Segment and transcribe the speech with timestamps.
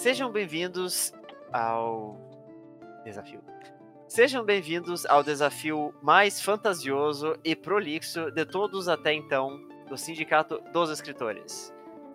[0.00, 1.12] Sejam bem-vindos
[1.52, 2.16] ao
[3.04, 3.42] desafio.
[4.08, 9.60] Sejam bem-vindos ao desafio mais fantasioso e prolixo de todos até então
[9.90, 11.70] do Sindicato dos Escritores.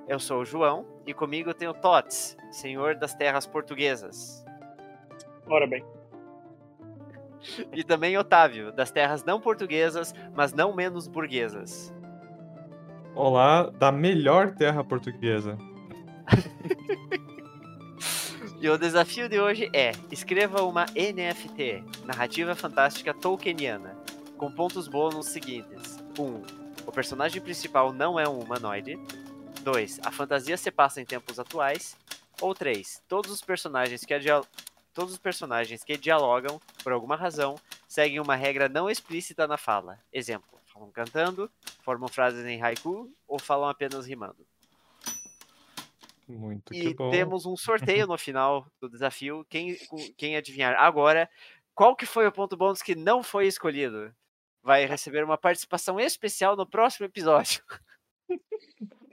[0.07, 4.43] Eu sou o João e comigo tenho Tots, senhor das terras portuguesas.
[5.45, 5.85] Ora bem.
[7.71, 11.93] E também Otávio, das terras não portuguesas, mas não menos burguesas.
[13.13, 15.55] Olá, da melhor terra portuguesa.
[18.65, 23.95] E o desafio de hoje é: escreva uma NFT, narrativa fantástica tolkieniana,
[24.39, 26.23] com pontos bônus seguintes: 1.
[26.23, 26.41] Um,
[26.83, 28.97] o personagem principal não é um humanoide.
[29.61, 29.99] 2.
[30.03, 31.95] A fantasia se passa em tempos atuais.
[32.41, 33.03] Ou 3.
[33.07, 34.15] Todos os personagens que
[34.95, 37.53] todos os personagens que dialogam, por alguma razão,
[37.87, 39.99] seguem uma regra não explícita na fala.
[40.11, 41.51] Exemplo: falam cantando,
[41.83, 44.43] formam frases em haiku ou falam apenas rimando.
[46.27, 47.11] Muito e bom.
[47.11, 49.45] temos um sorteio no final do desafio.
[49.49, 49.77] Quem,
[50.17, 51.29] quem adivinhar agora
[51.75, 54.11] qual que foi o ponto bônus que não foi escolhido
[54.63, 57.61] vai receber uma participação especial no próximo episódio.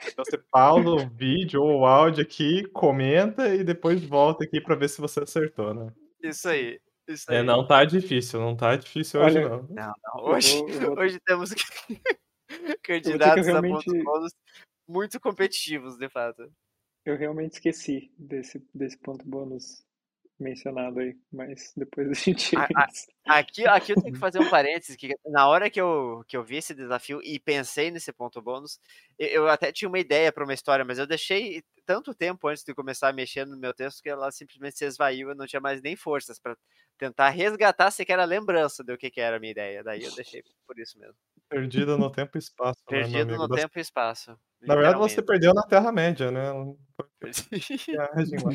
[0.04, 4.74] Então você pausa o vídeo ou o áudio aqui, comenta e depois volta aqui para
[4.74, 5.92] ver se você acertou, né?
[6.20, 6.80] Isso aí.
[7.06, 7.44] Isso é, aí.
[7.44, 9.62] não tá difícil, não tá difícil hoje, não.
[9.62, 10.24] Não, não.
[10.24, 10.98] Hoje, eu vou, eu vou...
[10.98, 11.50] hoje temos
[12.82, 13.74] candidatos realmente...
[13.74, 14.32] a pontos bônus
[14.88, 16.50] muito competitivos, de fato.
[17.04, 19.84] Eu realmente esqueci desse, desse ponto bônus
[20.42, 22.56] mencionado aí, mas depois a gente.
[22.56, 26.24] A, a, aqui, aqui eu tenho que fazer um parênteses, que na hora que eu,
[26.26, 28.80] que eu vi esse desafio e pensei nesse ponto bônus,
[29.18, 32.64] eu, eu até tinha uma ideia para uma história, mas eu deixei tanto tempo antes
[32.64, 35.60] de começar a mexer no meu texto que ela simplesmente se esvaiu e não tinha
[35.60, 36.56] mais nem forças para
[36.98, 39.82] tentar resgatar sequer a lembrança do que, que era a minha ideha.
[39.82, 41.16] Daí eu deixei por isso mesmo.
[41.48, 42.80] Perdido no tempo e espaço.
[42.86, 44.38] Perdido né, no tempo e espaço.
[44.62, 46.52] Na verdade, você perdeu na Terra-média, né?
[47.86, 48.52] Viagem lá.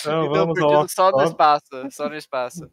[0.00, 2.70] Então, vamos ao só no espaço, só no espaço.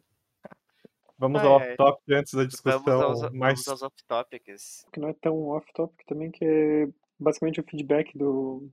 [1.18, 3.62] Vamos ao off-topic antes da discussão vamos aos, mais...
[3.64, 4.86] Vamos aos off-topics.
[4.90, 8.70] Que não é tão off-topic também, que é basicamente o feedback do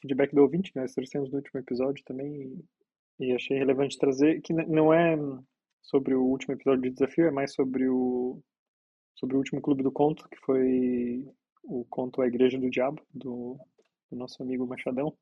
[0.00, 0.82] feedback do ouvinte, né?
[0.82, 2.64] Nós trouxemos no último episódio também
[3.20, 5.16] e achei relevante trazer, que não é
[5.82, 8.42] sobre o último episódio de desafio, é mais sobre o
[9.14, 11.24] sobre o último clube do conto, que foi
[11.62, 13.58] o conto A Igreja do Diabo, do,
[14.10, 15.16] do nosso amigo Machadão.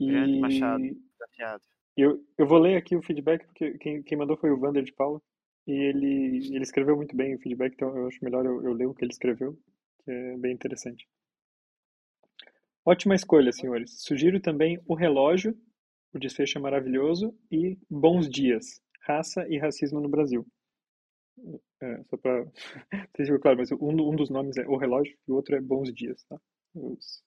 [0.00, 0.06] E...
[0.06, 1.62] Grande Machado, desafiado.
[1.96, 4.92] Eu, eu vou ler aqui o feedback, porque quem, quem mandou foi o Vander de
[4.92, 5.20] Paula,
[5.66, 8.86] e ele, ele escreveu muito bem o feedback, então eu acho melhor eu, eu ler
[8.86, 9.58] o que ele escreveu,
[10.04, 11.08] que é bem interessante.
[12.84, 14.02] Ótima escolha, senhores.
[14.02, 15.58] Sugiro também O Relógio,
[16.12, 20.46] o desfecho é maravilhoso, e Bons Dias, Raça e Racismo no Brasil.
[21.82, 22.46] É, só para
[23.16, 25.92] ser claro, mas um, um dos nomes é O Relógio e o outro é Bons
[25.92, 26.24] Dias.
[26.24, 26.38] Tá?
[26.74, 27.22] Os,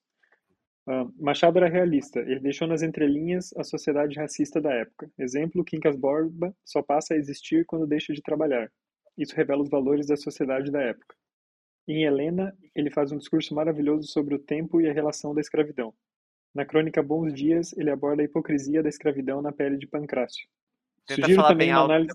[0.90, 2.20] Uh, Machado era realista.
[2.20, 5.10] Ele deixou nas entrelinhas a sociedade racista da época.
[5.18, 8.70] Exemplo, Quincas Borba só passa a existir quando deixa de trabalhar.
[9.16, 11.14] Isso revela os valores da sociedade da época.
[11.86, 15.94] Em Helena, ele faz um discurso maravilhoso sobre o tempo e a relação da escravidão.
[16.54, 20.46] Na crônica Bons Dias, ele aborda a hipocrisia da escravidão na pele de Pancrácio.
[21.06, 21.92] Tenta Sugiro falar bem alto.
[21.92, 22.14] Análise...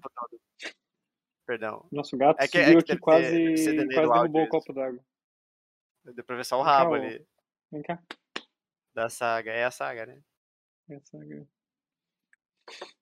[1.45, 1.87] Perdão.
[1.91, 4.99] Nosso gato é que, subiu é que aqui quase, quase derrubou o copo d'água.
[6.03, 7.25] Deu pra ver só o rabo cá, ali.
[7.71, 8.01] Vem cá.
[8.93, 9.51] Da saga.
[9.51, 10.21] É a saga, né?
[10.89, 11.47] É a saga.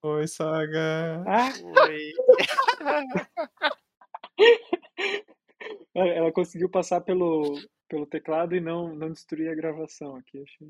[0.01, 1.23] Oi, saga.
[1.27, 1.49] Ah.
[1.87, 2.11] Oi.
[5.95, 10.41] Ela conseguiu passar pelo, pelo teclado e não, não destruir a gravação aqui.
[10.41, 10.67] Achei.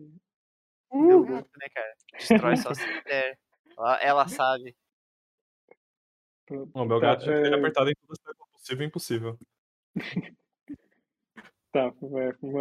[0.91, 1.25] Uh.
[1.25, 1.95] Muito, né, cara?
[2.13, 3.39] Destrói só se puder.
[3.78, 4.75] Ela, ela sabe.
[6.73, 7.53] O meu gato tá, já é...
[7.53, 8.17] apertado em tudo
[8.51, 9.39] possível e impossível.
[11.73, 11.91] Tá,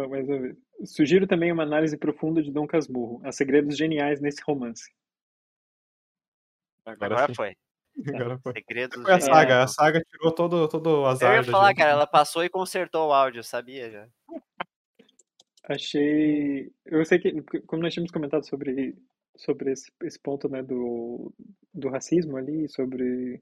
[0.09, 0.57] mais uma vez.
[0.85, 3.21] Sugiro também uma análise profunda de Dom Casmurro.
[3.23, 4.91] Há segredos geniais nesse romance.
[6.83, 7.55] Agora, Agora foi.
[8.09, 8.53] Agora foi.
[8.53, 9.63] Segredos foi a saga.
[9.63, 11.35] A saga tirou todo, todo o azar.
[11.35, 14.07] Eu ia falar, cara, ela passou e consertou o áudio, sabia já.
[15.65, 16.71] Achei.
[16.83, 18.97] Eu sei que, como nós tínhamos comentado sobre,
[19.37, 21.31] sobre esse, esse ponto né, do,
[21.71, 23.39] do racismo ali, sobre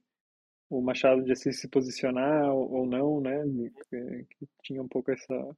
[0.72, 3.44] o Machado de Assis se posicionar ou não, né?
[3.90, 5.56] Que tinha um pouco essa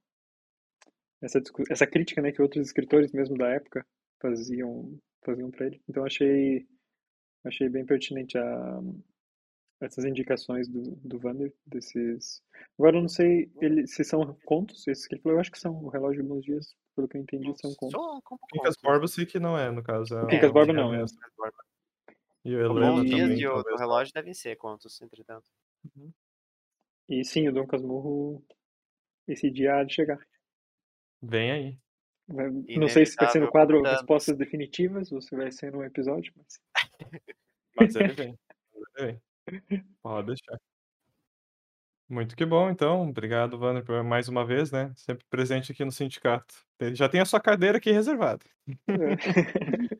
[1.22, 1.40] essa
[1.70, 3.86] essa crítica, né, que outros escritores mesmo da época
[4.20, 5.80] faziam faziam para ele.
[5.88, 6.66] Então achei
[7.44, 8.80] achei bem pertinente a
[9.80, 12.42] essas indicações do, do Vander, desses...
[12.78, 15.58] Agora eu não sei ele, se são contos, esses que ele falou, eu acho que
[15.58, 18.00] são o Relógio de Bons Dias, pelo que eu entendi, são contos.
[18.50, 20.16] Quincas Borba eu sei que não é, no caso.
[20.16, 21.04] É, Quincas Borba não, é.
[22.44, 25.48] E o Helena Bons Dias o do relógio devem ser contos, entretanto.
[25.96, 26.12] Uhum.
[27.08, 28.44] E sim, o Dom Casmurro,
[29.26, 30.18] esse dia há de chegar.
[31.22, 31.78] Vem aí.
[32.28, 33.96] Vai- Não sei se vai ser no quadro portanto.
[33.98, 36.60] Respostas Definitivas ou se vai ser num episódio, mas
[37.76, 38.38] Mas ele vem.
[38.74, 39.20] Ele
[39.68, 39.84] vem.
[40.02, 40.58] Pode deixar.
[42.08, 43.08] Muito que bom, então.
[43.08, 44.92] Obrigado, Wander, por mais uma vez, né?
[44.96, 46.54] Sempre presente aqui no sindicato.
[46.78, 48.44] Ele já tem a sua cadeira aqui reservada.
[48.68, 48.74] é.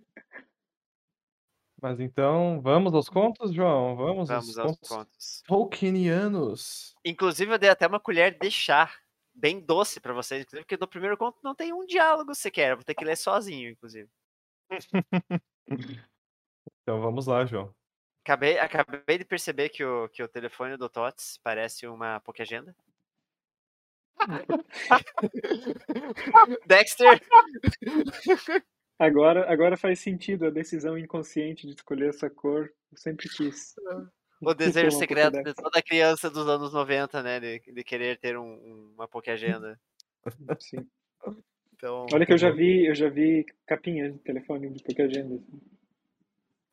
[1.84, 3.94] Mas então, vamos aos contos, João?
[3.94, 5.42] Vamos, Vamos aos aos contos contos.
[5.46, 6.94] tolkienianos.
[7.04, 8.90] Inclusive, eu dei até uma colher de chá
[9.34, 12.74] bem doce pra vocês, inclusive, porque no primeiro conto não tem um diálogo sequer.
[12.74, 14.08] Vou ter que ler sozinho, inclusive.
[16.82, 17.70] Então vamos lá, João.
[18.24, 22.74] Acabei, acabei de perceber que o, que o telefone do Tots parece uma Pokéagenda.
[26.66, 27.20] Dexter!
[28.98, 32.72] Agora, agora faz sentido a decisão inconsciente de escolher essa cor.
[32.92, 33.74] Eu sempre quis.
[34.40, 37.40] O desejo secreto de toda criança dos anos 90, né?
[37.40, 39.78] De, de querer ter um- um- uma Pokéagenda.
[40.60, 40.88] Sim.
[41.74, 45.34] Então, Olha que eu já vi, eu já vi capinha de telefone de Poké Agenda.
[45.34, 45.60] assim.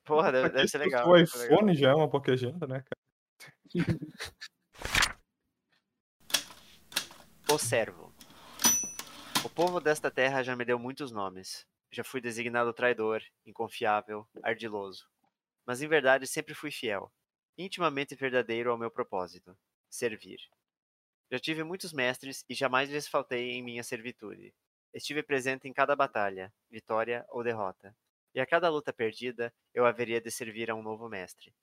[0.05, 1.09] porra, deve, deve ser se legal.
[1.09, 1.57] O ser legal.
[1.57, 3.01] iPhone já é uma Pokéagenda, né, cara?
[7.51, 8.13] O servo.
[9.43, 11.65] O povo desta terra já me deu muitos nomes.
[11.91, 15.09] Já fui designado traidor, inconfiável, ardiloso.
[15.65, 17.11] Mas em verdade sempre fui fiel,
[17.57, 19.57] intimamente verdadeiro ao meu propósito:
[19.89, 20.39] servir.
[21.29, 24.53] Já tive muitos mestres e jamais lhes faltei em minha servitude.
[24.93, 27.95] Estive presente em cada batalha, vitória ou derrota.
[28.33, 31.53] E a cada luta perdida, eu haveria de servir a um novo mestre.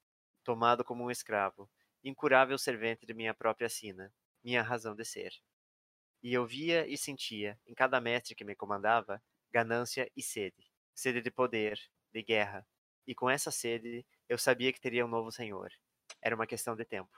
[0.44, 1.68] Tomado como um escravo,
[2.04, 4.12] incurável servente de minha própria sina,
[4.44, 5.32] minha razão de ser.
[6.22, 9.22] E eu via e sentia, em cada mestre que me comandava,
[9.52, 10.70] ganância e sede.
[10.94, 11.78] Sede de poder,
[12.12, 12.66] de guerra.
[13.06, 15.70] E com essa sede, eu sabia que teria um novo senhor.
[16.20, 17.16] Era uma questão de tempo.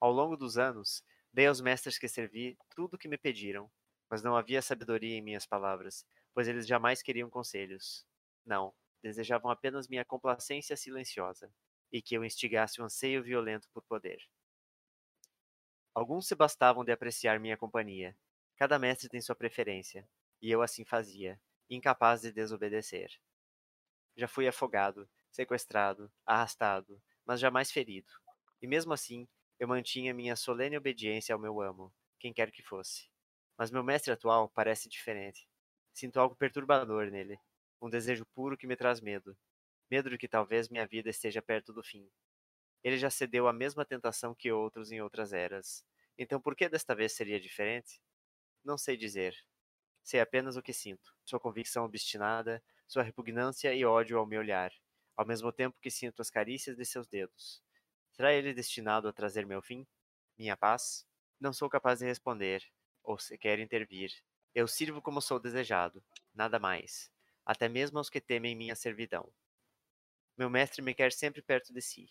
[0.00, 1.02] Ao longo dos anos,
[1.32, 3.70] dei aos mestres que servi tudo o que me pediram,
[4.10, 8.06] mas não havia sabedoria em minhas palavras, pois eles jamais queriam conselhos.
[8.44, 11.52] Não, desejavam apenas minha complacência silenciosa,
[11.92, 14.18] e que eu instigasse o anseio violento por poder.
[15.94, 18.16] Alguns se bastavam de apreciar minha companhia.
[18.56, 20.08] Cada mestre tem sua preferência,
[20.42, 21.40] e eu assim fazia,
[21.70, 23.10] incapaz de desobedecer.
[24.16, 28.12] Já fui afogado, sequestrado, arrastado, mas jamais ferido.
[28.60, 33.08] E mesmo assim, eu mantinha minha solene obediência ao meu amo, quem quer que fosse.
[33.56, 35.48] Mas meu mestre atual parece diferente.
[35.92, 37.38] Sinto algo perturbador nele,
[37.80, 39.36] um desejo puro que me traz medo.
[39.90, 42.10] Medo de que talvez minha vida esteja perto do fim.
[42.82, 45.84] Ele já cedeu à mesma tentação que outros em outras eras.
[46.18, 48.00] Então por que desta vez seria diferente?
[48.64, 49.34] Não sei dizer.
[50.08, 51.14] Sei apenas o que sinto.
[51.22, 54.72] Sua convicção obstinada, sua repugnância e ódio ao me olhar,
[55.14, 57.62] ao mesmo tempo que sinto as carícias de seus dedos.
[58.12, 59.86] Será ele destinado a trazer meu fim?
[60.38, 61.06] Minha paz?
[61.38, 62.64] Não sou capaz de responder,
[63.02, 64.10] ou sequer intervir.
[64.54, 66.02] Eu sirvo como sou desejado,
[66.32, 67.12] nada mais,
[67.44, 69.30] até mesmo aos que temem minha servidão.
[70.38, 72.08] Meu mestre me quer sempre perto de si,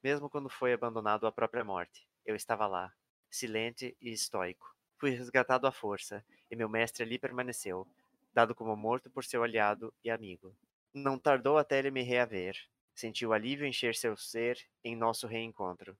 [0.00, 2.06] mesmo quando foi abandonado à própria morte.
[2.24, 2.94] Eu estava lá,
[3.28, 4.72] silente e estoico.
[5.02, 7.88] Fui resgatado à força, e meu mestre ali permaneceu,
[8.32, 10.56] dado como morto por seu aliado e amigo.
[10.94, 12.56] Não tardou até ele me reaver.
[12.94, 15.98] Senti o alívio encher seu ser em nosso reencontro.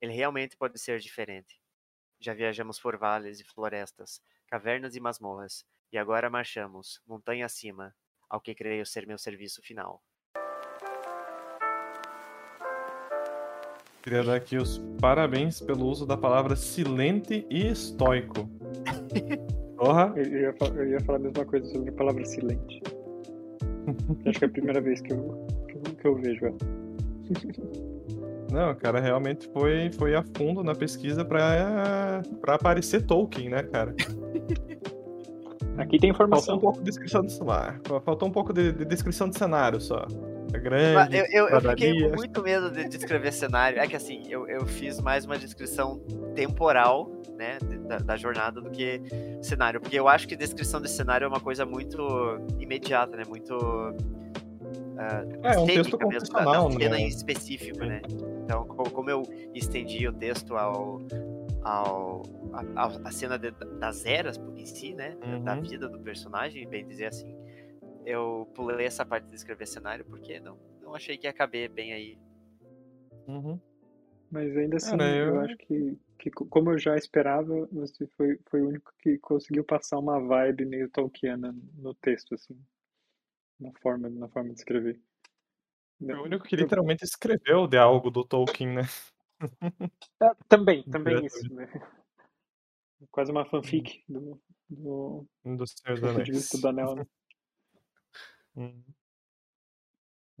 [0.00, 1.60] Ele realmente pode ser diferente.
[2.18, 7.94] Já viajamos por vales e florestas, cavernas e masmorras, e agora marchamos, montanha acima,
[8.30, 10.02] ao que creio ser meu serviço final.
[14.08, 18.48] Queria dar aqui os parabéns pelo uso da palavra silente e estoico.
[19.76, 20.14] Porra!
[20.16, 22.82] Eu, eu ia, eu ia falar a mesma coisa sobre a palavra silente.
[24.24, 26.56] Acho que é a primeira vez que eu, que eu, que eu vejo ela.
[28.50, 33.62] Não, o cara realmente foi, foi a fundo na pesquisa pra, pra aparecer Tolkien, né,
[33.64, 33.94] cara?
[35.76, 36.58] Aqui tem Faltou um informação.
[36.58, 37.78] pouco de descrição do celular.
[38.06, 40.06] Faltou um pouco de, de descrição do cenário só.
[40.52, 43.78] É grande, Eu, eu, eu fiquei com muito medo de descrever cenário.
[43.78, 45.98] É que assim, eu, eu fiz mais uma descrição
[46.34, 49.00] temporal, né, da, da jornada do que
[49.42, 49.80] cenário.
[49.80, 51.98] Porque eu acho que descrição de cenário é uma coisa muito
[52.58, 53.24] imediata, né?
[53.28, 53.54] Muito.
[54.96, 57.00] ah, É, um texto mesmo, da, da cena né?
[57.00, 58.00] em específico, né?
[58.44, 59.22] Então, co- como eu
[59.54, 60.98] estendi o texto ao.
[61.62, 62.22] ao
[62.74, 65.14] a, a- cena de- das eras em si, né?
[65.44, 65.60] Da Uhum.
[65.62, 67.36] vida do personagem, bem dizer assim
[68.08, 71.92] eu pulei essa parte de escrever cenário porque não, não achei que ia caber bem
[71.92, 72.18] aí.
[73.26, 73.60] Uhum.
[74.30, 75.34] Mas ainda assim, Cara, eu...
[75.34, 79.18] eu- acho que, que, co- como eu já esperava, você foi, foi o único que
[79.18, 82.58] conseguiu passar uma vibe meio Tolkiana no texto, assim.
[83.60, 85.00] Na forma, na forma de escrever.
[85.98, 88.82] Foi o único que literalmente escreveu de algo do Tolkien, né?
[90.20, 91.52] Ah, também, também isso.
[91.52, 91.68] Né?
[93.10, 96.48] quase uma fanfic do, do, Do Senhor dos Anéis.
[96.60, 97.06] do anel, né?
[98.58, 98.84] Hum.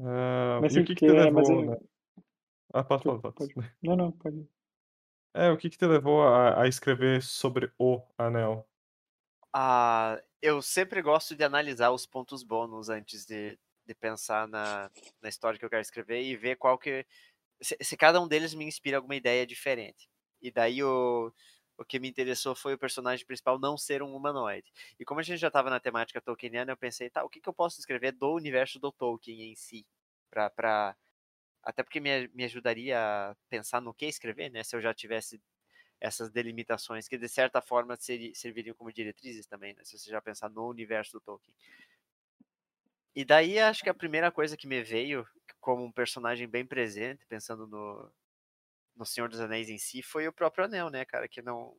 [0.00, 1.76] Ah, Mas e o que que te é, mas levou, é, né?
[2.74, 3.34] Ah, pode tu- falar, pode.
[3.34, 4.48] pode, não, não, pode.
[5.34, 8.68] É, o que que te levou a, a escrever sobre o anel?
[9.52, 14.90] Ah, eu sempre gosto de analisar os pontos bônus antes de, de pensar na,
[15.22, 17.06] na história que eu quero escrever e ver qual que.
[17.62, 20.10] Se, se cada um deles me inspira alguma ideia diferente.
[20.42, 21.32] E daí o,
[21.78, 24.72] o que me interessou foi o personagem principal não ser um humanoide.
[24.98, 27.48] E como a gente já estava na temática tolkieniana, eu pensei, tá, o que, que
[27.48, 29.86] eu posso escrever do universo do Tolkien em si?
[30.28, 30.96] Pra, pra,
[31.62, 34.64] até porque me, me ajudaria a pensar no que escrever, né?
[34.64, 35.40] Se eu já tivesse
[36.00, 39.84] essas delimitações que de certa forma seri, serviriam como diretrizes também, né?
[39.84, 41.54] Se você já pensar no universo do Tolkien.
[43.14, 45.26] E daí acho que a primeira coisa que me veio
[45.60, 48.10] como um personagem bem presente, pensando no,
[48.98, 51.28] no Senhor dos Anéis em si, foi o próprio Anel, né, cara?
[51.28, 51.76] Que não.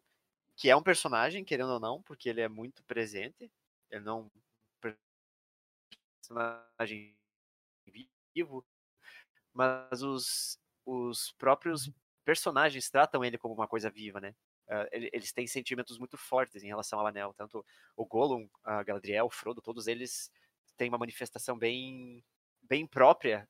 [0.55, 3.51] Que é um personagem, querendo ou não, porque ele é muito presente.
[3.91, 4.31] Ele não
[4.83, 4.95] é um
[6.21, 7.15] personagem
[8.33, 8.65] vivo,
[9.53, 11.91] mas os, os próprios
[12.23, 14.35] personagens tratam ele como uma coisa viva, né?
[14.67, 17.33] Uh, eles têm sentimentos muito fortes em relação ao anel.
[17.33, 20.31] Tanto o Gollum, a Galadriel, o Frodo, todos eles
[20.77, 22.23] têm uma manifestação bem,
[22.61, 23.49] bem própria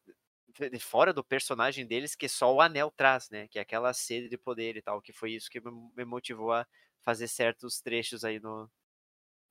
[0.72, 3.48] de fora do personagem deles que só o anel traz, né?
[3.48, 6.68] Que é aquela sede de poder e tal, que foi isso que me motivou a
[7.02, 8.70] fazer certos trechos aí no,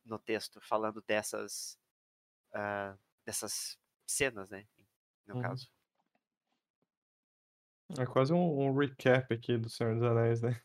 [0.04, 1.78] no texto, falando dessas
[2.54, 4.66] uh, dessas cenas, né?
[5.26, 5.38] No Uhum.
[5.38, 5.68] caso.
[7.98, 10.60] É quase um, um recap aqui do Senhor dos Anéis, né?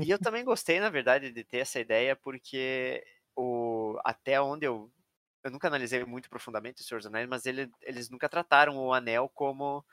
[0.00, 3.04] E eu também gostei, na verdade, de ter essa ideia, porque
[3.36, 4.92] o, até onde eu.
[5.46, 8.92] Eu nunca analisei muito profundamente o Senhor dos Anéis, mas ele, eles nunca trataram o
[8.92, 9.86] anel como,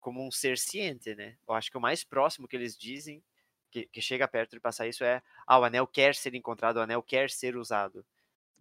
[0.00, 1.36] como um ser ciente, né?
[1.46, 3.22] Eu acho que o mais próximo que eles dizem,
[3.70, 6.80] que, que chega perto de passar isso, é: ah, o anel quer ser encontrado, o
[6.80, 8.02] anel quer ser usado.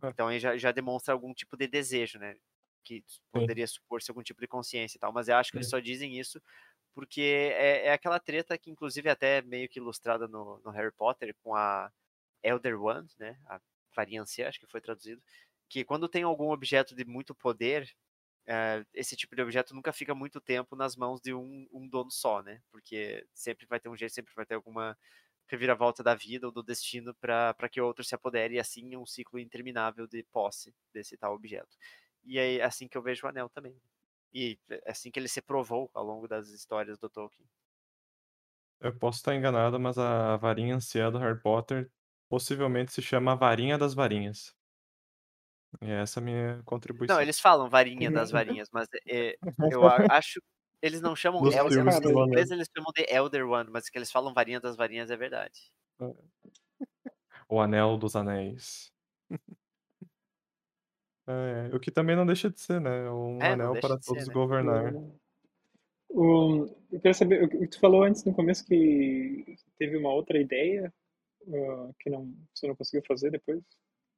[0.02, 0.10] É.
[0.10, 2.36] Então aí já, já demonstra algum tipo de desejo, né?
[2.84, 5.80] Que poderia supor-se algum tipo de consciência e tal, mas eu acho que eles só
[5.80, 6.42] dizem isso
[6.94, 10.92] porque é, é aquela treta que, inclusive, é até meio que ilustrada no, no Harry
[10.92, 11.90] Potter com a
[12.44, 13.40] Elder Wand, né?
[13.48, 13.62] A
[13.96, 15.22] varinha anciã, acho que foi traduzido.
[15.70, 17.89] Que quando tem algum objeto de muito poder,
[18.48, 22.12] é, esse tipo de objeto nunca fica muito tempo nas mãos de um, um dono
[22.12, 22.62] só, né?
[22.72, 24.98] Porque sempre vai ter um jeito, sempre vai ter alguma
[25.48, 29.39] reviravolta da vida ou do destino para que outro se apodere, e assim um ciclo
[29.39, 31.77] interminável de posse desse tal objeto.
[32.24, 33.79] E é assim que eu vejo o anel também.
[34.34, 37.48] E é assim que ele se provou ao longo das histórias do Tolkien.
[38.79, 41.91] Eu posso estar enganado, mas a varinha anciã do Harry Potter
[42.29, 44.55] possivelmente se chama Varinha das Varinhas.
[45.82, 47.15] E essa é a minha contribuição.
[47.15, 49.36] Não, eles falam varinha das varinhas, mas é,
[49.72, 50.42] eu acho.
[50.82, 53.89] Eles não chamam Nos Elder filmes, pelo Em inglês eles chamam de Elder One, mas
[53.89, 55.72] que eles falam varinha das varinhas é verdade.
[57.48, 58.92] O Anel dos Anéis.
[61.25, 63.10] É, o que também não deixa de ser, né?
[63.10, 64.34] Um É, anel para de ser, todos né?
[64.34, 64.94] governar.
[66.10, 70.39] O, eu quero saber, o que tu falou antes no começo que teve uma outra
[70.39, 70.94] ideia
[71.48, 73.63] uh, que não, você não conseguiu fazer depois?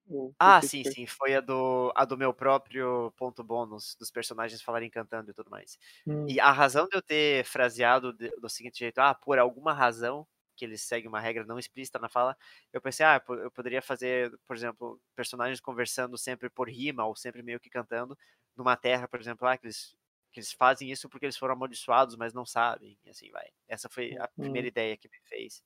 [0.07, 0.93] Por Ah, sim, foi?
[0.93, 1.05] sim.
[1.07, 5.49] Foi a do, a do meu próprio ponto bônus, dos personagens falarem cantando e tudo
[5.49, 5.77] mais.
[6.05, 9.73] Hum, E a razão de eu ter fraseado de- do seguinte jeito, ah, por alguma
[9.73, 12.35] razão, que eles seguem uma regra não explícita na fala,
[12.73, 17.41] eu pensei, ah, eu poderia fazer, por exemplo, personagens conversando sempre por rima, ou sempre
[17.43, 18.17] meio que cantando,
[18.55, 19.95] numa terra, por exemplo, ah, que eles,
[20.33, 23.47] que eles fazem isso porque eles foram amaldiçoados, mas não sabem, e assim vai.
[23.67, 25.63] Essa foi a primeira hum, ideia que me fez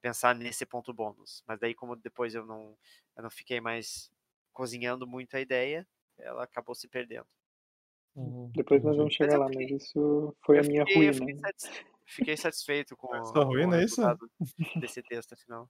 [0.00, 1.42] pensar nesse ponto bônus.
[1.46, 2.76] Mas daí, como depois eu não,
[3.16, 4.10] eu não fiquei mais
[4.52, 5.86] cozinhando muito a ideia,
[6.18, 7.26] ela acabou se perdendo.
[8.16, 10.96] Hum, depois nós vamos Mas chegar eu lá, mas fiquei, isso foi a minha fiquei,
[10.96, 11.12] ruína.
[11.12, 14.00] fiquei, satis- fiquei satisfeito com, Sua o- com o ruína, é isso?
[14.00, 14.30] resultado
[14.80, 15.68] desse texto, afinal.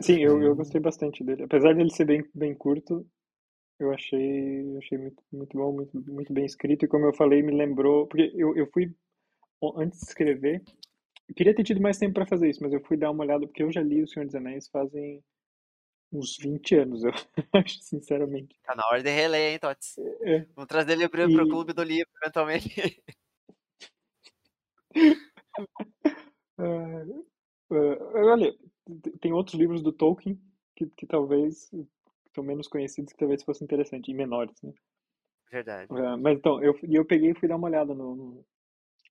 [0.00, 1.44] Sim, eu, eu gostei bastante dele.
[1.44, 3.06] Apesar dele ser bem, bem curto,
[3.78, 6.84] eu achei, achei muito, muito bom, muito, muito bem escrito.
[6.84, 8.06] E como eu falei, me lembrou.
[8.06, 8.94] Porque eu, eu fui,
[9.76, 10.62] antes de escrever,
[11.32, 13.46] eu queria ter tido mais tempo para fazer isso, mas eu fui dar uma olhada,
[13.46, 15.24] porque eu já li O Senhor dos Anéis fazem
[16.12, 17.10] uns 20 anos, eu
[17.54, 18.54] acho, sinceramente.
[18.62, 19.96] Tá na hora de reler, hein, Tots?
[20.20, 21.48] É, Vamos trazer ele pro, pro e.
[21.48, 23.02] clube do livro, eventualmente.
[26.58, 27.04] ah,
[27.70, 28.54] ah, olha,
[29.22, 30.38] tem outros livros do Tolkien
[30.76, 31.70] que, que talvez
[32.34, 34.74] são menos conhecidos que talvez fossem interessantes, e menores, né?
[35.50, 35.88] Verdade.
[35.90, 38.44] Ah, mas então, eu, e eu peguei e fui dar uma olhada no-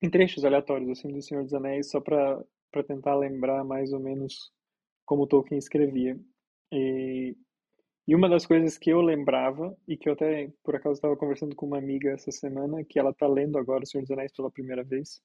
[0.02, 4.00] em trechos aleatórios, assim, do Senhor dos Anéis, só para para tentar lembrar mais ou
[4.00, 4.52] menos
[5.06, 6.18] como Tolkien escrevia.
[6.72, 7.36] E,
[8.08, 11.56] e uma das coisas que eu lembrava, e que eu até, por acaso, estava conversando
[11.56, 14.50] com uma amiga essa semana, que ela está lendo agora O Senhor dos Anéis pela
[14.52, 15.22] primeira vez,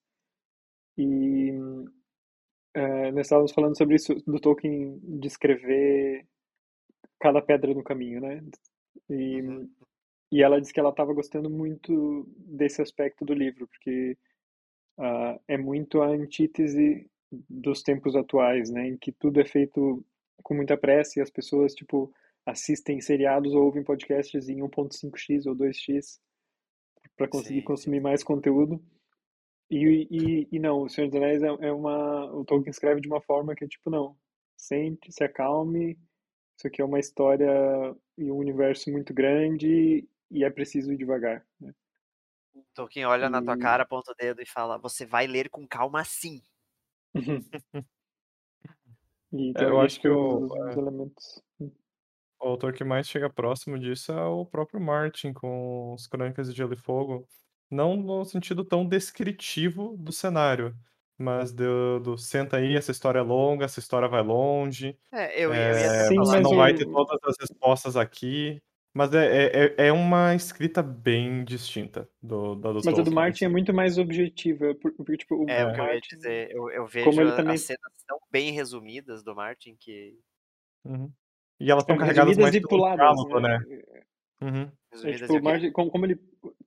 [0.99, 6.27] e uh, nós estávamos falando sobre isso do Tolkien descrever
[7.21, 8.43] cada pedra no caminho, né?
[9.09, 9.71] E, uhum.
[10.33, 14.17] e ela disse que ela estava gostando muito desse aspecto do livro, porque
[14.99, 17.09] uh, é muito a antítese
[17.49, 18.89] dos tempos atuais, né?
[18.89, 20.05] Em que tudo é feito
[20.43, 22.13] com muita pressa e as pessoas, tipo,
[22.45, 26.19] assistem seriados ou ouvem podcasts em 1.5x ou 2x
[27.17, 28.81] para conseguir sim, consumir mais conteúdo.
[29.69, 32.33] E, e, e, não, O Senhor dos Anéis é, é, uma...
[32.33, 34.17] O Tolkien escreve de uma forma que é tipo, não,
[34.57, 35.99] sente, se acalme,
[36.57, 37.51] isso aqui é uma história
[38.17, 41.45] e um universo muito grande e é preciso ir devagar.
[41.61, 41.75] Né?
[42.75, 43.29] Tolkien olha e...
[43.29, 46.43] na tua cara, aponta o dedo e fala: Você vai ler com calma sim.
[49.57, 51.43] é, eu acho que o, os, elementos.
[51.61, 51.71] Hum.
[52.41, 56.57] o autor que mais chega próximo disso é o próprio Martin com os Crônicas de
[56.57, 57.27] Gelo e Fogo.
[57.71, 60.77] Não no sentido tão descritivo do cenário,
[61.19, 64.99] mas do, do senta aí, essa história é longa, essa história vai longe.
[65.11, 68.63] É, eu, é, eu ia Sim, você não vai ter todas as respostas aqui.
[68.97, 73.45] Mas é, é, é uma escrita bem distinta do, da do Mas a do Martin
[73.45, 74.75] é muito mais objetiva.
[74.75, 76.51] Porque, tipo, o é o que eu ia dizer.
[76.51, 77.57] Eu, eu vejo como ele também...
[77.57, 80.19] as cenas tão bem resumidas do Martin que.
[80.83, 81.13] Uhum.
[81.61, 83.59] E elas estão é, carregadas mais e puladas, diálogo, né?
[83.59, 83.83] né?
[84.41, 84.73] Uhum.
[85.05, 86.19] É, tipo, Martin, como, como ele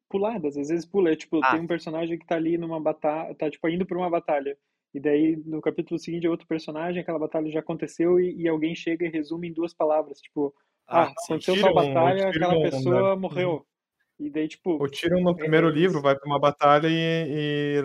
[0.08, 1.10] puladas, às vezes pula.
[1.10, 1.50] É, tipo, ah.
[1.50, 4.56] tem um personagem que tá ali numa batalha, tá tipo indo pra uma batalha.
[4.94, 8.76] E daí no capítulo seguinte é outro personagem, aquela batalha já aconteceu e, e alguém
[8.76, 10.54] chega e resume em duas palavras, tipo,
[10.90, 13.22] ah, ah aconteceu sua batalha, aquela pessoa né?
[13.22, 13.66] morreu.
[14.20, 14.82] E daí, tipo.
[14.82, 17.82] O Tyrion no é primeiro é, livro vai pra uma batalha e, e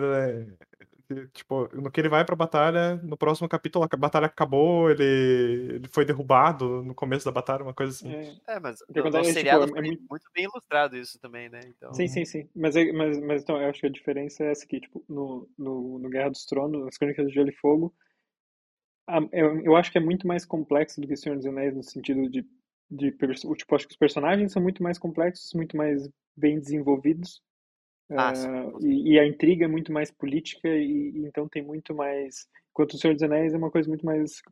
[1.33, 5.87] tipo, no que ele vai pra batalha, no próximo capítulo a batalha acabou, ele, ele
[5.89, 8.11] foi derrubado no começo da batalha, uma coisa assim.
[8.11, 10.03] É, é mas no, no tipo, seriado tipo, é muito...
[10.09, 10.25] muito...
[10.33, 11.61] bem ilustrado isso também, né?
[11.67, 11.93] Então...
[11.93, 12.49] Sim, sim, sim.
[12.55, 15.47] Mas, é, mas, mas então, eu acho que a diferença é essa aqui, tipo, no,
[15.57, 17.93] no, no Guerra dos Tronos, nas Crônicas de Gelo e Fogo,
[19.07, 21.83] a, eu, eu acho que é muito mais complexo do que Senhor dos Anéis no
[21.83, 22.45] sentido de,
[22.89, 27.41] de tipo, acho que os personagens são muito mais complexos, muito mais bem desenvolvidos,
[28.11, 31.95] ah, uh, e, e, a intriga é muito mais política e, e, então tem muito
[31.95, 34.43] mais enquanto o Senhor dos Anéis é uma coisa muito mais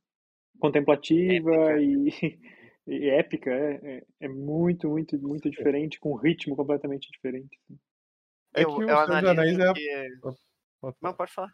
[0.59, 1.81] contemplativa épica.
[1.81, 2.39] E,
[2.87, 7.79] e, épica é, é, é, muito muito muito diferente com um ritmo completamente diferente assim.
[8.55, 10.09] é que o Senhor dos Anéis é que...
[10.99, 11.53] não pode falar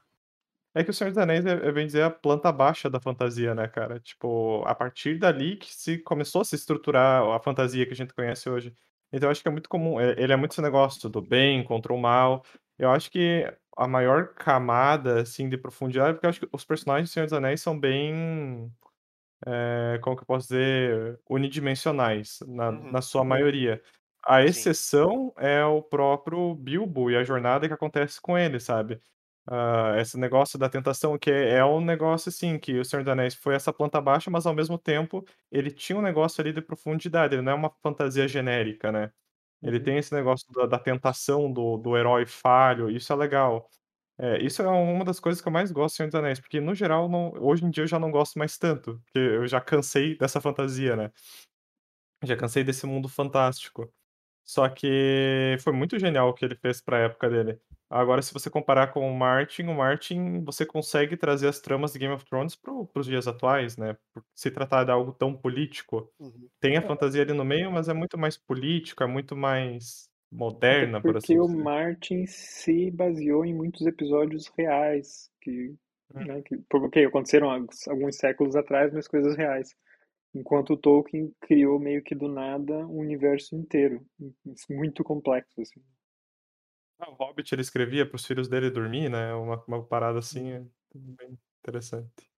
[0.75, 3.55] é que o Senhor dos Anéis é, é bem dizer a planta baixa da fantasia,
[3.55, 3.99] né, cara?
[3.99, 8.13] Tipo, a partir dali que se começou a se estruturar a fantasia que a gente
[8.13, 8.73] conhece hoje.
[9.11, 11.63] Então eu acho que é muito comum, eh, ele é muito esse negócio do bem
[11.63, 12.43] contra o mal.
[12.77, 17.09] Eu acho que a maior camada, assim, de profundidade, porque eu acho que os personagens
[17.09, 18.71] do Senhor dos Anéis são bem,
[19.65, 22.91] eh, como que eu posso dizer, unidimensionais, na Uhum.
[22.91, 23.81] na sua maioria.
[24.25, 24.69] A Sim.
[24.69, 29.01] exceção é o próprio Bilbo e a jornada que acontece com ele, sabe?
[29.49, 33.11] Uh, esse negócio da tentação, que é, é um negócio assim, que o Senhor dos
[33.11, 36.61] Anéis foi essa planta baixa, mas ao mesmo tempo ele tinha um negócio ali de
[36.61, 39.11] profundidade, ele não é uma fantasia genérica, né?
[39.63, 39.83] Ele uhum.
[39.83, 43.67] tem esse negócio da, da, tentação do, do herói falho, isso é legal.
[44.19, 46.61] É, isso é uma das coisas que eu mais gosto do Senhor dos Anéis, porque
[46.61, 49.59] no geral, não, hoje em dia eu já não gosto mais tanto, porque eu já
[49.59, 51.11] cansei dessa fantasia, né?
[52.23, 53.91] Já cansei desse mundo fantástico.
[54.45, 57.59] Só que foi muito genial o que ele fez para a época dele.
[57.89, 61.99] Agora, se você comparar com o Martin, o Martin, você consegue trazer as tramas de
[61.99, 63.97] Game of Thrones para os dias atuais, né?
[64.13, 66.11] Por se tratar de algo tão político.
[66.19, 66.47] Uhum.
[66.59, 71.01] Tem a fantasia ali no meio, mas é muito mais político, é muito mais moderna,
[71.01, 71.47] por assim dizer.
[71.47, 75.75] Porque o Martin se baseou em muitos episódios reais, que,
[76.13, 76.25] hum.
[76.25, 77.49] né, que porque aconteceram
[77.87, 79.75] alguns séculos atrás, mas coisas reais.
[80.35, 84.05] Enquanto o Tolkien criou meio que do nada um universo inteiro,
[84.69, 85.81] muito complexo, assim.
[86.99, 89.33] Ah, o Hobbit ele escrevia para os filhos dele dormir, né?
[89.33, 92.29] Uma, uma parada assim é bem interessante.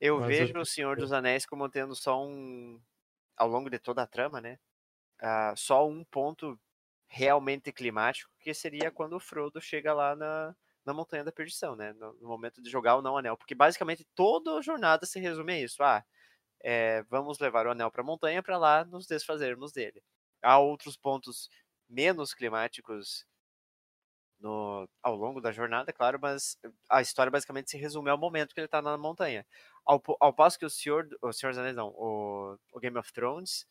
[0.00, 0.62] Eu Mas vejo eu...
[0.62, 2.80] o Senhor dos Anéis como tendo só um.
[3.36, 4.58] Ao longo de toda a trama, né?
[5.20, 6.58] Uh, só um ponto
[7.06, 10.54] realmente climático, que seria quando o Frodo chega lá na,
[10.84, 11.92] na Montanha da Perdição, né?
[11.92, 13.36] No, no momento de jogar o Não Anel.
[13.36, 15.82] Porque basicamente toda a jornada se resume a isso.
[15.82, 16.04] Ah,
[16.62, 20.02] é, vamos levar o anel para a montanha para lá nos desfazermos dele.
[20.42, 21.48] Há outros pontos
[21.88, 23.26] menos climáticos
[24.40, 28.60] no, ao longo da jornada, claro, mas a história basicamente se resume ao momento que
[28.60, 29.44] ele está na montanha.
[29.84, 33.12] Ao, ao passo que o Senhor, o Senhor dos Anéis, não, o, o Game of
[33.12, 33.66] Thrones,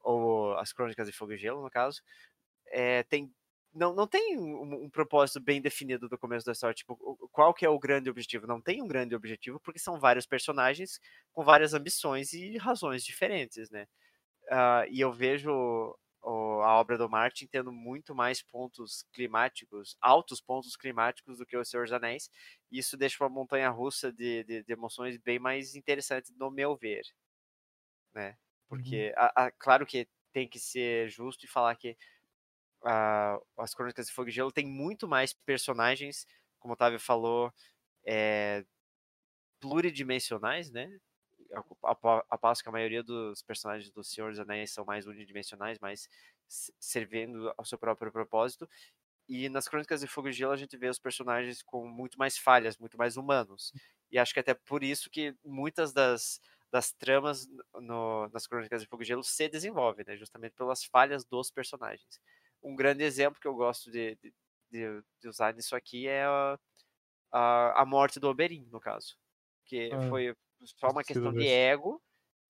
[0.00, 2.02] ou as Crônicas de Fogo e Gelo, no caso,
[2.68, 3.32] é, tem
[3.76, 6.74] não, não tem um, um, propósito bem definido do começo da história.
[6.74, 6.96] Tipo,
[7.30, 8.46] qual que é o grande objetivo?
[8.46, 10.98] Não tem um grande objetivo, porque são vários personagens
[11.32, 13.86] com várias ambições e razões diferentes, né?
[14.50, 15.94] Uh, e eu vejo
[16.30, 21.64] a obra do Martin tendo muito mais pontos climáticos, altos pontos climáticos do que o
[21.64, 22.30] Senhor dos Anéis.
[22.70, 26.76] E isso deixa uma montanha russa de, de, de emoções bem mais interessante, no meu
[26.76, 27.02] ver.
[28.14, 28.36] Né?
[28.68, 31.96] Porque, a- a- claro que tem que ser justo e falar que
[32.84, 36.26] a- as Crônicas de Fogo e Gelo tem muito mais personagens,
[36.60, 37.52] como o Otávio falou,
[38.06, 38.64] é,
[39.60, 40.88] pluridimensionais, né?
[41.52, 46.08] A, passo que a maioria dos personagens do Senhor dos Anéis são mais unidimensionais, mais
[46.48, 48.68] servindo ao seu próprio propósito.
[49.28, 52.38] E nas Crônicas de Fogo e Gelo a gente vê os personagens com muito mais
[52.38, 53.72] falhas, muito mais humanos.
[54.10, 58.88] E acho que até por isso que muitas das, das tramas no- nas Crônicas de
[58.88, 60.16] Fogo e Gelo se desenvolvem, né?
[60.16, 62.20] Justamente pelas falhas dos personagens.
[62.62, 64.32] Um grande exemplo que eu gosto de, de,
[64.70, 66.58] de- de usar nisso aqui é a,
[67.32, 69.16] a, a morte do Oberyn, no caso.
[69.64, 72.02] Que Ah, foi só uma questão de ego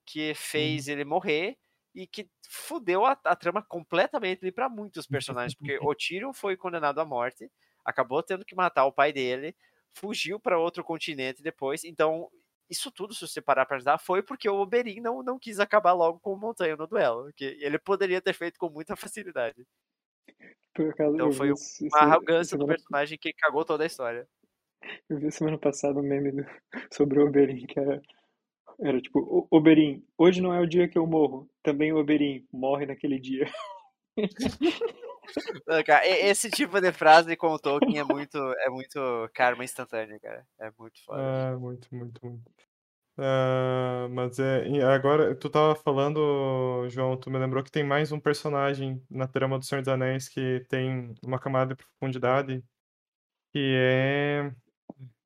[0.07, 1.59] que fez ele morrer
[1.95, 7.01] e que fudeu a, a trama completamente para muitos personagens, porque o Tyrion foi condenado
[7.01, 7.51] à morte,
[7.85, 9.57] acabou tendo que matar o pai dele,
[9.95, 12.31] fugiu para outro continente depois, então
[12.69, 15.93] isso tudo, se você parar para ajudar, foi porque o Oberyn não, não quis acabar
[15.93, 19.65] logo com o Montanha no duelo, que ele poderia ter feito com muita facilidade.
[20.79, 24.29] Acaso, Então foi uma arrogância do personagem que cagou toda a história.
[25.09, 26.47] eu vi semana passada um meme do-
[26.93, 28.01] sobre o Oberyn, que era,
[28.81, 32.47] era tipo, "O- Oberyn, hoje não é o dia que eu morro, também o Oberyn
[32.53, 33.47] morre naquele dia.
[35.67, 40.19] Não, cara, esse tipo de frase com o Tolkien é muito, é muito karma instantâneo,
[40.21, 40.47] cara.
[40.61, 41.21] É muito foda.
[41.21, 42.43] Ah, muito, muito, muito.
[43.19, 44.83] Ah, mas é.
[44.83, 49.59] agora, tu tava falando, João, tu me lembrou que tem mais um personagem na trama
[49.59, 52.63] do Senhor dos Anéis que tem uma camada de profundidade,
[53.53, 54.53] que é.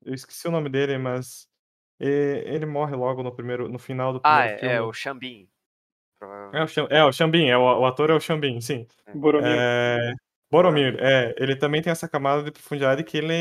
[0.05, 1.49] Eu esqueci o nome dele, mas.
[1.99, 4.75] e- Ele morre logo no primeiro, no final do Ah, primeiro é, filme.
[4.77, 5.49] é o Xambin.
[6.53, 8.87] É o, Xam- é o Xambin, é, o, o ator é o Xambin, sim.
[9.15, 10.13] Boromir, É,
[10.51, 13.33] Boromir, é, ele também tem essa camada de profundidade que ele,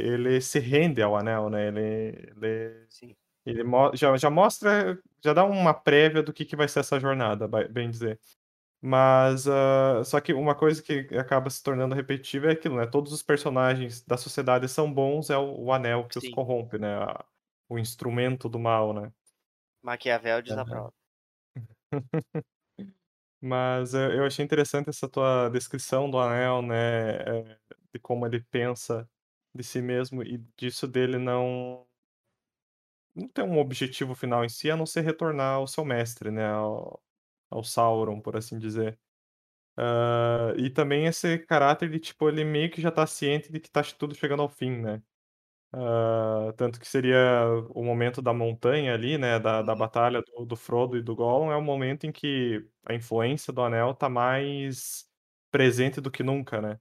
[0.00, 1.68] ele se rende ao anel, né?
[1.68, 1.80] Ele,
[2.36, 3.14] ele, Sim.
[3.44, 3.62] ele
[3.94, 7.90] já, já mostra, já dá uma prévia do que, que vai ser essa jornada, bem
[7.90, 8.18] dizer.
[8.82, 12.86] Mas, ah, só que uma coisa que acaba se tornando repetitiva é aquilo, né?
[12.86, 16.30] Todos os personagens da sociedade são bons, é o, o anel que os Sim.
[16.30, 16.94] corrompe, né?
[16.96, 17.24] A-
[17.68, 19.12] o instrumento do mal, né?
[19.82, 20.90] Maquiavel desaprova.
[23.40, 27.16] Mas eh, eu achei interessante essa tua descrição do anel, né?
[27.52, 27.58] eh,
[27.94, 29.08] De como ele pensa
[29.54, 31.86] de si mesmo e disso dele não
[33.14, 36.46] não ter um objetivo final em si, a não ser retornar ao seu mestre, né?
[36.46, 37.02] Ao,
[37.50, 38.98] ao Sauron, por assim dizer.
[39.76, 43.70] Ah, e também esse caráter de, tipo, ele meio que já tá ciente de que
[43.70, 45.02] tá tudo chegando ao fim, né?
[45.72, 47.18] Ah, tanto que seria
[47.70, 49.38] o momento da montanha ali, né?
[49.40, 49.76] Da, da Uhum.
[49.76, 53.62] batalha do, do Frodo e do Gollum, é o momento em que a influência do
[53.62, 55.08] Anel tá mais
[55.50, 56.80] presente do que nunca, né?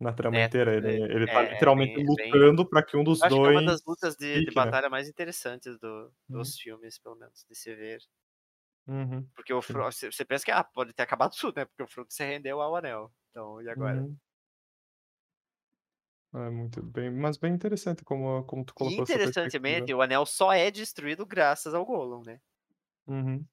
[0.00, 0.74] Na trama É, inteira.
[0.76, 2.42] Ele, é, ele tá é literalmente bem, bem.
[2.42, 4.50] lutando pra que um dos Eu acho que é uma das dois lutas de, de
[4.50, 4.72] fique, né?
[4.72, 6.52] batalha mais interessantes do- Uhum.
[6.52, 8.00] dos filmes, pelo menos, de se ver.
[8.86, 9.62] Uhum, Porque o.
[9.62, 11.64] Frodo, você pensa que ah, pode ter acabado tudo, né?
[11.66, 13.12] Porque o Frodo se rendeu ao anel.
[13.30, 14.06] Então, e agora?
[14.06, 14.18] Uhum.
[16.34, 20.70] É muito bem, mas bem interessante como, como tu colocou interessantemente, o anel só é
[20.70, 22.40] destruído graças ao Gollum, né?
[23.06, 23.46] Uhum,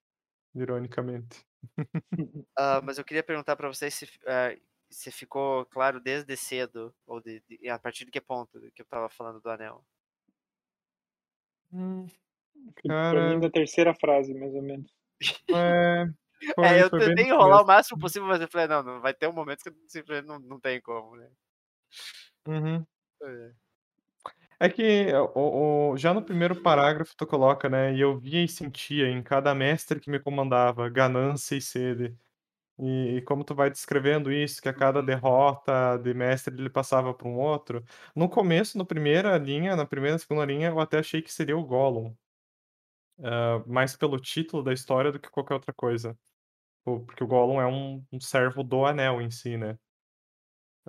[0.55, 1.47] ironicamente.
[2.57, 4.55] Ah, mas eu queria perguntar pra vocês se, ah,
[4.89, 8.85] se ficou claro desde cedo, ou de, de- a partir de que ponto que eu
[8.85, 9.85] tava falando do anel.
[11.71, 12.07] Hum,
[13.07, 14.91] Pra mim, cara, da terceira frase, mais ou menos.
[15.51, 16.05] É,
[16.61, 19.01] É, foi, eu foi bem tentei enrolar o máximo possível, mas eu falei, não, não
[19.01, 21.29] vai ter um momento que simplesmente não, não tem como, né?
[22.47, 22.85] Uhum.
[23.21, 23.53] É.
[24.59, 27.93] É que o, o- já no primeiro parágrafo tu coloca, né?
[27.95, 32.17] E eu via e sentia em cada mestre que me comandava ganância e sede.
[32.79, 35.03] E, e como tu vai descrevendo isso, que a cada Uhum.
[35.03, 37.83] derrota de mestre ele passava para um outro.
[38.15, 41.57] No começo, na primeira linha, na primeira e segunda linha, eu até achei que seria
[41.57, 42.15] o Gollum.
[43.23, 46.17] Ah, mais pelo título da história do que qualquer outra coisa.
[46.83, 49.77] Porque o Gollum é um, um servo do anel em si, né?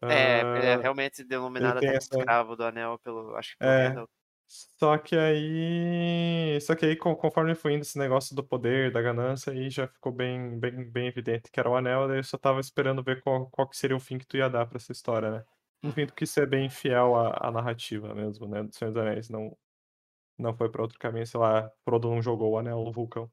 [0.09, 2.16] É, ele é realmente denominado até essa.
[2.19, 4.09] escravo do anel pelo, acho que pelo É, Randall.
[4.49, 6.59] Só que aí.
[6.61, 9.87] Só que aí, con- conforme foi indo esse negócio do poder, da ganância, aí já
[9.87, 13.23] ficou bem, bem, bem evidente que era o anel, daí eu só tava esperando ver
[13.23, 15.45] qual, qual que seria o fim que tu ia dar pra essa história, né?
[15.83, 18.62] No fim, tu quis ser bem fiel à, à narrativa mesmo, né?
[18.64, 19.29] Do Senhor dos Anéis.
[19.31, 19.57] Não,
[20.40, 23.31] não foi pra outro caminho, sei lá, Frodo não jogou o anel no vulcão.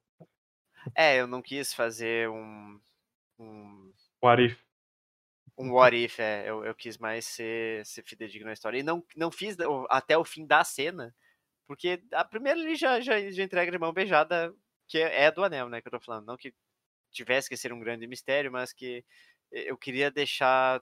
[0.96, 2.80] É, eu não quis fazer um,
[3.40, 4.64] um, O Arif.
[5.58, 8.80] um what if, é, eu, eu quis mais ser, ser fidedigno à história.
[8.80, 11.16] E não, não fiz o- até o fim da cena,
[11.68, 14.54] porque a primeira ele já, já, já entrega de mão beijada,
[14.88, 16.26] que é, é do anel, né, que eu tô falando.
[16.28, 16.54] Não que
[17.12, 19.06] tivesse que ser um grande mistério, mas que
[19.52, 20.82] eu queria deixar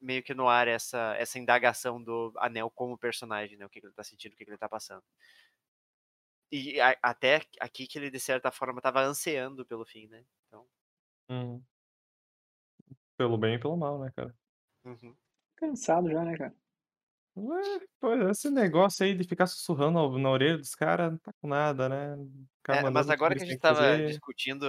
[0.00, 3.66] meio que no ar essa, essa indagação do Anel como personagem, né?
[3.66, 5.04] O que, que ele tá sentindo, o que, que ele tá passando.
[6.50, 10.24] E a, até aqui que ele, de certa forma, tava ansiando pelo fim, né?
[10.46, 10.66] Então...
[11.28, 11.62] Uhum.
[13.16, 14.34] Pelo bem e pelo mal, né, cara?
[14.84, 15.14] Uhum.
[15.56, 16.54] Cansado já, né, cara?
[17.36, 21.46] Ué, pô, esse negócio aí de ficar sussurrando na orelha dos caras não tá com
[21.46, 22.16] nada, né?
[22.68, 24.64] É, mas agora que a gente tava discutindo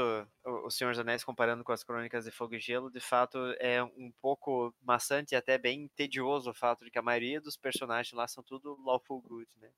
[0.46, 3.38] o, o Senhor dos Anéis comparando com as Crônicas de Fogo e Gelo, de fato
[3.60, 7.58] é um pouco maçante e até bem tedioso o fato de que a maioria dos
[7.58, 9.70] personagens lá são tudo lawful good, né?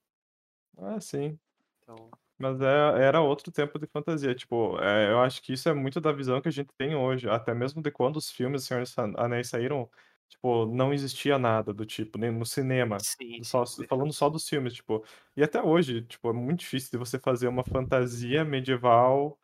[0.78, 1.39] Ah, sim.
[1.84, 2.10] Então...
[2.38, 4.34] Mas é, era outro tempo de fantasia.
[4.34, 7.30] Tipo, é, eu acho que isso é muito da visão que a gente tem hoje.
[7.30, 9.89] Até mesmo de quando os filmes Senhor dos Anéis saíram,
[10.28, 12.98] tipo, não existia nada do tipo, nem no cinema.
[13.00, 15.06] Sim, só, sim, falando só dos filmes, tipo.
[15.38, 19.38] E até hoje, tipo, é muito difícil de você fazer uma fantasia medieval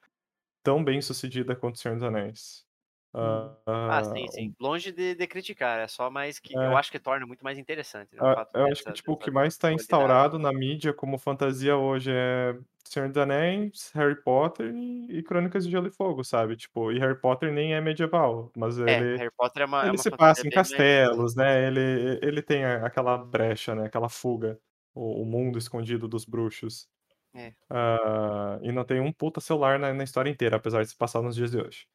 [0.63, 2.68] tão bem sucedida quanto Senhor dos Anéis.
[3.11, 4.55] Uh, ah, sim, sim.
[4.59, 7.57] Longe de, de, criticar, é só mais que é, eu acho que torna muito mais
[7.57, 8.15] interessante.
[8.15, 11.75] Né, uh, eu acho que tipo, o que mais está instaurado na mídia como fantasia
[11.75, 14.71] hoje é Senhor dos Anéis, Harry Potter
[15.09, 16.55] e, Crônicas de Gelo e Fogo, sabe?
[16.55, 19.89] Tipo, e Harry Potter nem é medieval, mas é, ele, Harry Potter é uma, ele
[19.89, 21.65] é uma se passa em castelos, né?
[21.65, 23.85] Ele, ele tem aquela brecha, né?
[23.85, 24.59] Aquela fuga,
[24.93, 26.87] o, o mundo escondido dos bruxos.
[27.33, 27.53] É.
[27.69, 31.21] Uh, e não tem um puta celular na, na história inteira, apesar de se passar
[31.21, 31.87] nos dias de hoje.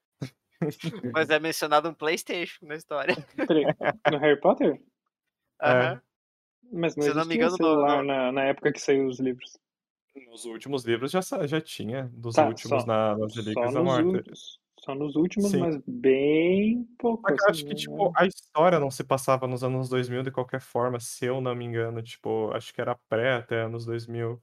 [1.13, 3.15] Mas é mencionado um PlayStation na história.
[4.11, 4.81] No Harry Potter?
[5.63, 6.01] Aham.
[6.73, 8.05] Mas não Se não me engano, celular no...
[8.05, 9.59] na, na época que saiu os livros.
[10.31, 14.07] Nos últimos livros já, já tinha, dos tá, últimos só, na, Relíquias da Morte.
[14.07, 15.59] Últimos, só nos últimos, Sim.
[15.59, 17.23] mas bem pouco.
[17.23, 20.61] Mas assim, acho que, tipo, a história não se passava nos anos 2000 de qualquer
[20.61, 22.03] forma, se eu não me engano.
[22.03, 24.41] Tipo, acho que era pré até anos 2000.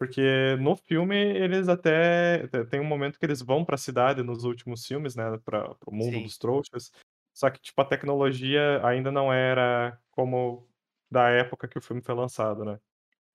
[0.00, 4.44] Porque no filme eles até tem um momento que eles vão para a cidade nos
[4.44, 6.22] últimos filmes, né, para o mundo Sim.
[6.22, 6.90] dos trouxas.
[7.34, 10.66] Só que tipo a tecnologia ainda não era como
[11.10, 12.80] da época que o filme foi lançado, né?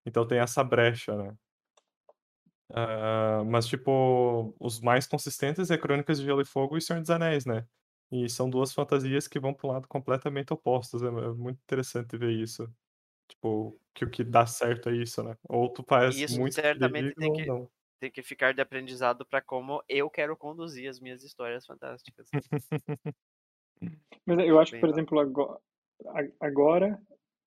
[0.07, 1.37] Então tem essa brecha, né?
[2.71, 7.11] Uh, mas tipo os mais consistentes é Crônicas de Gelo e Fogo e Senhor dos
[7.11, 7.67] Anéis, né?
[8.11, 11.03] E são duas fantasias que vão para um lado completamente opostos.
[11.03, 12.67] É, é muito interessante ver isso.
[13.45, 15.37] Tipo, que o que dá certo é isso, né?
[15.47, 17.69] Ou tu faz Isso muito certamente tem que, não.
[17.99, 22.27] tem que ficar de aprendizado para como eu quero conduzir as minhas histórias fantásticas.
[24.25, 25.59] Mas eu acho que, Bem por exemplo, agora,
[26.07, 26.99] a- agora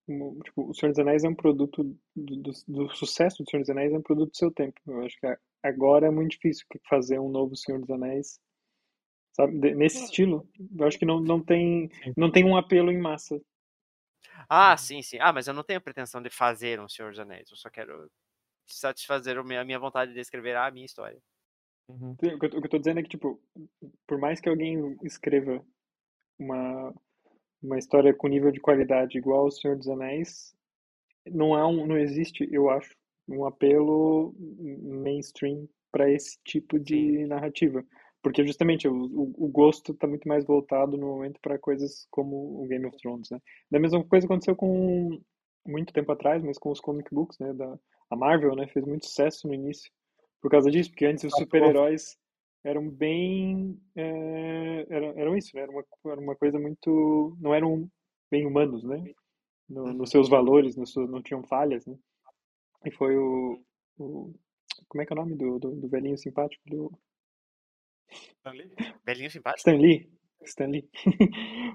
[0.08, 1.82] o- tipo, o Senhor dos Anéis é um produto
[2.14, 4.80] do, do, do sucesso do Senhor dos Anéis é um produto do seu tempo.
[4.86, 5.26] Eu acho que
[5.62, 8.38] agora é muito difícil fazer um novo Senhor dos Anéis,
[9.32, 9.74] sabe?
[9.74, 10.48] Nesse estilo.
[10.78, 13.40] Eu acho que não, não tem não tem um apelo em massa.
[14.48, 15.18] Ah, sim, sim.
[15.20, 17.50] Ah, mas eu não tenho pretensão de fazer um Senhor dos Anéis.
[17.50, 18.10] Eu só quero
[18.66, 21.20] satisfazer a minha vontade de escrever a minha história.
[21.88, 22.12] Uhum.
[22.12, 23.40] O que eu, o que eu tô dizendo é que, tipo,
[24.06, 25.64] por mais que alguém escreva
[26.38, 26.94] uma,
[27.62, 30.54] uma história com nível de qualidade igual ao Senhor dos Anéis,
[31.26, 32.94] não há um, não existe, eu acho,
[33.26, 37.84] um apelo mainstream para esse tipo de narrativa.
[38.22, 42.66] Porque justamente o, o, gosto está muito mais voltado no momento para coisas como o
[42.66, 43.38] Game of Thrones, né?
[43.70, 45.20] Da mesma coisa aconteceu com
[45.64, 47.52] muito tempo atrás, mas com os comic books, né?
[47.52, 47.78] Da,
[48.10, 48.66] a Marvel, né?
[48.68, 49.90] Fez muito sucesso no início
[50.40, 52.16] por causa disso, porque antes os super-heróis
[52.64, 55.62] eram bem é, eram, eram isso, né?
[55.62, 57.88] Era uma, era uma coisa muito não eram
[58.30, 59.02] bem humanos, né?
[59.68, 61.96] No, nos seus valores, nos seus, não tinham falhas, né?
[62.84, 63.62] E foi o,
[63.98, 64.34] o
[64.88, 66.92] como é que é o nome do, do, do velhinho simpático do
[68.44, 68.70] Ali?
[69.04, 69.68] Belinho simpático?
[69.68, 70.10] Stan Lee.
[70.44, 70.88] Stan Lee.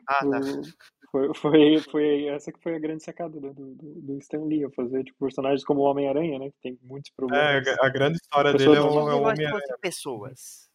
[0.07, 0.39] Ah, tá.
[1.11, 4.71] Foi, foi, foi essa que foi a grande sacada do, do, do Stan Lee, eu
[4.71, 6.49] fazer tipo, personagens como o Homem-Aranha, né?
[6.49, 7.67] Que tem muitos É, problemas.
[7.79, 9.49] a grande história dele é o, é o Homem-Aranha.
[9.51, 10.69] fossem pessoas.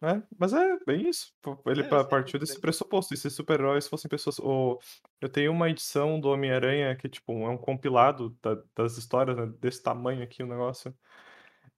[0.00, 1.34] É, mas é bem isso.
[1.66, 3.12] Ele É, partiu desse pressuposto.
[3.12, 4.38] E se super-heróis fossem pessoas.
[4.38, 4.78] O...
[5.20, 9.52] Eu tenho uma edição do Homem-Aranha que, tipo, é um compilado da- das histórias, né,
[9.60, 10.94] desse tamanho aqui o negócio.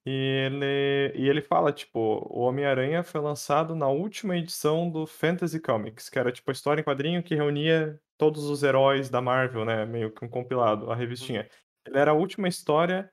[0.05, 5.59] E ele, e ele fala, tipo, o Homem-Aranha foi lançado na última edição do Fantasy
[5.59, 9.63] Comics, que era, tipo, a história em quadrinho que reunia todos os heróis da Marvel,
[9.65, 9.85] né?
[9.85, 11.47] Meio que um compilado, a revistinha.
[11.85, 13.11] Ele era a última história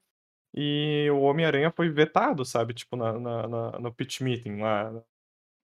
[0.55, 2.74] e o Homem-Aranha foi vetado, sabe?
[2.74, 4.92] Tipo, na, na, na- no pitch meeting lá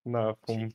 [0.05, 0.69] na, com,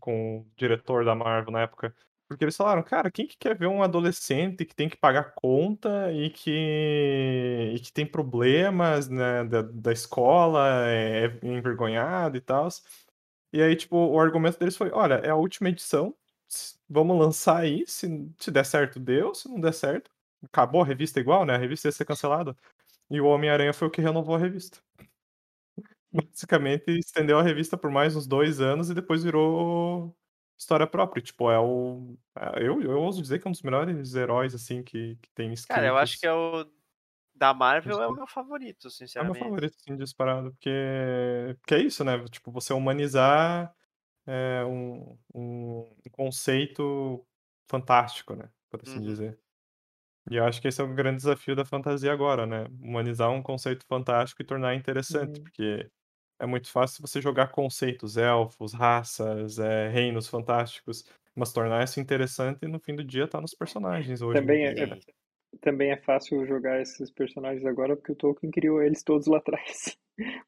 [0.00, 1.94] com o diretor da Marvel na época.
[2.30, 6.12] Porque eles falaram, cara, quem que quer ver um adolescente que tem que pagar conta
[6.12, 12.68] e que, e que tem problemas, né, da, da escola, é, é envergonhado e tal.
[13.52, 16.14] E aí, tipo, o argumento deles foi, olha, é a última edição,
[16.88, 20.10] vamos lançar aí, se, se der certo, deu, se não der certo,
[20.44, 22.56] acabou a revista igual, né, a revista ia ser cancelada.
[23.10, 24.78] E o Homem-Aranha foi o que renovou a revista.
[26.12, 30.14] basicamente estendeu a revista por mais uns dois anos e depois virou
[30.60, 31.22] história própria.
[31.22, 32.16] Tipo, é o.
[32.36, 35.52] é- Eu, eu ouso dizer que é um dos melhores heróis, assim, que, que tem
[35.52, 35.68] escritos.
[35.68, 36.70] Cara, eu acho que é o.
[37.34, 38.16] Da Marvel é o Sim.
[38.16, 39.34] meu favorito, É o meu sinceramente.
[39.34, 40.52] favorito, assim, disparado.
[40.52, 40.70] Porque,
[41.60, 42.24] porque é isso, né?
[42.28, 43.74] Tipo, você humanizar
[44.26, 47.26] é, um, um conceito
[47.70, 48.50] fantástico, né?
[48.70, 49.04] Por assim Uhum.
[49.04, 49.40] dizer.
[50.30, 52.64] E eu acho que esse é o grande desafio da fantasia agora, né?
[52.82, 55.42] Humanizar um conceito fantástico e tornar interessante, Uhum.
[55.42, 55.90] porque
[56.40, 61.04] é muito fácil você jogar conceitos, elfos, raças, é, reinos fantásticos,
[61.36, 64.40] mas tornar isso interessante no fim do dia tá nos personagens hoje.
[64.40, 64.98] Também é, é- né?
[65.60, 69.96] também é fácil jogar esses personagens agora porque o Tolkien criou eles todos lá atrás.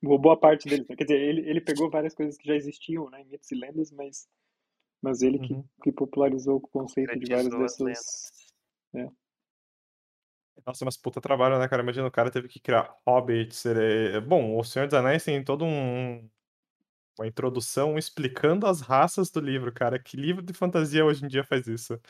[0.03, 0.87] Boa boa parte deles.
[0.89, 0.97] né?
[0.97, 3.91] Quer dizer, ele, ele pegou várias coisas que já existiam, né, em mitos e lendas,
[3.93, 4.27] mas,
[5.03, 5.65] mas ele que, Uhum.
[5.83, 7.79] que popularizou o conceito de várias dessas.
[7.79, 9.13] lendas.
[10.67, 11.83] Nossa, mas puta trabalho, né, cara?
[11.83, 13.65] Imagina o cara teve que criar hobbits.
[13.67, 16.29] ele- Bom, o Senhor dos Anéis tem todo um.
[17.19, 19.99] Uma introdução explicando as raças do livro, cara.
[19.99, 22.01] Que livro de fantasia hoje em dia faz isso?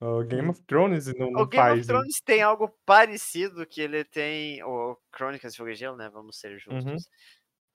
[0.00, 0.50] O Game Hum.
[0.50, 1.72] of Thrones não, não O Game faz.
[1.72, 4.62] of Thrones tem algo parecido que ele tem.
[4.64, 6.10] O Crônicas de Fogo e Gelo, né?
[6.10, 7.04] Vamos ser Uhum.
[7.04, 7.08] justos.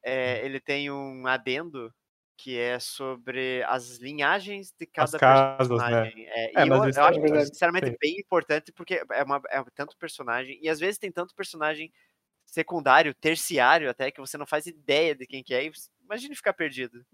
[0.04, 1.94] É, ele tem um adendo
[2.42, 6.06] que é sobre as linhagens de As cada casas, né?
[6.08, 6.26] personagem.
[6.30, 7.48] É, É, e eu, eu é acho, verdade.
[7.48, 7.98] sinceramente, Sim.
[8.00, 10.58] bem importante porque é, uma, é tanto personagem.
[10.62, 11.92] E às vezes tem tanto personagem
[12.46, 15.66] secundário, terciário até, que você não faz ideia de quem que é.
[15.66, 15.72] E
[16.06, 17.06] imagine ficar perdido.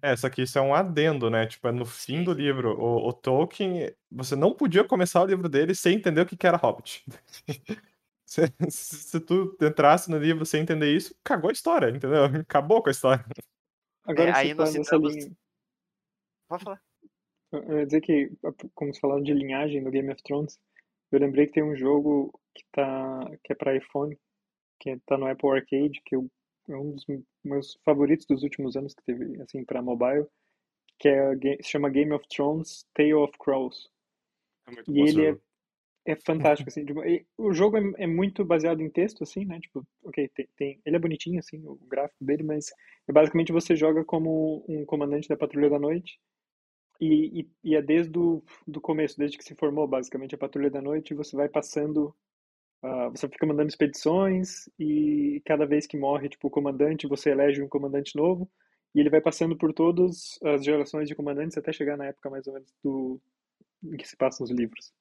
[0.00, 1.46] É, só que isso é um adendo, né?
[1.46, 2.78] Tipo, é no fim do livro.
[2.80, 6.46] O, o Tolkien, você não podia começar o livro dele sem entender o que que
[6.46, 7.04] era Hobbit.
[8.30, 12.24] Se, se tu entrasse no livro sem entender isso, cagou a história, entendeu?
[12.26, 13.24] Acabou com a história.
[14.08, 15.36] Agora É, aí você nós citamos- linha.
[16.48, 16.82] Pode falar.
[17.52, 18.30] Eu ia dizer que,
[18.74, 20.58] como você falaram de linhagem no Game of Thrones,
[21.12, 24.18] eu lembrei que tem um jogo que, tá, que é para iPhone,
[24.80, 26.30] que tá no Apple Arcade, que eu,
[26.68, 27.06] é um dos
[27.44, 30.26] meus favoritos dos últimos anos que teve, assim, para mobile,
[30.98, 33.90] que é, se chama Game of Thrones Tale of Crows.
[34.88, 35.38] E ele é,
[36.12, 36.84] é fantástico, assim.
[36.84, 37.00] tipo,
[37.36, 39.60] o jogo é, é muito baseado em texto, assim, né?
[39.60, 42.70] Tipo, ok, tem, tem- ele é bonitinho, assim, o gráfico dele, mas
[43.08, 46.18] é basicamente você joga como um comandante da Patrulha da Noite
[47.00, 50.70] e, e, e é desde o do começo, desde que se formou, basicamente, a Patrulha
[50.70, 52.14] da Noite, você vai passando,
[52.82, 57.62] ah, você fica mandando expedições e cada vez que morre, tipo, o comandante, você elege
[57.62, 58.50] um comandante novo
[58.94, 62.46] e ele vai passando por todas as gerações de comandantes até chegar na época, mais
[62.46, 63.20] ou menos, do,
[63.84, 64.92] em que se passam os livros.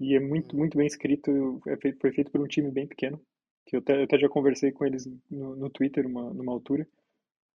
[0.00, 3.20] E é muito, muito bem escrito, é feito, foi feito por um time bem pequeno,
[3.66, 6.88] que eu até, eu até já conversei com eles no, no Twitter uma, numa altura.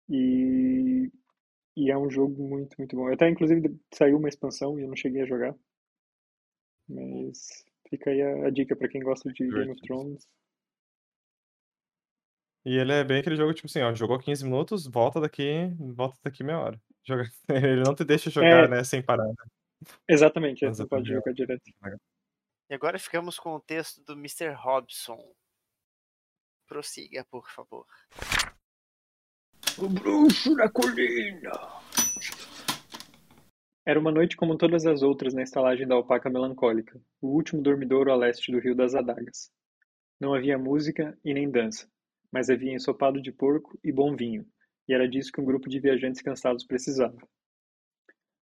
[0.09, 1.11] E,
[1.76, 3.07] e é um jogo muito, muito bom.
[3.12, 5.55] Até, inclusive, saiu uma expansão e eu não cheguei a jogar.
[6.88, 9.81] Mas fica aí a, a dica pra quem gosta de Game of.
[9.83, 10.26] Thrones.
[12.64, 16.18] E ele é bem aquele jogo, tipo assim, ó, jogou 15 minutos, volta daqui, volta
[16.22, 16.81] daqui meia hora.
[17.07, 18.68] Joga- Ele não te deixa jogar, É.
[18.68, 19.26] né, sem parar.
[19.26, 19.35] né?
[20.09, 21.62] Exatamente, Mas você é pode jogar direto.
[22.70, 24.52] E agora ficamos com o texto do Mr.
[24.52, 25.18] Robson.
[26.68, 27.85] Prossiga, por favor.
[29.76, 31.50] O bruxo da colina.
[33.85, 38.12] Era uma noite como todas as outras na estalagem da Alpaca Melancólica, o último dormidouro
[38.12, 39.50] a leste do Rio das Adagas.
[40.20, 41.90] Não havia música e nem dança,
[42.30, 44.46] mas havia ensopado de porco e bom vinho,
[44.87, 47.18] e era disso que um grupo de viajantes cansados precisava.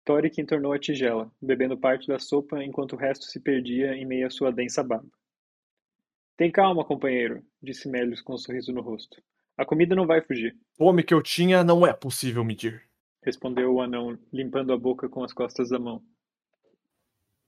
[0.04, 4.26] Toric entornou a tigela, bebendo parte da sopa enquanto o resto se perdia em meio
[4.26, 5.10] à sua densa barba.
[6.36, 9.22] Tem calma, companheiro, disse Melius com um sorriso no rosto.
[9.56, 10.56] A comida não vai fugir.
[10.76, 12.82] Fome que eu tinha não é possível medir.
[13.22, 16.02] respondeu o anão, limpando a boca com as costas da mão.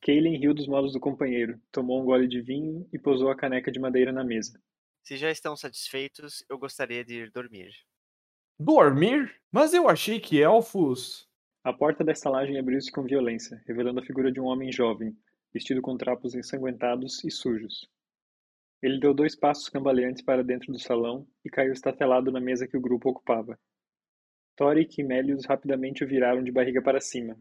[0.01, 3.71] Kaelin riu dos modos do companheiro, tomou um gole de vinho e posou a caneca
[3.71, 4.59] de madeira na mesa.
[5.03, 7.71] Se já estão satisfeitos, eu gostaria de ir dormir.
[8.59, 9.35] Dormir?
[9.53, 11.29] Mas eu achei que elfos.
[11.67, 15.17] A porta da estalagem abriu-se com violência, revelando a figura de um homem jovem,
[15.53, 17.91] vestido com trapos ensanguentados e sujos.
[18.81, 22.77] Ele deu dois passos cambaleantes para dentro do salão e caiu estatelado na mesa que
[22.77, 23.59] o grupo ocupava.
[24.55, 27.37] Toric e Melius rapidamente o viraram de barriga para cima,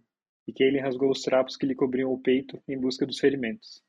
[0.48, 3.84] e Kaelin rasgou os trapos que lhe cobriam o peito em busca dos ferimentos.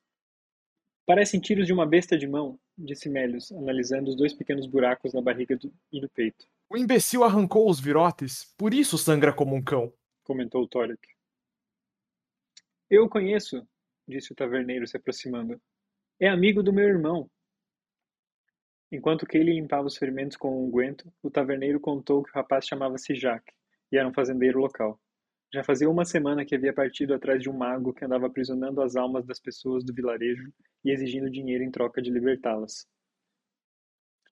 [1.07, 5.23] Parecem tiros de uma besta de mão, disse Melius, analisando os dois pequenos buracos na
[5.23, 9.65] barriga do- e no peito, O imbecil arrancou os virotes, por isso sangra como um
[9.65, 9.91] cão.
[10.27, 11.01] Comentou Toric.
[12.91, 13.67] Eu o conheço,
[14.07, 15.61] disse o taverneiro se aproximando.
[16.21, 17.31] É amigo do meu irmão.
[18.91, 23.15] Enquanto Kaelin limpava os ferimentos com um unguento, o taverneiro contou que o rapaz chamava-se
[23.15, 23.55] Jacques
[23.91, 25.01] e era um fazendeiro local.
[25.53, 28.97] Já fazia uma semana que havia partido atrás de um mago que andava aprisionando as
[28.97, 30.53] almas das pessoas do vilarejo
[30.85, 32.87] e exigindo dinheiro em troca de libertá-las.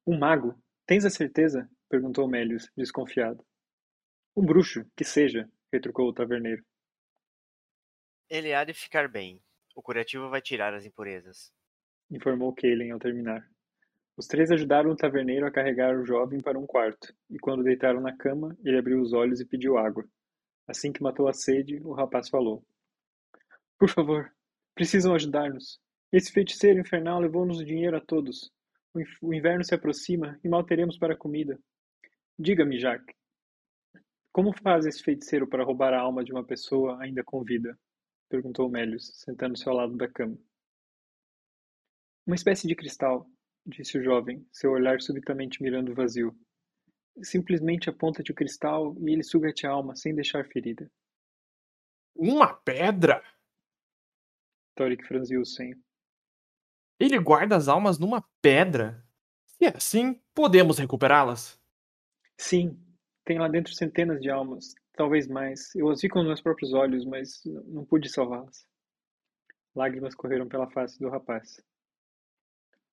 [0.06, 0.60] Um mago?
[0.86, 1.68] Tens a certeza?
[1.88, 3.44] perguntou Melius, desconfiado.
[4.36, 6.64] Um bruxo, que seja, retrucou o taverneiro.
[8.30, 9.40] Ele há de ficar bem.
[9.74, 11.52] O curativo vai tirar as impurezas.
[12.10, 13.46] Informou Kalen ao terminar.
[14.16, 18.00] Os três ajudaram o taverneiro a carregar o jovem para um quarto, e quando deitaram
[18.00, 20.04] na cama, ele abriu os olhos e pediu água.
[20.68, 22.64] Assim que matou a sede, o rapaz falou.
[23.76, 24.32] Por favor,
[24.74, 25.80] precisam ajudar-nos.
[26.12, 28.52] Esse feiticeiro infernal levou-nos o dinheiro a todos.
[29.20, 31.58] O inverno se aproxima e mal teremos para a comida.
[32.38, 33.16] Diga-me, Jacques,
[34.34, 37.78] como faz esse feiticeiro para roubar a alma de uma pessoa ainda com vida?
[38.28, 40.36] perguntou Melius, sentando-se ao lado da cama.
[42.26, 43.30] Uma espécie de cristal,
[43.64, 46.36] disse o jovem, seu olhar subitamente mirando o vazio.
[47.22, 50.90] Simplesmente aponta-te o cristal e ele suga-te a alma sem deixar ferida.
[52.12, 53.22] Uma pedra?
[54.74, 55.80] Toric franziu o senho.
[56.98, 59.06] Ele guarda as almas numa pedra?
[59.46, 61.56] Se é assim, podemos recuperá-las?
[62.36, 62.83] Sim,
[63.24, 65.74] tem lá dentro centenas de almas, talvez mais.
[65.74, 68.66] Eu as vi com meus próprios olhos, mas não pude salvá-las.
[69.74, 71.60] Lágrimas correram pela face do rapaz.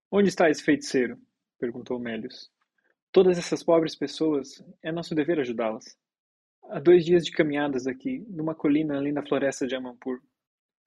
[0.10, 1.20] Onde está esse feiticeiro?
[1.60, 2.50] perguntou Melius.
[3.12, 5.98] Todas essas pobres pessoas, é nosso dever ajudá-las.
[6.64, 10.22] Há dois dias de caminhadas aqui, numa colina além da floresta de Amampur.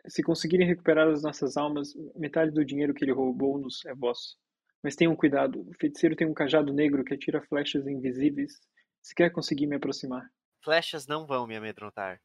[0.07, 4.36] Se conseguirem recuperar as nossas almas, metade do dinheiro que ele roubou-nos é vosso.
[4.82, 8.59] Mas tenham cuidado, o feiticeiro tem um cajado negro que atira flechas invisíveis
[9.05, 10.33] se quer conseguir me aproximar.
[10.63, 12.23] Flechas não vão me amedrontar.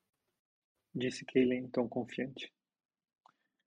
[0.96, 2.54] Disse Kaylen em tom confiante.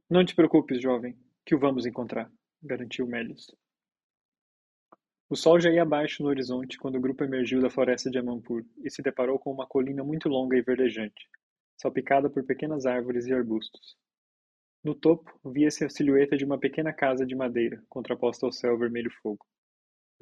[0.08, 2.32] Não te preocupes, jovem, que o vamos encontrar,
[2.62, 3.54] garantiu Melius.
[5.28, 8.64] O sol já ia abaixo no horizonte quando o grupo emergiu da floresta de Amampur
[8.82, 11.28] e se deparou com uma colina muito longa e verdejante,
[11.76, 13.94] salpicada por pequenas árvores e arbustos.
[14.82, 19.10] No topo, via-se a silhueta de uma pequena casa de madeira, contraposta ao céu vermelho
[19.22, 19.46] fogo.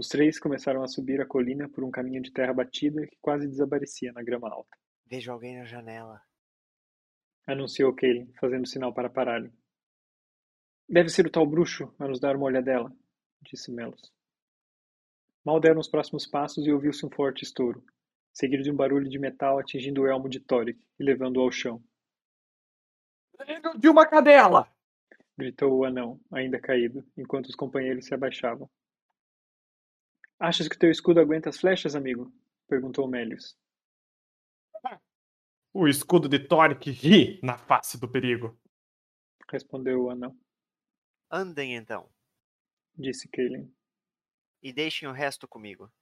[0.01, 3.47] Os três começaram a subir a colina por um caminho de terra batida que quase
[3.47, 4.75] desaparecia na grama alta.
[5.05, 6.23] Vejo alguém na janela.
[7.47, 9.53] Anunciou Kaelin, fazendo sinal para pararem.
[10.89, 12.91] Deve ser o tal bruxo a nos dar uma olhadela,
[13.43, 14.11] disse Melos.
[15.45, 17.85] Mal deram os próximos passos e ouviu-se um forte estouro,
[18.33, 21.85] seguido de um barulho de metal atingindo o elmo de Toric e levando-o ao chão.
[23.79, 24.67] De uma cadela!
[25.37, 28.67] gritou o anão, ainda caído, enquanto os companheiros se abaixavam.
[30.41, 32.33] Achas que teu escudo aguenta as flechas, amigo?
[32.67, 33.55] perguntou Melius.
[35.71, 38.59] O escudo de Toric ri na face do perigo.
[39.51, 40.35] Respondeu o anão.
[41.31, 42.09] Andem então,
[42.97, 43.71] disse Kaelin.
[44.63, 45.93] E deixem o resto comigo.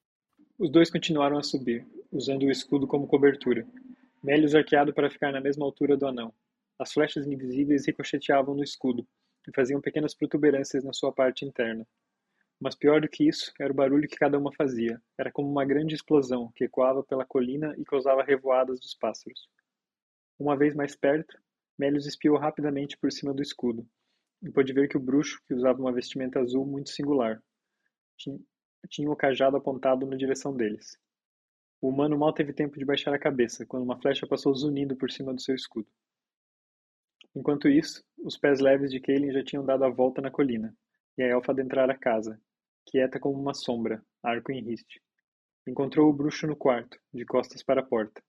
[0.56, 3.66] Os dois continuaram a subir, usando o escudo como cobertura.
[4.22, 6.32] Melius arqueado para ficar na mesma altura do anão.
[6.78, 9.06] As flechas invisíveis ricocheteavam no escudo
[9.48, 11.84] e faziam pequenas protuberâncias na sua parte interna.
[12.60, 15.00] Mas pior do que isso era o barulho que cada uma fazia.
[15.16, 19.48] Era como uma grande explosão que ecoava pela colina e causava revoadas dos pássaros.
[20.38, 21.38] Uma vez mais perto,
[21.78, 23.88] Melius espiou rapidamente por cima do escudo
[24.42, 27.42] e pôde ver que o bruxo, que usava uma vestimenta azul muito singular,
[28.16, 30.98] tinha, o cajado apontado na direção deles.
[31.80, 35.10] O humano mal teve tempo de baixar a cabeça quando uma flecha passou zunindo por
[35.10, 35.88] cima do seu escudo.
[37.34, 40.76] Enquanto isso, os pés leves de Kaelin já tinham dado a volta na colina,
[41.16, 42.40] e a elfa adentrara a casa,
[42.88, 45.02] quieta como uma sombra, arco em riste.
[45.66, 48.22] Encontrou o bruxo no quarto, de costas para a porta.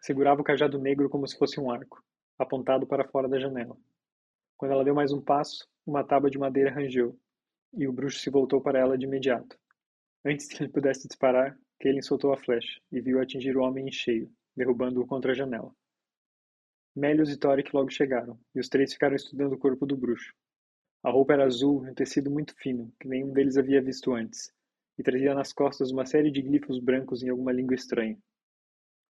[0.00, 2.02] Segurava o cajado negro como se fosse um arco,
[2.38, 3.76] apontado para fora da janela.
[4.56, 7.18] Quando ela deu mais um passo, uma tábua de madeira rangeu,
[7.72, 9.58] e o bruxo se voltou para ela de imediato.
[10.24, 13.92] Antes que ele pudesse disparar, Kaelin soltou a flecha e viu atingir o homem em
[13.92, 15.74] cheio, derrubando-o contra a janela.
[16.94, 20.34] Melius e Toric logo chegaram, e os três ficaram estudando o corpo do bruxo,
[21.02, 24.52] a roupa era azul e um tecido muito fino, que nenhum deles havia visto antes,
[24.98, 28.18] e trazia nas costas uma série de glifos brancos em alguma língua estranha.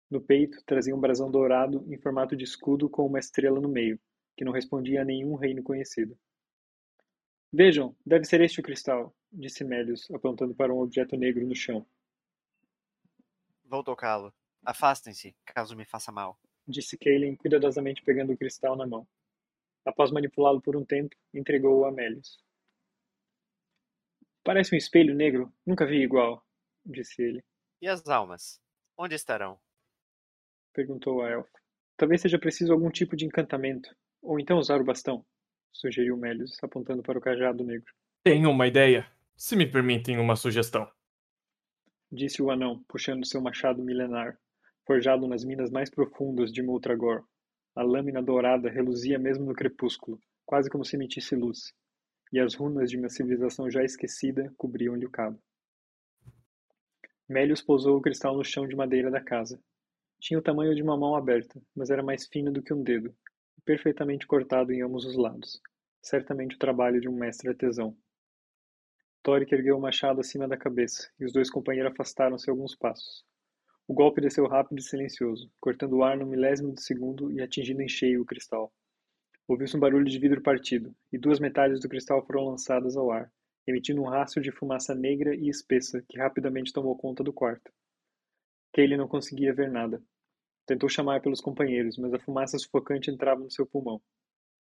[0.09, 3.99] No peito, trazia um brasão dourado em formato de escudo com uma estrela no meio,
[4.37, 6.17] que não respondia a nenhum reino conhecido.
[7.51, 11.85] Vejam, deve ser este o cristal, disse Melius, apontando para um objeto negro no chão.
[13.65, 14.33] Vou tocá-lo.
[14.63, 16.37] Afastem-se, caso me faça mal.
[16.67, 19.07] Disse Kaelin, cuidadosamente pegando o cristal na mão.
[19.85, 22.39] Após manipulá-lo por um tempo, entregou-o a Melius.
[24.43, 26.45] Parece um espelho negro, nunca vi igual,
[26.85, 27.43] disse ele.
[27.81, 28.59] E as almas?
[28.97, 29.59] Onde estarão?
[30.73, 31.59] Perguntou a elfa.
[31.97, 35.25] Talvez seja preciso algum tipo de encantamento, ou então usar o bastão,
[35.71, 37.93] sugeriu Melius, apontando para o cajado negro.
[38.23, 40.89] Tenho uma ideia, se me permitem uma sugestão.
[42.11, 44.37] Disse o anão, puxando seu machado milenar,
[44.85, 47.25] forjado nas minas mais profundas de Multragor,
[47.75, 51.73] a lâmina dourada reluzia mesmo no crepúsculo, quase como se emitisse luz,
[52.31, 55.41] e as runas de uma civilização já esquecida cobriam-lhe o cabo.
[57.27, 59.57] Melius pousou o cristal no chão de madeira da casa.
[60.19, 63.15] Tinha o tamanho de uma mão aberta, mas era mais fino do que um dedo,
[63.57, 65.61] e perfeitamente cortado em ambos os lados.
[66.01, 67.95] Certamente o trabalho de um mestre artesão.
[69.23, 73.23] Thorik ergueu o machado acima da cabeça, e os dois companheiros afastaram-se alguns passos.
[73.91, 77.81] O golpe desceu rápido e silencioso, cortando o ar no milésimo de segundo e atingindo
[77.81, 78.71] em cheio o cristal.
[79.45, 83.29] Ouviu-se um barulho de vidro partido, e duas metades do cristal foram lançadas ao ar,
[83.67, 87.69] emitindo um rastro de fumaça negra e espessa que rapidamente tomou conta do quarto.
[88.73, 90.01] Kaylee não conseguia ver nada.
[90.65, 94.01] Tentou chamar pelos companheiros, mas a fumaça sufocante entrava no seu pulmão.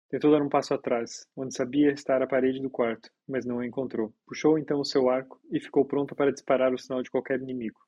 [0.08, 3.66] Tentou dar um passo atrás, onde sabia estar a parede do quarto, mas não a
[3.66, 4.14] encontrou.
[4.24, 7.87] Puxou então o seu arco e ficou pronto para disparar o sinal de qualquer inimigo.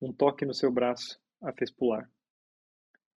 [0.00, 2.10] Um toque no seu braço a fez pular.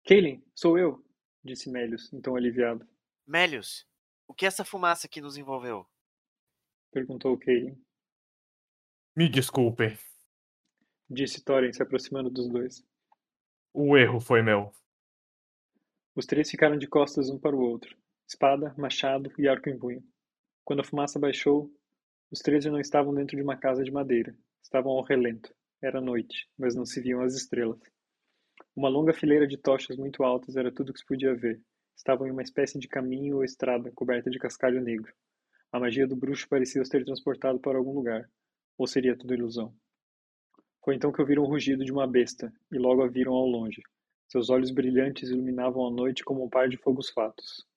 [0.05, 1.03] Kaylin, sou eu,
[1.43, 2.87] disse Melius, então aliviado.
[3.25, 3.85] Melius,
[4.27, 5.85] o que é essa fumaça que nos envolveu?
[6.91, 7.77] Perguntou Kaylin.
[9.15, 9.97] Me desculpem.
[11.09, 12.85] Disse Thorin, se aproximando dos dois.
[13.73, 14.71] O erro foi meu.
[16.15, 17.95] Os três ficaram de costas um para o outro,
[18.27, 20.03] espada, machado e arco em punho.
[20.63, 21.71] Quando a fumaça baixou,
[22.31, 24.37] os três já não estavam dentro de uma casa de madeira.
[24.61, 25.53] Estavam ao relento.
[25.81, 27.79] Era noite, mas não se viam as estrelas.
[28.75, 31.61] Uma longa fileira de tochas muito altas era tudo que se podia ver.
[31.95, 35.13] Estavam em uma espécie de caminho ou estrada coberta de cascalho negro.
[35.71, 38.27] A magia do bruxo parecia os ter transportado para algum lugar.
[38.75, 39.71] Ou seria tudo ilusão?
[40.83, 43.81] Foi então que ouviram o rugido de uma besta, e logo a viram ao longe.
[44.27, 47.67] Seus olhos brilhantes iluminavam a noite como um par de fogos fatos.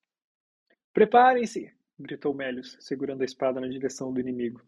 [0.93, 1.73] Preparem-se!
[1.99, 4.63] gritou Melius, segurando a espada na direção do inimigo.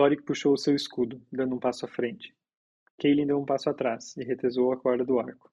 [0.00, 2.34] Thorik puxou o seu escudo, dando um passo à frente.
[2.98, 5.52] Kaelin deu um passo atrás e retesou a corda do arco.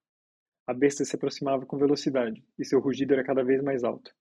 [0.66, 4.16] A besta se aproximava com velocidade, e seu rugido era cada vez mais alto.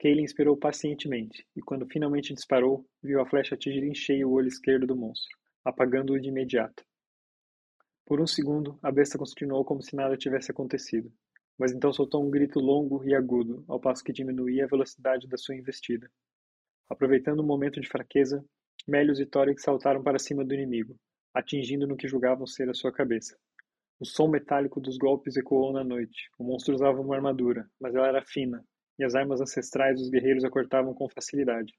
[0.00, 4.48] Kaelin esperou pacientemente, e quando finalmente disparou, viu a flecha atingir em cheio o olho
[4.48, 6.84] esquerdo do monstro, apagando-o de imediato.
[8.04, 11.12] Por um segundo, a besta continuou como se nada tivesse acontecido,
[11.56, 15.36] mas então soltou um grito longo e agudo, ao passo que diminuía a velocidade da
[15.36, 16.10] sua investida.
[16.90, 18.44] Aproveitando o momento de fraqueza,
[18.86, 20.96] Melius e Thorik saltaram para cima do inimigo,
[21.34, 23.36] atingindo no que julgavam ser a sua cabeça.
[24.00, 26.28] O som metálico dos golpes ecoou na noite.
[26.38, 28.64] O monstro usava uma armadura, mas ela era fina,
[28.98, 31.72] e as armas ancestrais dos guerreiros a cortavam com facilidade.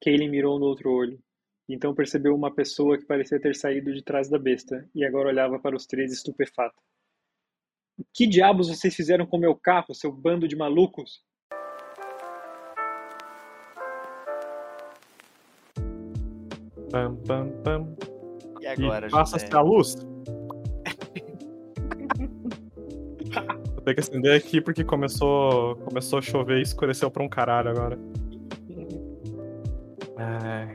[0.00, 1.20] Kaelin mirou no outro olho,
[1.68, 5.28] e então percebeu uma pessoa que parecia ter saído de trás da besta, e agora
[5.28, 6.80] olhava para os três estupefata.
[8.14, 11.24] Que diabos vocês fizeram com meu carro, seu bando de malucos?
[16.92, 17.96] Pam, pam, pam.
[18.60, 19.96] E agora, e passa-se a luz.
[23.72, 27.70] Vou ter que acender aqui porque começou, começou a chover e escureceu pra um caralho
[27.70, 27.98] agora.
[30.18, 30.72] Ai.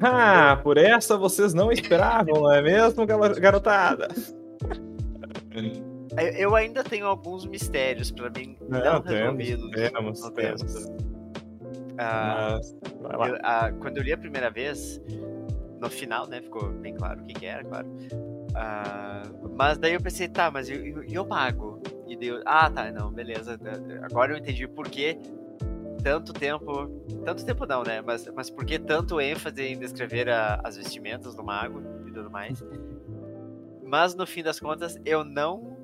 [0.00, 4.08] Ah, por essa vocês não esperavam, não é mesmo, garotada?
[6.38, 9.70] Eu- ainda tenho alguns mistérios pra mim não, Não, temos, resolvidos.
[9.70, 10.86] temos, temos.
[11.98, 12.58] Ah,
[13.28, 15.00] eu- ah, quando eu li a primeira vez,
[15.80, 17.86] no final, né, ficou bem claro o que, que era, claro.
[18.54, 19.22] Ah,
[19.54, 21.80] mas daí eu pensei, tá, mas e, o mago?
[22.06, 23.58] E daí eu, ah, tá, não, beleza.
[24.02, 25.18] Agora eu entendi por que
[26.02, 26.88] tanto tempo.
[27.24, 28.00] Tanto tempo não, né?
[28.00, 32.30] Mas, mas por que tanto ênfase em descrever a- as vestimentas do mago e tudo
[32.30, 32.62] mais.
[33.82, 35.76] Mas no fim das contas, eu não.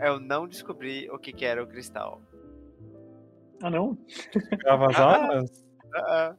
[0.00, 2.20] Eu não descobri o que, que era o cristal.
[3.62, 3.98] Ah, não?
[4.58, 5.64] Grava as Ah, armas?
[5.94, 6.34] Ah,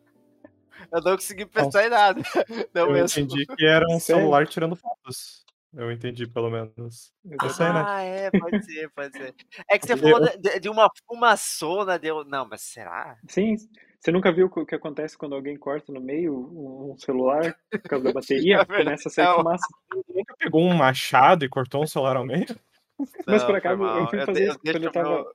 [0.91, 2.21] Eu não consegui pensar em nada.
[2.73, 3.21] Não Eu mesmo.
[3.23, 4.21] entendi que era um Sério?
[4.21, 5.43] celular tirando fotos.
[5.73, 7.13] Eu entendi, pelo menos.
[7.43, 7.83] Eu sei, né?
[7.85, 9.35] Ah, é, pode ser, pode ser.
[9.69, 12.23] É que você Ele- falou de, de- uma fumaçona, deu.
[12.25, 13.17] Não, mas será?
[13.27, 13.55] Sim,
[13.99, 18.05] você nunca viu o que acontece quando alguém corta no meio um celular por causa
[18.05, 18.13] da
[18.53, 18.61] bateria?
[18.61, 18.65] É.
[18.65, 19.35] Começa a sair Não.
[19.35, 19.67] fumaça.
[20.07, 22.47] Nunca pegou um machado e cortou um celular ao meio?
[23.27, 25.09] Mas Não, por foi acaso, eu fui Eu fazer de- isso eu quando eu tava-
[25.09, 25.33] meu-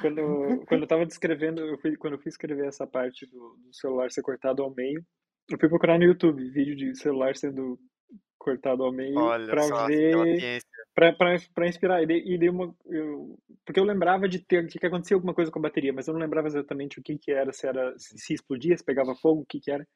[0.00, 3.74] Quando, quando eu tava descrevendo, eu fui, quando eu fui escrever essa parte do, do
[3.74, 5.04] celular ser cortado ao meio,
[5.50, 7.78] eu fui procurar no YouTube vídeo de celular sendo
[8.38, 10.44] cortado ao meio pela ver,
[11.54, 12.02] pra inspirar.
[12.02, 15.34] E dei, e dei uma, eu- porque eu lembrava de ter de que acontecia alguma
[15.34, 17.94] coisa com a bateria, mas eu não lembrava exatamente o que que era, se era
[17.98, 19.86] se explodia, se pegava fogo, o que que era.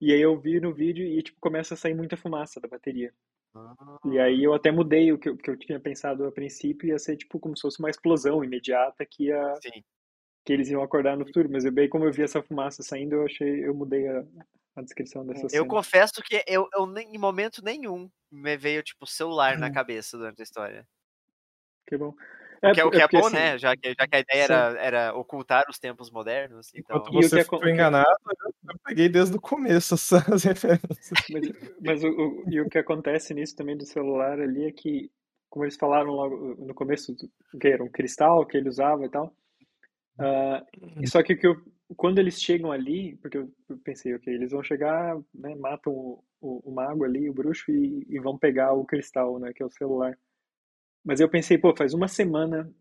[0.00, 3.12] E aí eu vi no vídeo e tipo começa a sair muita fumaça da bateria.
[4.04, 6.98] E aí eu até mudei o que eu, que eu tinha pensado a princípio, ia
[6.98, 9.84] ser tipo como se fosse uma explosão imediata que ia Sim.
[10.44, 13.16] que eles iam acordar no futuro, mas eu bem como eu vi essa fumaça saindo,
[13.16, 14.24] eu achei, eu mudei a,
[14.76, 15.66] a descrição dessa Eu cena.
[15.66, 20.40] confesso que eu, eu nem, em momento nenhum me veio, tipo, celular na cabeça durante
[20.40, 20.86] a história.
[21.86, 22.14] Que bom.
[22.70, 23.58] É, que é, o que é é porque, bom, assim, né?
[23.58, 24.52] Já que, já que a ideia sim.
[24.52, 26.70] era, era ocultar os tempos modernos.
[26.74, 28.08] Então, Enquanto você ficou que- enganado,
[28.44, 31.08] eu, peguei desde o começo essas referências.
[31.30, 35.10] Mas, mas o, o- e o que acontece nisso também do celular ali é que,
[35.50, 37.14] como eles falaram logo no começo,
[37.60, 39.34] que era um cristal que ele usava e tal.
[40.18, 40.64] ah,
[41.06, 41.56] só que, que eu,
[41.96, 46.24] quando eles chegam ali, porque eu eu pensei, ok, eles vão chegar, né, matam o,
[46.40, 49.66] o, o mago ali, o bruxo, e, e vão pegar o cristal, né, que é
[49.66, 50.16] o celular.
[51.04, 52.72] Mas eu pensei, pô, faz uma semana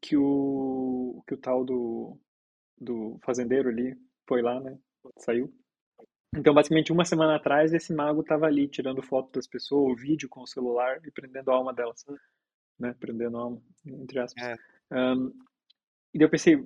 [0.00, 2.18] que o, que o tal do,
[2.78, 3.96] do fazendeiro ali
[4.26, 4.78] foi lá, né,
[5.18, 5.52] saiu.
[6.34, 10.28] Então, basicamente, uma semana atrás, esse mago estava ali tirando foto das pessoas, o vídeo
[10.28, 12.04] com o celular e prendendo a alma delas,
[12.78, 12.94] né?
[12.98, 14.44] Prendendo a alma, entre aspas.
[14.44, 14.56] É.
[14.90, 15.30] Ahn,
[16.12, 16.62] e eu pensei,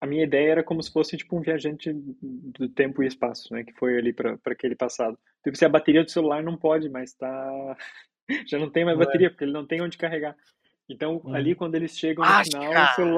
[0.00, 3.62] a minha ideia era como se fosse tipo um viajante do tempo e espaço, né?
[3.62, 5.12] Que foi ali para aquele passado.
[5.12, 7.78] Então, eu pensei, a bateria do celular não pode mais estar...
[8.48, 9.04] Já não tem mais É.
[9.04, 10.36] bateria, porque ele não tem onde carregar.
[10.88, 11.34] Então, Hum.
[11.34, 12.72] ali, quando eles chegam no Ah, final,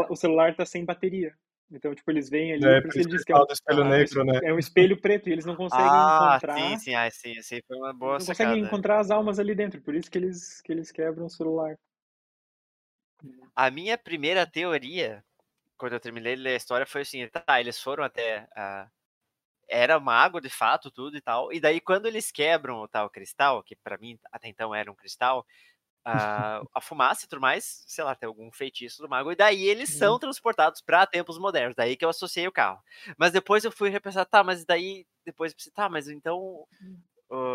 [0.09, 1.35] o o celular tá sem bateria.
[1.71, 3.83] Então, tipo, eles vêm ali, É, por isso ele que diz que é, um- espelho
[3.85, 4.41] es- negro, né?
[4.45, 7.61] é um espelho preto e eles não conseguem ah, encontrar sim, sim, ah, sim, sim,
[7.67, 8.51] foi uma boa não sacada.
[8.51, 11.75] conseguem encontrar as almas ali dentro, por isso que eles, que eles quebram o celular.
[13.57, 15.25] A minha primeira teoria,
[15.79, 18.89] quando eu terminei de ler a história, foi assim, tá, eles foram até a...
[19.69, 21.53] Era mago, de fato, tudo e tal.
[21.53, 24.95] E daí, quando eles quebram o tal cristal, que pra mim até então era um
[24.95, 25.47] cristal,
[26.05, 29.33] a, a fumaça e tudo mais, sei lá, tem algum feitiço do mago.
[29.33, 31.77] E daí eles são transportados pra tempos modernos.
[31.77, 32.83] Daí que eu associei o carro.
[33.19, 35.07] Mas depois eu fui repensar, tá, mas daí.
[35.25, 36.67] Depois eu pensei, tá, mas então.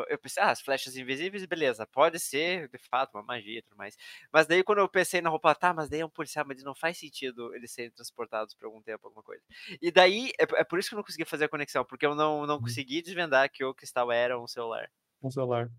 [0.09, 3.77] Eu pensei, ah, as flechas invisíveis, beleza, pode ser de fato uma magia e tudo
[3.77, 3.97] mais.
[4.31, 6.75] Mas daí quando eu pensei na roupa, tá, mas daí é um policial, mas não
[6.75, 9.43] faz sentido eles serem transportados por algum tempo, alguma coisa.
[9.81, 12.15] E daí, é, é por isso que eu não consegui fazer a conexão, porque eu
[12.15, 14.89] não, não consegui desvendar que o cristal era um celular.
[15.21, 15.69] Um celular.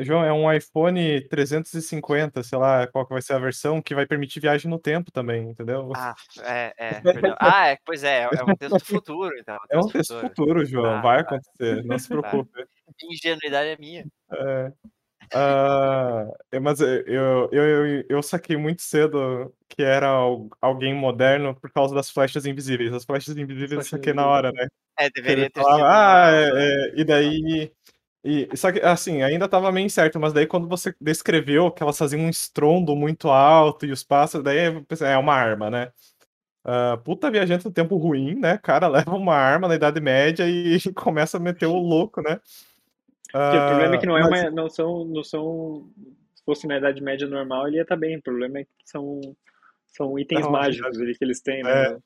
[0.00, 4.06] João, é um iPhone 350, sei lá qual que vai ser a versão, que vai
[4.06, 5.90] permitir viagem no tempo também, entendeu?
[5.94, 7.36] Ah, é, é, perdão.
[7.40, 9.58] Ah, é, pois é, é um texto futuro, então.
[9.70, 11.36] é um texto futuro, João, Tá, vai tá.
[11.36, 12.30] acontecer, não se Tá.
[12.30, 12.64] preocupe.
[13.02, 14.06] Ingenuidade é minha.
[14.32, 14.72] É.
[15.34, 21.54] Ah, é, mas eu, eu, eu, eu saquei muito cedo que era al- alguém moderno
[21.54, 22.92] por causa das flechas invisíveis.
[22.94, 24.66] As flechas invisíveis eu saquei na hora, né?
[24.98, 25.86] É, deveria ter falava, sido.
[25.86, 27.72] ah, é, é", e daí.
[28.28, 31.96] E, só que, assim, ainda tava meio incerto, mas daí quando você descreveu que elas
[31.96, 35.92] faziam um estrondo muito alto e os pássaros, daí eu pensei, é uma arma, né?
[36.64, 38.58] Ah, puta viajante do tempo ruim, né?
[38.58, 42.40] Cara, leva uma arma na Idade Média e começa a meter o louco, né?
[43.32, 45.90] Porque o problema é que não, é Ah, mas- uma, não, são, não são.
[46.34, 48.16] Se fosse na Idade Média normal, ele ia estar bem.
[48.16, 49.20] O problema é que são,
[49.88, 51.92] são itens Não, mágicos ali que eles têm, É.
[51.92, 51.98] né?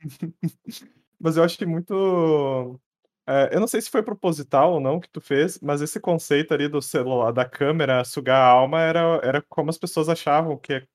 [1.20, 2.80] Mas eu acho que muito.
[3.28, 6.54] É, eu não sei se foi proposital ou não que tu fez, mas esse conceito
[6.54, 10.74] ali do celular, da câmera sugar a alma, era, era como as pessoas achavam que,
[10.74, 10.86] a-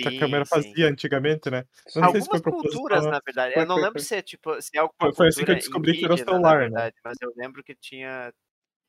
[0.00, 0.46] que a Sim, câmera sim.
[0.46, 1.64] fazia antigamente, né?
[1.94, 3.12] Eu não sei se foi Algumas culturas, né?
[3.12, 3.54] na verdade.
[3.54, 4.02] Foi, eu não foi, lembro foi.
[4.02, 6.18] se é tipo, se é alguma Foi- foi assim que eu descobri que era o
[6.18, 6.82] indígena, celular, né?
[6.82, 8.32] verdade, mas eu lembro que tinha.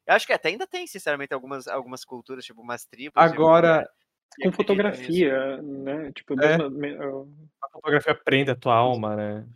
[0.07, 3.31] Eu acho que até ainda tem, sinceramente, algumas, algumas culturas, tipo umas tribos.
[3.31, 3.87] de- Agora,
[4.35, 5.27] que Com nisso.
[5.31, 6.11] fotografia, né?
[6.13, 6.55] Tipo, É.
[6.55, 9.47] a fotografia prende a tua alma, né?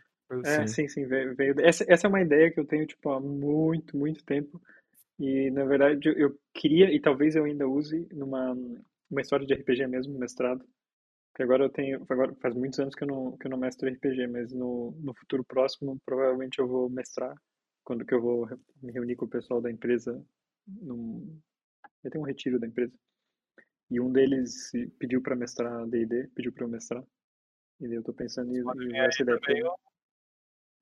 [0.43, 3.19] É, sim, sim, veio, veio- Essa, essa é uma ideia que eu tenho, tipo, há
[3.19, 4.61] muito, muito tempo.
[5.19, 8.53] E, na verdade, eu, eu queria, e talvez eu ainda use, numa
[9.09, 10.65] uma história de RPG mesmo, mestrado.
[11.31, 13.87] Porque agora eu tenho, agora faz muitos anos que eu não, que eu não mestro
[13.89, 17.35] RPG, mas no, no futuro próximo, provavelmente eu vou mestrar,
[17.83, 18.47] quando que eu vou
[18.81, 20.21] me reunir com o pessoal da empresa,
[20.67, 21.39] num,
[22.03, 22.93] vai ter um retiro da empresa.
[23.91, 27.03] E um deles pediu para mestrar D&D, pediu para eu mestrar.
[27.81, 29.63] E eu tô pensando em usar essa ideia também.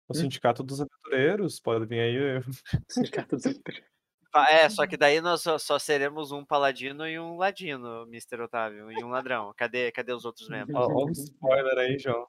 [0.08, 2.42] O Sindicato dos Aventureiros pode vir aí.
[2.90, 3.90] Sindicato dos Aventureiros.
[4.34, 8.42] Ah, É, só que daí nós só, só seremos um paladino e um ladino, Mr.
[8.42, 9.54] Otávio, e um ladrão.
[9.56, 10.76] Cadê, cadê os outros membros?
[10.90, 12.28] Um spoiler aí, João.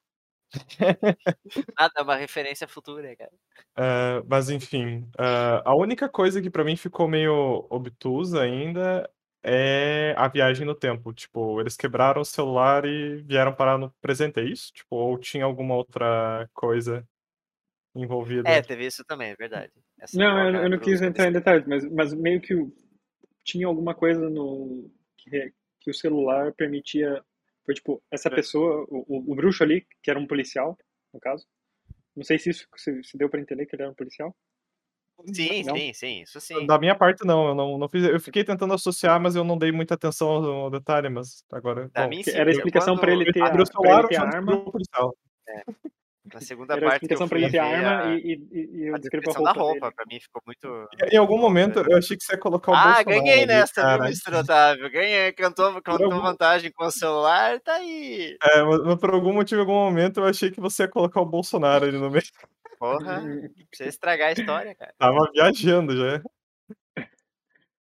[1.77, 3.33] Nada, é uma referência futura, cara.
[3.75, 9.11] Ah, mas enfim, ah, a única coisa que pra mim ficou meio obtusa ainda
[9.43, 11.13] é a viagem no tempo.
[11.13, 14.73] Tipo, eles quebraram o celular e vieram parar no presente, é isso?
[14.73, 17.05] Tipo, ou tinha alguma outra coisa
[18.03, 18.49] envolvida?
[18.49, 19.73] É, teve isso também, é verdade.
[20.01, 22.73] Essa Não, eu, eu não quis entrar em detalhes, mas, mas meio que o-
[23.45, 27.23] tinha alguma coisa no que, que o celular permitia.
[27.65, 28.35] Foi tipo, essa É.
[28.35, 30.77] pessoa, o, o, o bruxo ali, que era um policial,
[31.13, 31.45] no caso.
[32.15, 34.35] Não sei se isso se, se deu pra entender que ele era um policial.
[35.33, 35.75] Sim, Não?
[35.75, 36.67] sim, sim, isso sim.
[36.67, 38.05] Da minha parte, não, eu não, não fiz.
[38.05, 41.89] Eu fiquei tentando associar, mas eu não dei muita atenção ao, detalhe, mas agora.
[41.89, 44.07] Da bom, minha sim, era a explicação pra quando- ele ter, abriu a, o celular,
[44.07, 44.55] pra ele ter arma.
[44.57, 45.17] o policial.
[46.33, 48.15] Na segunda Era a parte que eu explicação pra fui ele ter ver arma a,
[48.15, 49.95] e, e, e eu a descrevo a descrição da roupa roupa, dele.
[49.95, 50.89] pra mim ficou muito...
[51.13, 53.75] Em algum momento eu achei que você ia colocar o Ah, Bolsonaro ganhei ali, nessa,
[53.75, 54.05] cara.
[54.07, 54.35] Mr.
[54.35, 54.91] Otávio?
[54.91, 58.37] Ganhei, cantou, cantou algum- vantagem com o celular, tá aí.
[58.43, 61.27] É, mas, por algum motivo, em algum momento, eu achei que você ia colocar o
[61.27, 62.25] Bolsonaro ali no meio.
[62.79, 63.23] Porra,
[63.71, 64.93] precisa estragar a história, cara.
[64.99, 66.23] Tava viajando já.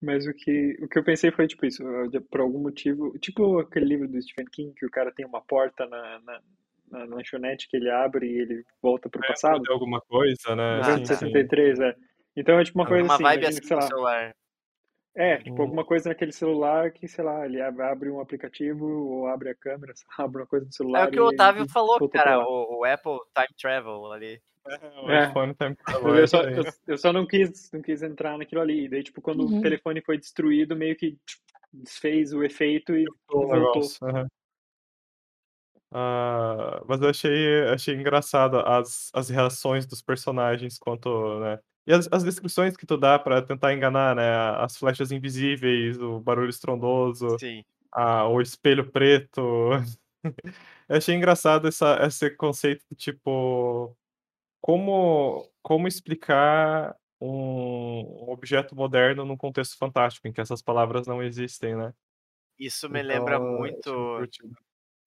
[0.01, 3.61] Mas o que, o que eu pensei foi, tipo, isso, de- por algum motivo, tipo
[3.61, 6.41] aquele livro do Stephen King, que o cara tem uma porta na, na,
[6.93, 9.59] na lanchonete que ele abre e ele volta pro passado.
[9.59, 10.63] Fazer alguma coisa, né?
[10.63, 11.15] Ah, Sim, Novembro de sim.
[11.17, 11.97] 63, é.
[12.37, 14.35] Então é tipo uma É coisa Uma assim, vibe imagina assim celular.
[15.15, 15.63] é, tipo, Hum.
[15.63, 19.55] alguma coisa naquele celular que, sei lá, ele ab- abre um aplicativo ou abre a
[19.55, 22.79] câmera, abre uma coisa no É celular o que o Otávio e falou, cara, o,
[22.81, 24.41] o Apple Time Travel ali.
[24.67, 25.29] É, o É.
[25.29, 28.85] iPhone tá Mas eu só, eu, eu só não quis, não quis entrar naquilo ali.
[28.85, 29.59] E daí, tipo, quando Uhum.
[29.59, 33.57] o telefone foi destruído, meio que tipo, desfez o efeito e o voltou.
[33.59, 33.99] negócio.
[35.93, 41.59] Ah, mas eu achei, achei engraçado as, as reações dos personagens quanto, né?
[41.87, 44.23] E as, as descrições que tu dá pra tentar enganar, né?
[44.57, 47.65] As flechas invisíveis, o barulho estrondoso, Sim.
[47.93, 49.43] a, o espelho preto.
[50.89, 53.97] Eu achei engraçado essa, esse conceito de tipo
[54.61, 61.77] como, como explicar um, objeto moderno num contexto fantástico, em que essas palavras não existem,
[61.77, 61.93] né?
[62.59, 64.29] Isso me lembra Então, muito.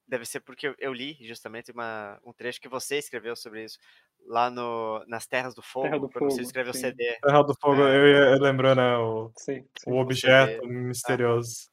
[0.08, 3.80] Deve ser porque eu, li justamente uma, um trecho que você escreveu sobre isso.
[4.28, 6.76] Lá no, nas Terras do Fogo, Terra do quando você Fogo, escreveu o.
[6.76, 7.18] CD.
[7.22, 7.98] Terra do Fogo, É.
[7.98, 8.98] eu, ia- eu lembrou, né?
[8.98, 9.90] O, Sim, sim.
[9.92, 11.70] o objeto misterioso.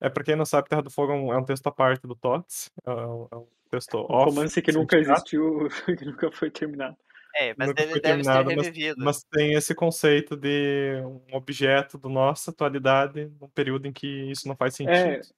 [0.00, 2.06] É, pra quem não sabe, Terra do Fogo é um, é um texto à parte
[2.06, 2.70] do TOTS.
[2.84, 4.30] É um, é um texto Um off.
[4.30, 6.96] romance que nunca sindicato, existiu, que nunca foi terminado.
[7.34, 9.04] É, mas nunca deve, foi deve ser terminado, mas, revivido.
[9.04, 14.46] mas tem esse conceito de um objeto da nossa atualidade, num período em que isso
[14.48, 15.34] não faz É, sentido.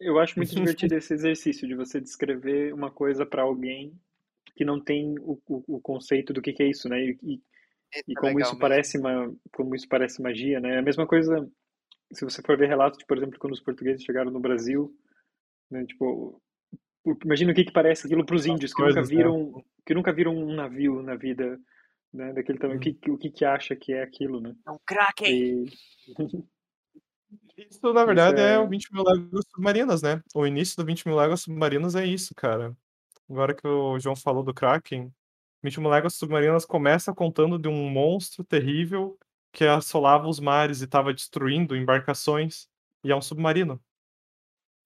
[0.00, 3.92] Eu acho muito divertido esse exercício de você descrever uma coisa para alguém
[4.56, 7.00] que não tem o, o, o conceito do que, que é isso, né?
[7.02, 7.42] E, e,
[8.08, 8.60] e como isso mesmo.
[8.60, 10.74] parece uma, como isso parece magia, né?
[10.76, 11.48] É a mesma coisa
[12.12, 14.92] se você for ver relatos, de, por exemplo, quando os portugueses chegaram no Brasil,
[15.70, 15.84] né?
[15.86, 16.42] Tipo,
[17.24, 19.06] imagina o que que parece aquilo para os índios que nunca né?
[19.06, 21.58] viram, que nunca viram um navio na vida,
[22.12, 22.32] né?
[22.32, 22.80] Daquele tamanho, Hum.
[22.80, 24.54] o que, que- o que que acha que é aquilo, né?
[24.66, 25.32] É um Kraken!
[25.32, 25.64] E
[27.68, 28.54] Isso, na verdade, é...
[28.54, 30.22] é- o 20 mil léguas submarinas, né?
[30.34, 32.76] O início do 20 mil léguas submarinas é isso, cara.
[33.28, 35.12] Agora que o João falou do Kraken,
[35.62, 39.18] 20 mil léguas submarinas começa contando de um monstro terrível
[39.52, 42.68] que assolava os mares e estava destruindo embarcações,
[43.02, 43.80] e é um submarino.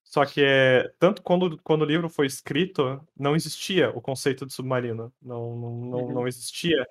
[0.02, 4.52] Só que é tanto quando, quando o livro foi escrito, não existia o conceito de
[4.52, 6.12] submarino, não, não, não, Uhum.
[6.12, 6.86] não existia.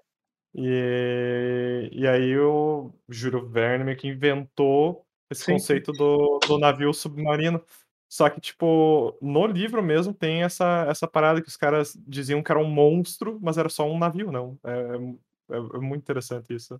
[0.56, 7.64] E, e aí o Júlio Verne que inventou esse Sim, conceito do, do navio submarino.
[8.10, 12.52] Só que, tipo, no livro mesmo tem essa, essa parada que os caras diziam que
[12.52, 14.58] era um monstro, mas era só um navio, não.
[14.64, 16.80] É, é, é muito interessante isso.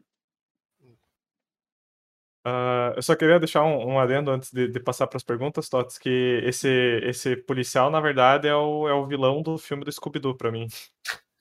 [2.46, 5.70] Ah, eu só queria deixar um, um adendo antes de, de passar para as perguntas,
[5.70, 6.68] Tots, que esse,
[7.04, 10.68] esse policial, na verdade, é o, é o vilão do filme do Scooby-Doo pra mim.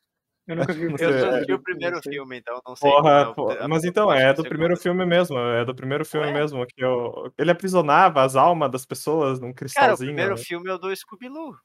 [0.46, 2.60] eu nunca vi o Não filme, Eu só é- vi o não primeiro filme, então
[2.66, 5.74] não sei é Porra, o- a mas então, é do primeiro filme mesmo, é do
[5.74, 6.32] primeiro filme Ué?
[6.32, 10.08] mesmo, que eu, ele aprisionava as almas das pessoas num Cara, o cristalzinho.
[10.08, 10.42] primeiro né?
[10.42, 11.56] filme é o do Scooby-Doo.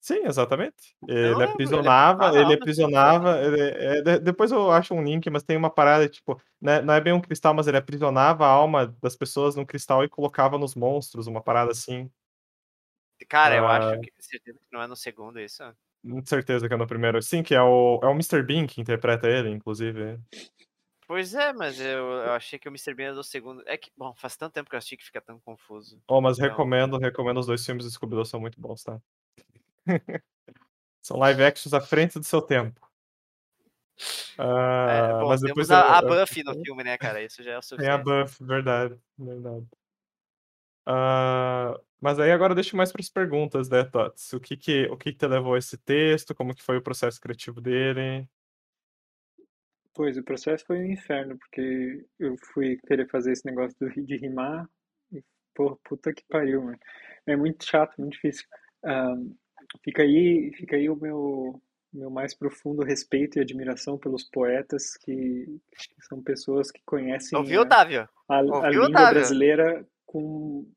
[0.00, 0.94] Sim, exatamente.
[1.02, 3.60] Não Ele ele aprisionava, aprisionava ele almas aprisionava, ele-
[3.98, 7.00] é, de- depois eu acho um link, mas tem uma parada, tipo, né, não é
[7.00, 10.74] bem um cristal, mas ele aprisionava a alma das pessoas num cristal e colocava nos
[10.74, 12.10] monstros, uma parada assim.
[13.28, 13.76] Cara, eu Ah.
[13.78, 15.62] acho que certeza que não é no segundo isso.
[16.06, 17.20] Com certeza que é no primeiro.
[17.22, 18.42] Sim, que é o, é o Mr.
[18.42, 20.18] Bean que interpreta ele, inclusive.
[21.06, 22.94] Pois é, mas eu, eu achei que o Mr.
[22.94, 23.62] Bean era do segundo.
[23.66, 26.00] É que, bom, faz tanto tempo que eu assisti que fica tão confuso.
[26.08, 29.00] Oh, mas Então- recomendo, recomendo os dois filmes do Scooby-Doo, são muito bons, tá?
[31.02, 32.80] são live actions à frente do seu tempo.
[34.36, 37.22] É, Ah, bom, mas temos depois a, a Buffy no filme, né, cara?
[37.22, 38.04] Isso já é o Tem a suficiente.
[38.04, 39.66] buff, verdade, verdade.
[40.86, 44.34] Ah, mas aí agora deixo mais para as perguntas, né, Tots?
[44.34, 46.34] O que que, o que que te levou a esse texto?
[46.34, 48.28] Como que foi o processo criativo dele?
[49.94, 54.18] Pois, o processo foi um inferno, porque eu fui querer fazer esse negócio do, de
[54.18, 54.68] rimar
[55.10, 55.24] e,
[55.54, 56.78] pô, puta que pariu, mano.
[57.26, 58.44] É muito chato, muito difícil.
[58.84, 59.16] Ah,
[59.82, 61.58] fica aí, fica aí o meu,
[61.90, 67.60] meu mais profundo respeito e admiração pelos poetas, que, que são pessoas que conhecem Ouviu,
[67.60, 68.06] a, Otávio?
[68.28, 69.14] a, a Ouviu, língua Otávio?
[69.14, 70.70] brasileira com...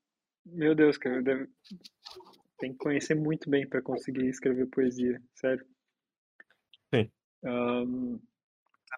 [0.52, 1.50] Meu Deus, cara, deve-
[2.58, 5.66] tem que conhecer muito bem para conseguir escrever poesia, sério.
[6.94, 7.12] Sim.
[7.44, 7.84] Ah,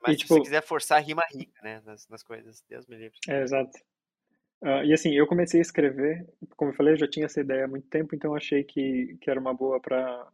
[0.01, 1.81] Mas E, se tipo- você quiser forçar a rima rica, né?
[1.85, 2.63] Nas, nas coisas.
[2.69, 3.17] Deus me livre.
[3.27, 3.71] É, exato.
[4.61, 6.25] Ah, e assim, eu comecei a escrever,
[6.55, 9.17] como eu falei, eu já tinha essa ideia há muito tempo, então eu achei que,
[9.21, 10.27] que era uma boa para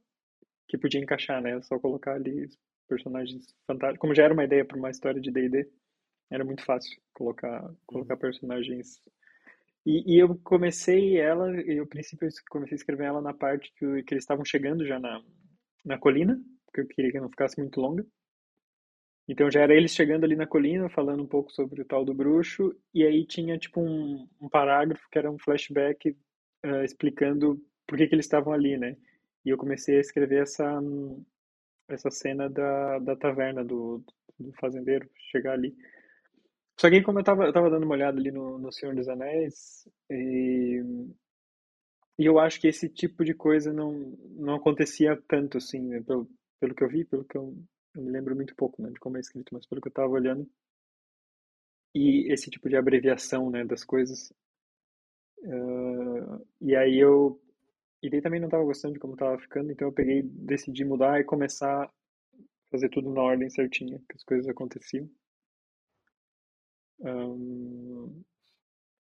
[0.68, 1.62] que podia encaixar, né?
[1.62, 2.58] Só colocar ali os
[2.88, 4.00] personagens fantásticos.
[4.02, 5.70] Como já era uma ideia para uma história de D&D,
[6.30, 9.00] era muito fácil colocar colocar personagens.
[9.86, 13.72] E, e eu comecei ela, e eu, princípio eu comecei a escrever ela na parte
[13.78, 15.22] que, que eles estavam chegando já na,
[15.84, 18.06] na colina, porque eu queria que não ficasse muito longa.
[19.28, 22.14] Então já era eles chegando ali na colina, falando um pouco sobre o tal do
[22.14, 26.12] bruxo, e aí tinha tipo um, um parágrafo que era um flashback
[26.66, 28.96] uh, explicando por que, que eles estavam ali, né?
[29.44, 30.82] E eu comecei a escrever essa,
[31.88, 34.04] essa cena da, da taverna, do,
[34.40, 35.76] do fazendeiro chegar ali.
[36.78, 39.08] Só que como eu tava, eu tava dando uma olhada ali no, no Senhor dos
[39.08, 40.82] Anéis, e,
[42.20, 43.92] e eu acho que esse tipo de coisa não,
[44.38, 46.02] não acontecia tanto, assim, né?
[46.02, 47.56] pelo, pelo que eu vi, pelo que eu,
[47.96, 50.10] eu me lembro muito pouco, né, de como é escrito, mas pelo que eu tava
[50.10, 50.50] olhando.
[51.94, 54.34] E esse tipo de abreviação, né, das coisas.
[55.40, 57.40] Uh, e aí eu
[58.02, 61.20] e daí também não estava gostando de como estava ficando, então eu peguei, decidi mudar
[61.20, 61.92] e começar a
[62.70, 65.10] fazer tudo na ordem certinha, que as coisas aconteciam.
[67.00, 68.24] Um,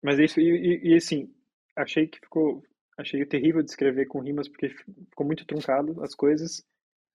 [0.03, 1.33] mas isso, e, e, e, assim,
[1.77, 2.63] achei que ficou,
[2.99, 6.65] achei terrível de escrever com rimas, porque ficou muito truncado as coisas,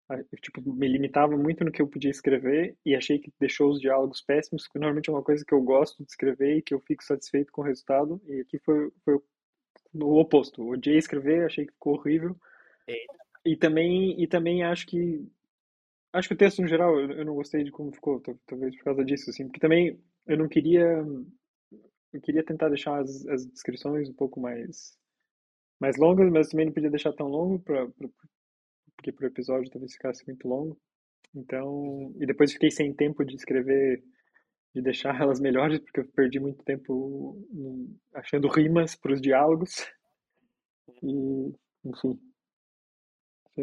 [0.10, 3.80] eu, tipo, me limitava muito no que eu podia escrever, e achei que deixou os
[3.80, 6.80] diálogos péssimos, que normalmente é uma coisa que eu gosto de escrever e que eu
[6.80, 9.20] fico satisfeito com o resultado, e aqui foi, foi
[9.94, 10.68] no oposto.
[10.68, 12.36] Odiei escrever, achei que ficou horrível.
[12.88, 13.20] Eita.
[13.46, 15.26] E também, e também acho que
[16.12, 19.06] acho que o texto no geral eu, não gostei de como ficou, talvez por causa
[19.06, 20.00] disso, assim, porque também
[20.30, 21.04] eu não queria
[22.14, 24.98] eu queria tentar deixar as, as descrições um pouco mais
[25.80, 27.88] mais longas, mas também não podia deixar tão longo para
[28.96, 30.78] porque pro episódio talvez ficasse muito longo.
[31.34, 34.04] Então, e depois fiquei sem tempo de escrever
[34.76, 37.38] de deixar elas melhores, porque eu perdi muito tempo
[38.14, 39.88] achando rimas para os diálogos.
[41.02, 41.54] E,
[41.86, 42.20] enfim.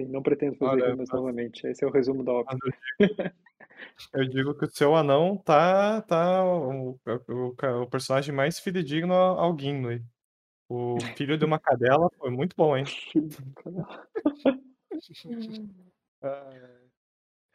[0.05, 1.19] Não pretendo fazer Olha, rimas mas...
[1.19, 1.67] novamente.
[1.67, 2.57] Esse é o resumo da obra.
[4.13, 9.59] Eu digo que o seu anão tá, tá o, o, o personagem mais fidedigno ao
[9.59, 10.05] Gimli.
[10.69, 12.85] O filho de uma cadela foi muito bom, hein?
[13.63, 14.09] Cadela.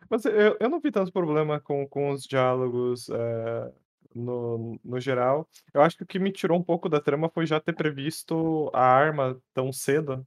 [0.10, 3.72] Mas eu, eu não vi tanto problema com, com os diálogos é,
[4.14, 5.48] no, no geral.
[5.74, 8.70] Eu acho que o que me tirou um pouco da trama foi já ter previsto
[8.74, 10.26] a arma tão cedo.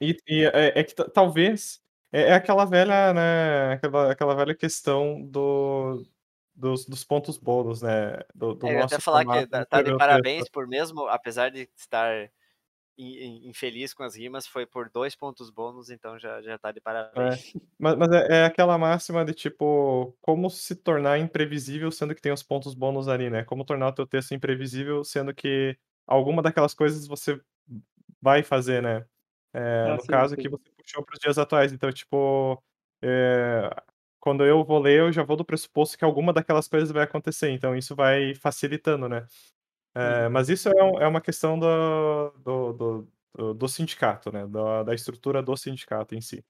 [0.00, 1.80] E, e é, é, que talvez
[2.12, 3.72] é, é, aquela velha, né?
[3.74, 6.04] Aquela, aquela velha questão do,
[6.54, 8.18] dos, dos pontos bônus, né?
[8.34, 11.68] Do, do é, eu até falar que tá, tá de parabéns por mesmo, apesar de
[11.76, 12.30] estar
[12.98, 17.54] infeliz com as rimas, foi por dois pontos bônus, então já, já tá de parabéns.
[17.54, 17.60] É.
[17.78, 22.32] Mas, mas é, é, aquela máxima de tipo, como se tornar imprevisível sendo que tem
[22.32, 23.44] os pontos bônus ali, né?
[23.44, 25.76] Como tornar o teu texto imprevisível sendo que
[26.06, 27.40] alguma daquelas coisas você
[28.20, 29.06] vai fazer, né?
[29.52, 30.40] É, ah, no sim, caso sim.
[30.40, 31.72] que você puxou para os dias atuais.
[31.72, 32.62] Então, tipo,
[33.02, 33.70] é,
[34.20, 37.50] quando eu vou ler, eu já vou do pressuposto que alguma daquelas coisas vai acontecer.
[37.50, 39.26] Então, isso vai facilitando, né?
[39.94, 40.72] É, mas isso é,
[41.02, 42.72] é, uma questão do, do,
[43.34, 44.46] do, do sindicato, né?
[44.46, 46.44] Da, da, estrutura do sindicato em si.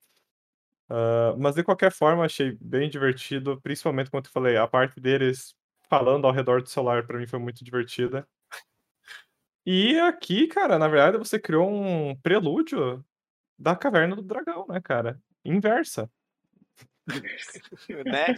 [0.90, 5.55] Uh, mas de qualquer forma, achei bem divertido, principalmente como eu falei, a parte deles
[5.88, 8.26] falando ao redor do celular para mim foi muito divertida.
[9.67, 13.05] E aqui, cara, na verdade você criou um prelúdio
[13.59, 15.21] da Caverna do Dragão, né, cara?
[15.45, 16.11] Inversa.
[18.05, 18.35] né?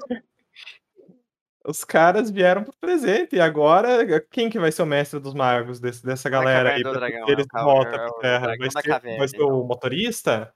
[1.64, 3.36] Os caras vieram pro presente.
[3.36, 6.82] E agora, quem que vai ser o mestre dos magos desse, dessa galera aí?
[6.82, 8.56] Dragão, eles é voltam pra terra.
[8.58, 9.60] Vai ser, caverna, vai ser então.
[9.60, 10.52] o motorista?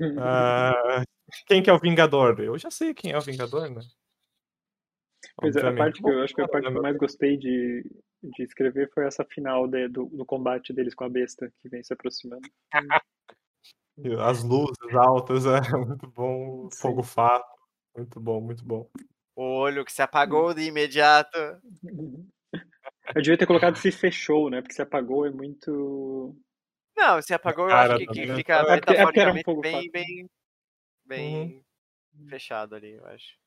[0.00, 1.02] uh,
[1.46, 2.38] quem que é o Vingador?
[2.40, 3.80] Eu já sei quem é o Vingador, né?
[5.40, 7.84] Pois é, a parte que eu acho que a parte que eu mais gostei de,
[8.22, 11.82] de escrever foi essa final de, do, do combate deles com a besta que vem
[11.82, 12.48] se aproximando.
[14.20, 16.68] As luzes altas, é muito bom.
[16.72, 17.46] Fogo fato.
[17.96, 18.88] Muito bom, muito bom.
[19.36, 21.38] O olho que se apagou de imediato.
[23.14, 24.60] Eu devia ter colocado se fechou, né?
[24.60, 26.36] Porque se apagou é muito.
[26.96, 30.30] Não, se apagou eu acho que, que fica é metaforicamente um bem, bem,
[31.06, 31.64] bem
[32.14, 32.28] uhum.
[32.28, 33.38] fechado ali, eu acho.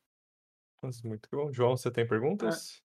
[0.82, 1.52] Mas muito bom.
[1.52, 2.82] João, você tem perguntas?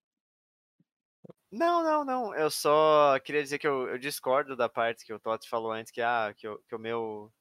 [1.52, 2.36] Não, não, não.
[2.36, 5.92] Eu só queria dizer que eu, eu discordo da parte que o Tots falou antes,
[5.92, 7.34] que, ah, que, o, que o meu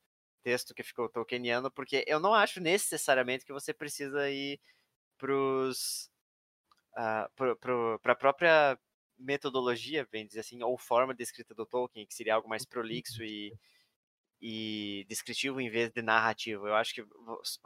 [0.43, 4.61] texto que ficou tolkieniano, porque eu não acho necessariamente que você precisa ir
[5.19, 6.11] pros
[6.93, 8.79] uh, para a própria
[9.19, 13.23] metodologia, bem dizer assim, ou forma de escrita do Tolkien, que seria algo mais prolixo
[13.23, 13.53] e,
[14.41, 16.69] e descritivo em vez de narrativo.
[16.69, 17.05] Eu acho que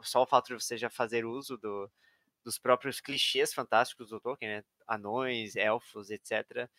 [0.01, 1.89] só o fato de você já fazer uso do,
[2.43, 4.63] dos próprios clichês fantásticos do Tolkien, né?
[4.87, 6.69] anões, elfos, etc.,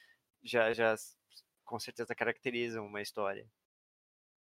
[0.42, 0.94] já, já
[1.64, 3.46] com certeza caracterizam uma história.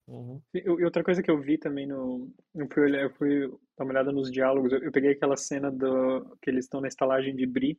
[0.08, 0.42] Uhum.
[0.52, 2.32] E e outra coisa que eu vi também no.
[2.54, 3.48] Eu fui, olhar, eu fui
[3.78, 4.72] dar uma olhada nos diálogos.
[4.72, 7.78] Eu, eu peguei aquela cena do que eles estão na estalagem de Bri,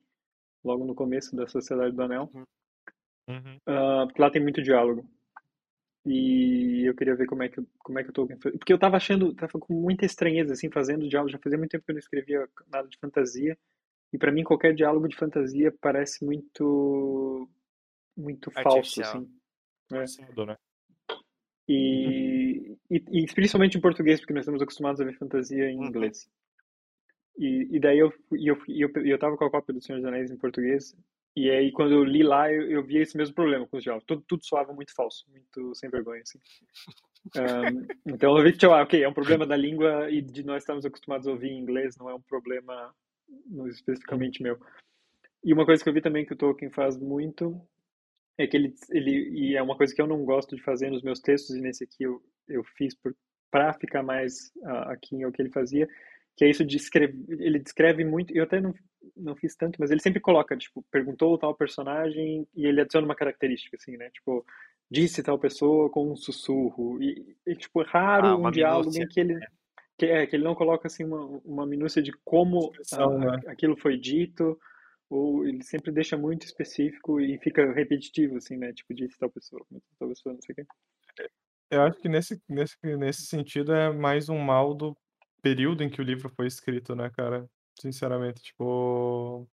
[0.63, 2.29] logo no começo da Sociedade do Anel.
[3.27, 3.57] Uhum.
[3.65, 5.05] ah, porque lá tem muito diálogo.
[6.05, 8.55] E eu queria ver como é que, como é que o Tolkien fez.
[8.57, 11.31] Porque eu tava achando, tava com muita estranheza, assim, fazendo diálogo.
[11.31, 13.57] Já fazia muito tempo que eu não escrevia nada de fantasia.
[14.11, 17.47] E pra mim, qualquer diálogo de fantasia parece muito.
[18.17, 19.29] muito falso, assim.
[19.91, 19.97] É.
[19.97, 20.57] Forçado, né?
[21.67, 25.85] E, e, e principalmente em português, porque nós estamos acostumados a ver fantasia em Uhum.
[25.85, 26.29] inglês.
[27.37, 29.81] E, e daí eu, e eu, e eu, e eu tava com a cópia do
[29.81, 30.95] Senhor dos Anéis em português,
[31.35, 34.05] e aí quando eu li lá, eu, eu via esse mesmo problema com os diálogos.
[34.05, 36.39] Tudo, tudo soava muito falso, muito sem vergonha, assim.
[37.37, 40.43] Ahn, então eu vi que, tipo, ah, ok, é um problema da língua e de
[40.43, 42.93] nós estarmos acostumados a ouvir em inglês, não é um problema
[43.67, 44.59] especificamente meu.
[45.43, 47.61] E uma coisa que eu vi também que o Tolkien faz muito
[48.37, 51.03] é que ele, ele e é uma coisa que eu não gosto de fazer nos
[51.03, 52.95] meus textos e nesse aqui eu, eu fiz
[53.49, 55.87] para ficar mais ah, aqui em o que ele fazia,
[56.35, 58.73] que é isso de escrever, ele descreve muito, eu até não,
[59.15, 63.15] não fiz tanto, mas ele sempre coloca, tipo, perguntou tal personagem e ele adiciona uma
[63.15, 64.45] característica, assim, né, tipo,
[64.89, 69.03] disse tal pessoa com um sussurro, e, e, tipo, raro Ah, um diálogo minúcia.
[69.03, 69.39] em que ele,
[69.97, 73.41] que, é, que ele não coloca, assim, uma, uma minúcia de como Descrição, ah, né?
[73.47, 74.59] aquilo foi dito,
[75.09, 78.71] ou ele sempre deixa muito específico e fica repetitivo, assim, né?
[78.71, 79.61] Tipo, disse tal pessoa,
[79.99, 80.65] tal pessoa, não sei o quê.
[81.69, 84.95] Eu acho que nesse, nesse, nesse sentido é mais um mal do
[85.41, 87.45] período em que o livro foi escrito, né, cara?
[87.81, 89.47] Sinceramente, tipo.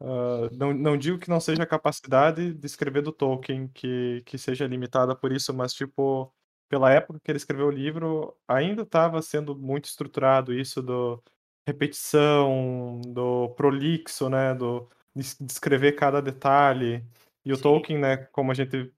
[0.00, 4.36] ah, não, não digo que não seja a capacidade de escrever do Tolkien que, que
[4.36, 6.32] seja limitada por isso, mas, tipo,
[6.68, 11.22] pela época que ele escreveu o livro, ainda estava sendo muito estruturado isso do
[11.66, 14.54] repetição, do prolixo, né?
[14.54, 17.04] Do de descrever cada detalhe.
[17.44, 17.62] E o Sim.
[17.62, 18.90] Tolkien, né, como a gente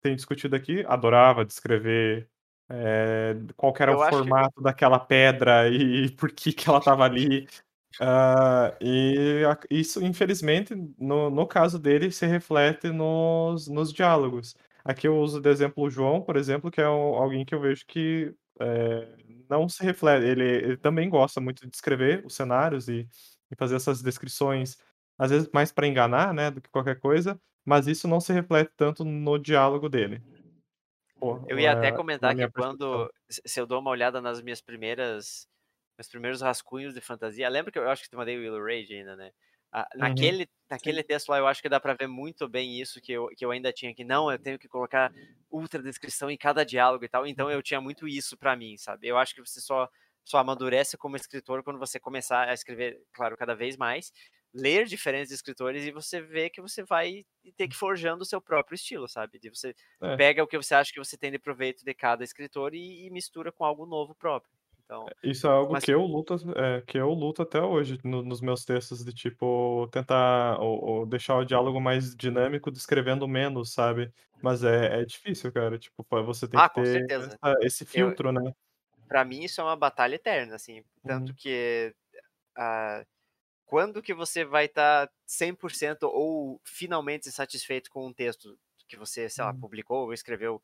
[0.00, 2.28] tem discutido aqui, adorava descrever
[2.70, 6.78] é, qual era Eu o acho que- formato daquela pedra e por que, que ela
[6.78, 7.48] estava ali.
[8.00, 14.54] Ah, e a- isso, infelizmente, no, no caso dele, se reflete nos, nos diálogos.
[14.84, 17.60] Aqui eu uso de exemplo o João, por exemplo, que é o- alguém que eu
[17.60, 19.16] vejo que é,
[19.48, 20.24] não se reflete.
[20.26, 23.08] Ele, ele também gosta muito de descrever os cenários e,
[23.50, 24.76] e fazer essas descrições,
[25.18, 28.72] às vezes mais para enganar, né, do que qualquer coisa, mas isso não se reflete
[28.76, 30.22] tanto no diálogo dele.
[31.20, 34.20] Pô, Eu ia até é, comentar na minha que quando se eu dou uma olhada
[34.20, 35.46] nas minhas primeiras
[35.98, 38.94] meus primeiros rascunhos de fantasia, lembra que eu acho que te mandei o Willow Rage
[38.94, 39.32] ainda, né?
[39.72, 40.34] Ah, Uhum.
[40.34, 43.28] naquele naquele texto lá eu acho que dá pra ver muito bem isso que eu,
[43.36, 45.12] que eu ainda tinha que não, eu tenho que colocar
[45.50, 47.26] ultra descrição em cada diálogo e tal.
[47.26, 49.08] Então eu tinha muito isso pra mim, sabe?
[49.08, 49.88] Eu acho que você só
[50.24, 54.12] só amadurece como escritor quando você começar a escrever, claro, cada vez mais,
[54.52, 57.24] ler diferentes escritores e você vê que você vai
[57.56, 59.38] ter que forjando o seu próprio estilo, sabe?
[59.38, 60.18] De você É.
[60.18, 63.10] pega o que você acha que você tem de proveito de cada escritor e, e
[63.10, 64.57] mistura com algo novo próprio.
[64.88, 68.22] Então, Isso é algo Mas- que eu luto, é, que eu luto até hoje no-
[68.22, 73.72] nos meus textos de tipo tentar ou, ou deixar o diálogo mais dinâmico, descrevendo menos,
[73.74, 74.10] sabe?
[74.42, 75.78] Mas é, é difícil, cara.
[75.78, 78.50] Tipo, você tem Ah, que ter essa- esse filtro, né?
[79.08, 81.36] pra mim isso é uma batalha eterna, assim, tanto Uhum.
[81.36, 81.94] que
[82.56, 83.04] ah,
[83.66, 88.58] quando que você vai estar 100% ou finalmente satisfeito com um texto
[88.88, 89.60] que você, sei lá, Uhum.
[89.60, 90.62] publicou ou escreveu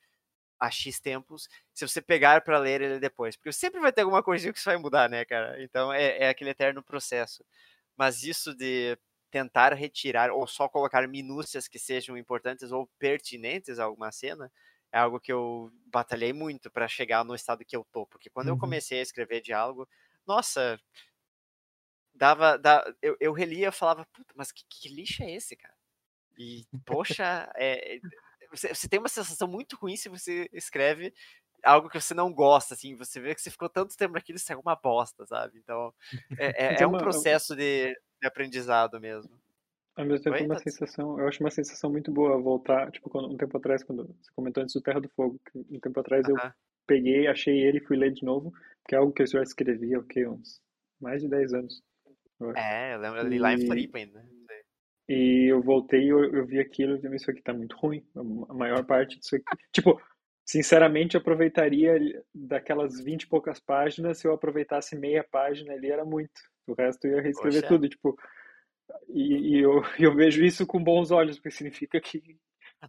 [0.59, 4.23] há X tempos, se você pegar pra ler ele depois, porque sempre vai ter alguma
[4.23, 5.63] coisinha que você vai mudar, né, cara?
[5.63, 7.45] Então é, é aquele eterno processo.
[7.97, 8.99] Mas isso de
[9.31, 14.51] tentar retirar ou só colocar minúcias que sejam importantes ou pertinentes a alguma cena
[14.93, 18.49] é algo que eu batalhei muito pra chegar no estado que eu tô, porque quando
[18.49, 18.57] eu Uhum.
[18.57, 19.89] comecei a escrever diálogo,
[20.27, 20.79] nossa,
[22.15, 25.75] dava, da, eu, eu relia e falava, puta, mas que, que lixo é esse, cara?
[26.39, 28.03] E, poxa, é, é,
[28.57, 31.13] você, você tem uma sensação muito ruim se você escreve
[31.65, 34.41] algo que você não gosta, assim, você vê que você ficou tanto tempo naquilo e
[34.41, 35.59] saiu uma bosta, sabe?
[35.59, 35.95] Então,
[36.37, 36.47] é,
[36.81, 39.41] é- é é um uma- processo de, de aprendizado mesmo.
[39.97, 40.63] Ao mesmo tempo, Oi, uma Tats?
[40.63, 44.31] sensação, eu acho uma sensação muito boa voltar, tipo, quando, um tempo atrás, quando você
[44.35, 46.55] comentou antes do Terra do Fogo, um tempo atrás eu Aham.
[46.87, 48.53] peguei, achei ele e fui ler de novo,
[48.89, 50.61] que é algo que eu já escrevi há, o quê, uns
[51.01, 51.81] mais de 10 anos.
[52.41, 52.55] eu.
[52.57, 54.29] É, eu lembro ali lá em E- Floripa ainda.
[55.09, 58.05] E eu voltei e eu, eu vi aquilo e isso aqui tá muito ruim.
[58.49, 59.45] A maior parte disso aqui.
[59.73, 60.01] Tipo,
[60.47, 66.05] sinceramente, eu aproveitaria daquelas 20 e poucas páginas, se eu aproveitasse meia página ali, era
[66.05, 66.41] muito.
[66.67, 67.75] O resto eu ia reescrever Poxa.
[67.75, 68.19] tudo, tipo.
[69.09, 72.39] E, e eu, eu vejo isso com bons olhos, porque significa que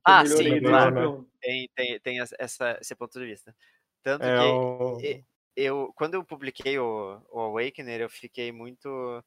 [0.03, 1.27] Ah, sim, claro.
[1.41, 3.55] Tem, tem, tem essa- esse ponto de vista.
[4.03, 4.99] Tanto É que o...
[5.01, 5.23] e-
[5.57, 9.23] eu, quando eu publiquei o, o Awakener, eu fiquei muito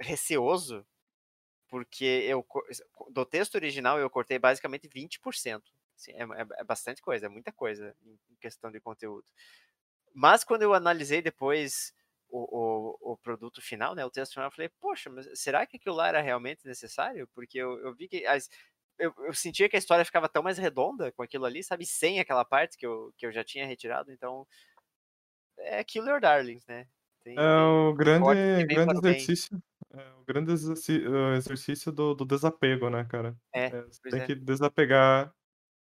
[0.00, 0.86] receoso,
[1.68, 2.46] porque eu
[3.10, 5.62] do texto original eu cortei basicamente 20%.
[5.96, 9.24] Assim, é, é, é bastante coisa, é muita coisa em, questão de conteúdo.
[10.14, 11.92] Mas quando eu analisei depois
[12.28, 15.76] o, o, o, produto final, né, o texto final, eu falei, poxa, mas será que
[15.76, 17.28] aquilo lá era realmente necessário?
[17.34, 18.48] Porque eu, eu vi que as,
[18.98, 22.20] eu, eu, sentia que a história ficava tão mais redonda com aquilo ali, sabe, sem
[22.20, 24.46] aquela parte que eu, que eu já tinha retirado, então
[25.58, 26.86] é Killer Darlings, né?
[27.22, 29.60] Tem, é o grande, grande exercício,
[30.00, 33.36] é o grande exercício do, do desapego, né, cara?
[33.52, 34.24] É, é você tem é.
[34.24, 35.32] que desapegar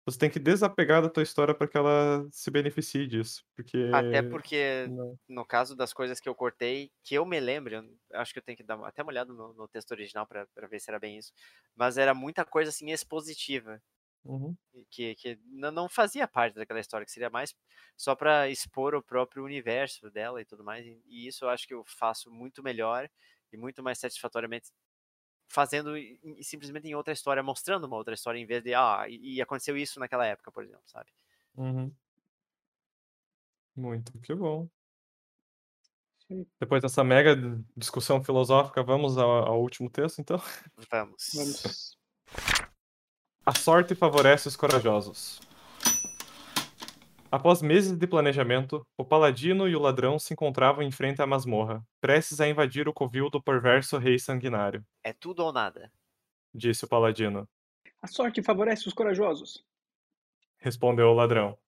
[0.07, 4.23] você tem que desapegar da tua história para que ela se beneficie disso, porque Até
[4.23, 4.91] porque,
[5.29, 8.57] no caso das coisas que eu cortei, que eu me lembro, acho que eu tenho
[8.57, 11.33] que dar até uma olhada no, no texto original para ver se era bem isso,
[11.75, 13.83] mas era muita coisa assim expositiva,
[14.25, 14.57] Uhum.
[14.91, 17.55] que, que não fazia parte daquela história, que seria mais
[17.97, 21.75] só para expor o próprio universo dela e tudo mais, e isso eu acho que
[21.75, 23.09] eu faço muito melhor
[23.53, 24.71] e muito mais satisfatoriamente
[25.49, 25.93] fazendo
[26.41, 29.77] simplesmente em outra história, mostrando uma outra história, em vez de, ah, e, e aconteceu
[29.77, 31.11] isso naquela época, por exemplo, sabe?
[31.57, 31.95] Uhum.
[33.77, 34.67] Muito que bom.
[36.27, 36.47] Sim.
[36.59, 37.37] Depois dessa mega
[37.77, 40.41] discussão filosófica, vamos ao, ao último texto, então?
[40.91, 41.31] Vamos.
[41.35, 41.99] Vamos.
[43.45, 45.41] A sorte favorece os corajosos.
[47.33, 51.85] Após meses de planejamento, o paladino e o ladrão se encontravam em frente à masmorra,
[52.01, 54.85] prestes a invadir o covil do perverso rei sanguinário.
[55.05, 55.93] É tudo ou nada,
[56.55, 57.49] disse o paladino.
[58.01, 59.65] A sorte favorece os corajosos,
[60.59, 61.59] respondeu o ladrão.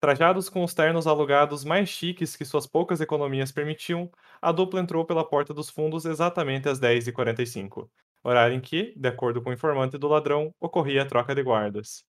[0.00, 4.08] Trajados com os ternos alugados mais chiques que suas poucas economias permitiam,
[4.40, 7.90] a dupla entrou pela porta dos fundos exatamente às 10h45,
[8.22, 12.04] horário em que, de acordo com o informante do ladrão, ocorria a troca de guardas.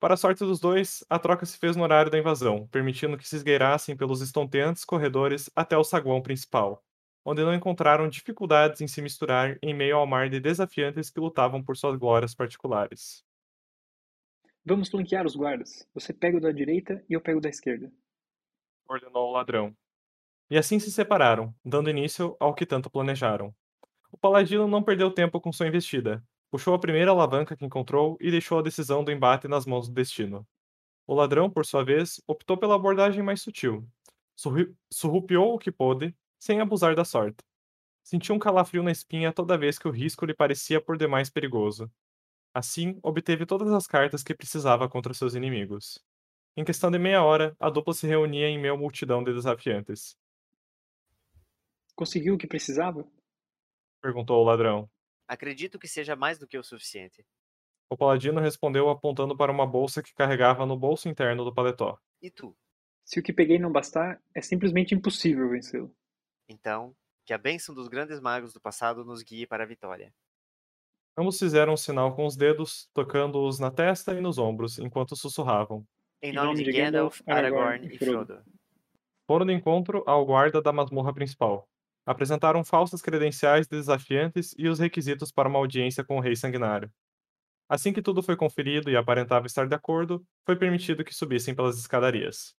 [0.00, 3.28] Para a sorte dos dois, a troca se fez no horário da invasão, permitindo que
[3.28, 6.82] se esgueirassem pelos estonteantes corredores até o saguão principal,
[7.22, 11.62] onde não encontraram dificuldades em se misturar em meio ao mar de desafiantes que lutavam
[11.62, 13.22] por suas glórias particulares.
[14.64, 15.86] Vamos flanquear os guardas.
[15.92, 17.92] Você pega o da direita e eu pego o da esquerda.
[18.88, 19.76] Ordenou o ladrão.
[20.50, 23.54] E assim se separaram, dando início ao que tanto planejaram.
[24.10, 28.30] O paladino não perdeu tempo com sua investida, Puxou a primeira alavanca que encontrou e
[28.30, 30.46] deixou a decisão do embate nas mãos do destino.
[31.06, 33.88] O ladrão, por sua vez, optou pela abordagem mais sutil.
[34.92, 37.44] Surrupiou o que pôde, sem abusar da sorte.
[38.02, 41.90] Sentiu um calafrio na espinha toda vez que o risco lhe parecia por demais perigoso.
[42.52, 46.02] Assim, obteve todas as cartas que precisava contra seus inimigos.
[46.56, 50.16] Em questão de meia hora, a dupla se reunia em meio à multidão de desafiantes.
[51.94, 53.06] Conseguiu o que precisava?
[54.00, 54.90] Perguntou o ladrão.
[55.30, 57.24] Acredito que seja mais do que o suficiente.
[57.88, 61.96] O paladino respondeu apontando para uma bolsa que carregava no bolso interno do paletó.
[62.20, 62.52] E tu?
[63.04, 65.94] Se o que peguei não bastar, é simplesmente impossível vencê-lo.
[66.48, 70.12] Então, que a bênção dos grandes magos do passado nos guie para a vitória.
[71.16, 75.86] Ambos fizeram um sinal com os dedos, tocando-os na testa e nos ombros, enquanto sussurravam.
[76.20, 78.42] Em nome, em nome de, de Gandalf, Aragorn, Aragorn e Frodo.
[79.28, 81.68] Foram de encontro ao guarda da masmorra principal
[82.10, 86.92] apresentaram falsas credenciais desafiantes e os requisitos para uma audiência com o rei sanguinário.
[87.68, 91.78] Assim que tudo foi conferido e aparentava estar de acordo, foi permitido que subissem pelas
[91.78, 92.52] escadarias.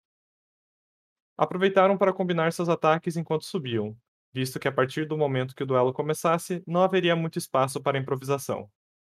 [1.36, 3.96] Aproveitaram para combinar seus ataques enquanto subiam,
[4.32, 7.98] visto que a partir do momento que o duelo começasse, não haveria muito espaço para
[7.98, 8.70] improvisação.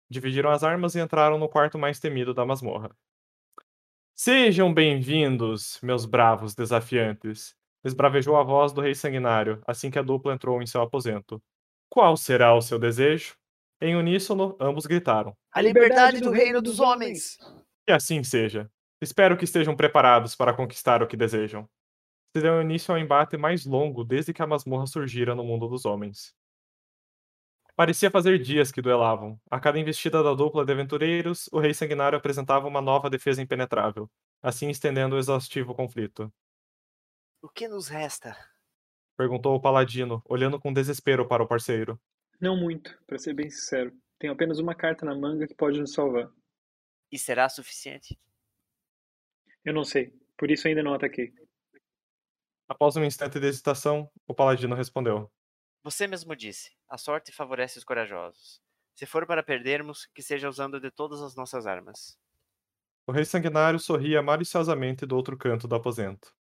[0.10, 2.90] Dividiram as armas e entraram no quarto mais temido da masmorra.
[4.16, 10.34] Sejam bem-vindos, meus bravos desafiantes, esbravejou a voz do rei sanguinário, assim que a dupla
[10.34, 11.42] entrou em seu aposento.
[11.90, 13.36] Qual será o seu desejo?
[13.82, 17.38] Em uníssono, ambos gritaram: A liberdade do reino dos homens!
[17.86, 18.70] Que assim seja.
[19.02, 21.68] Espero que estejam preparados para conquistar o que desejam.
[22.36, 25.86] Se deu início ao embate mais longo desde que a masmorra surgira no mundo dos
[25.86, 26.34] homens.
[27.76, 29.40] Parecia fazer dias que duelavam.
[29.50, 34.10] A cada investida da dupla de aventureiros, o rei sanguinário apresentava uma nova defesa impenetrável,
[34.42, 36.32] assim estendendo o exaustivo conflito.
[37.44, 38.38] O que nos resta?
[39.18, 42.00] Perguntou o paladino, olhando com desespero para o parceiro.
[42.40, 43.92] Não muito, para ser bem sincero.
[44.18, 46.32] Tenho apenas uma carta na manga que pode nos salvar.
[47.12, 48.18] E será suficiente?
[49.66, 51.34] Eu não sei, por isso ainda não ataquei.
[52.66, 55.30] Após um instante de hesitação, o paladino respondeu:
[55.84, 58.62] Você mesmo disse: a sorte favorece os corajosos.
[58.96, 62.18] Se for para perdermos, que seja usando de todas as nossas armas.
[63.06, 66.34] O rei sanguinário sorria maliciosamente do outro canto do aposento.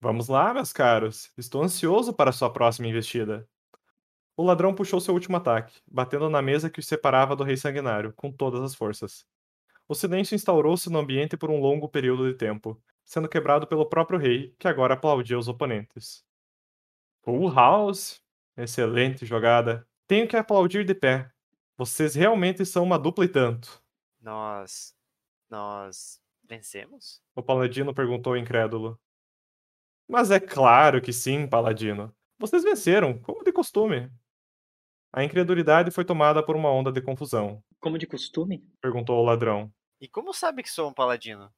[0.00, 1.32] Vamos lá, meus caros.
[1.36, 3.48] Estou ansioso para sua próxima investida.
[4.36, 8.12] O ladrão puxou seu último ataque, batendo na mesa que os separava do rei sanguinário,
[8.14, 9.26] com todas as forças.
[9.88, 14.18] O silêncio instaurou-se no ambiente por um longo período de tempo, sendo quebrado pelo próprio
[14.18, 16.24] rei, que agora aplaudia os oponentes.
[17.22, 18.20] Full House!
[18.56, 19.86] Excelente jogada.
[20.06, 21.30] Tenho que aplaudir de pé.
[21.76, 23.80] Vocês realmente são uma dupla e tanto.
[24.20, 24.94] Nós
[25.50, 27.22] Nós vencemos?
[27.34, 29.00] O paladino perguntou incrédulo.
[30.08, 32.14] Mas é claro que sim, paladino.
[32.38, 34.10] Vocês venceram, como de costume.
[35.12, 37.62] A incredulidade foi tomada por uma onda de confusão.
[37.78, 38.64] Como de costume?
[38.80, 39.72] Perguntou o ladrão.
[40.00, 41.52] E como sabe que sou um paladino?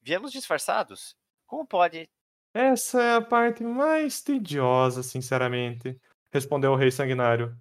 [0.00, 1.16] Viemos disfarçados?
[1.46, 2.08] Como pode?
[2.54, 6.00] Essa é a parte mais tediosa, sinceramente,
[6.32, 7.56] respondeu o rei sanguinário.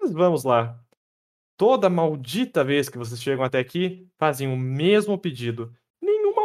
[0.00, 0.78] Mas vamos lá.
[1.56, 5.74] Toda maldita vez que vocês chegam até aqui, fazem o mesmo pedido.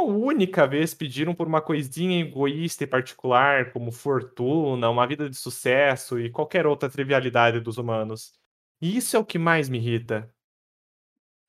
[0.10, 6.18] Única vez pediram por uma coisinha egoísta e particular, como fortuna, uma vida de sucesso
[6.18, 8.32] e qualquer outra trivialidade dos humanos.
[8.82, 10.34] E isso é o que mais me irrita.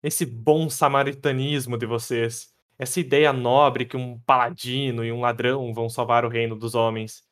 [0.02, 2.52] Esse bom samaritanismo de vocês.
[2.76, 7.22] Essa ideia nobre que um paladino e um ladrão vão salvar o reino dos homens.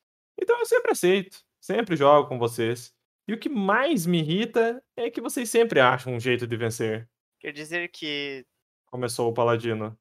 [0.41, 2.95] Então eu sempre aceito, sempre jogo com vocês.
[3.27, 7.09] E o que mais me irrita é que vocês sempre acham um jeito de vencer.
[7.41, 8.47] Quer dizer que.
[8.87, 9.99] Começou o paladino.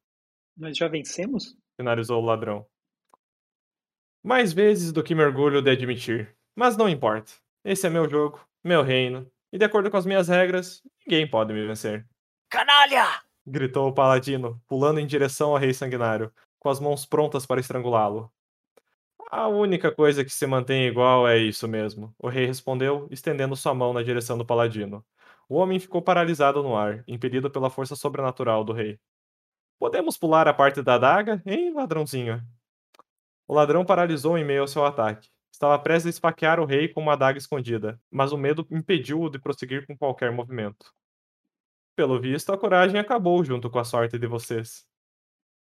[0.56, 1.56] Nós já vencemos?
[1.76, 2.66] Finalizou o ladrão.
[4.24, 6.34] Mais vezes do que me orgulho de admitir.
[6.54, 7.32] Mas não importa.
[7.62, 9.30] Esse é meu jogo, meu reino.
[9.52, 12.06] E de acordo com as minhas regras, ninguém pode me vencer.
[12.48, 13.22] Canalha!
[13.46, 18.32] Gritou o paladino, pulando em direção ao rei sanguinário, com as mãos prontas para estrangulá-lo.
[19.30, 23.74] A única coisa que se mantém igual é isso mesmo, o rei respondeu, estendendo sua
[23.74, 25.04] mão na direção do paladino.
[25.48, 28.98] O homem ficou paralisado no ar, impedido pela força sobrenatural do rei.
[29.78, 32.42] Podemos pular a parte da adaga, hein, ladrãozinho?
[33.46, 35.28] O ladrão paralisou em meio ao seu ataque.
[35.52, 39.38] Estava prestes a esfaquear o rei com uma adaga escondida, mas o medo impediu-o de
[39.38, 40.92] prosseguir com qualquer movimento.
[41.94, 44.86] Pelo visto, a coragem acabou junto com a sorte de vocês.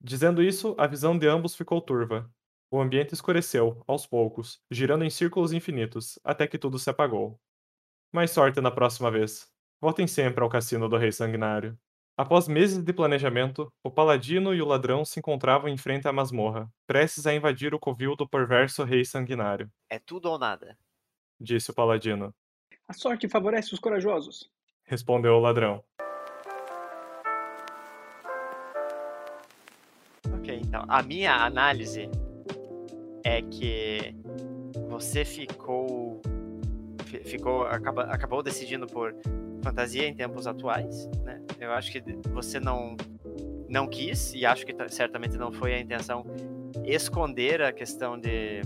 [0.01, 2.31] Dizendo isso, a visão de ambos ficou turva.
[2.71, 7.41] O ambiente escureceu, aos poucos, girando em círculos infinitos, até que tudo se apagou.
[8.13, 9.51] Mais sorte na próxima vez.
[9.81, 11.79] Voltem sempre ao cassino do Rei Sanguinário.
[12.15, 16.71] Após meses de planejamento, o paladino e o ladrão se encontravam em frente à masmorra,
[16.87, 19.71] prestes a invadir o covil do perverso Rei Sanguinário.
[19.89, 20.77] É tudo ou nada.
[21.41, 22.35] Disse o paladino.
[22.87, 24.51] A sorte favorece os corajosos.
[24.85, 25.83] Respondeu o ladrão.
[30.35, 30.85] Ok, então.
[30.89, 32.11] A minha análise
[33.25, 34.15] é que
[34.91, 36.21] você ficou
[37.25, 39.15] ficou acaba, acabou decidindo por
[39.63, 41.41] fantasia em tempos atuais, né?
[41.59, 42.03] Eu acho que
[42.33, 42.97] você não
[43.69, 46.27] não quis e acho que certamente não foi a intenção
[46.85, 48.61] esconder a questão de,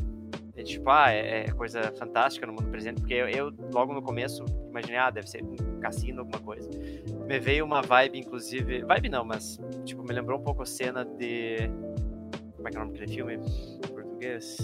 [0.52, 4.02] de tipo ah é, é, coisa fantástica no mundo presente porque eu, eu, logo no
[4.02, 6.68] começo imaginei ah deve ser um cassino alguma coisa
[7.24, 11.04] me veio uma vibe inclusive vibe não mas tipo me lembrou um pouco a cena
[11.04, 11.70] de
[12.56, 13.38] como é que é o nome daquele filme
[14.16, 14.56] português.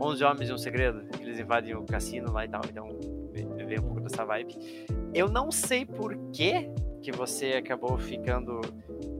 [0.00, 2.88] 11 Homens e um Segredo, que eles invadem o cassino lá e tal, então
[3.66, 4.56] veio um pouco dessa vibe.
[5.14, 6.70] Eu não sei por que
[7.02, 8.60] que você acabou ficando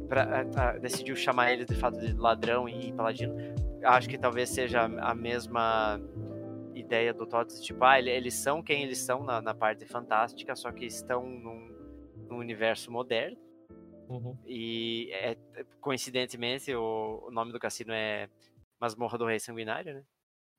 [0.08, 3.34] pra, decidiu chamar eles de fato de ladrão e paladino.
[3.84, 6.00] Acho que talvez seja a mesma
[6.74, 10.70] ideia do Tots, tipo, ah, eles são quem eles são na, na parte fantástica, só
[10.72, 11.68] que estão num,
[12.28, 13.38] num universo moderno.
[14.08, 14.36] Uhum.
[14.46, 15.36] E é,
[15.80, 18.28] coincidentemente o, o nome do cassino é
[18.80, 20.04] Masmorra do Rei Sanguinário, né?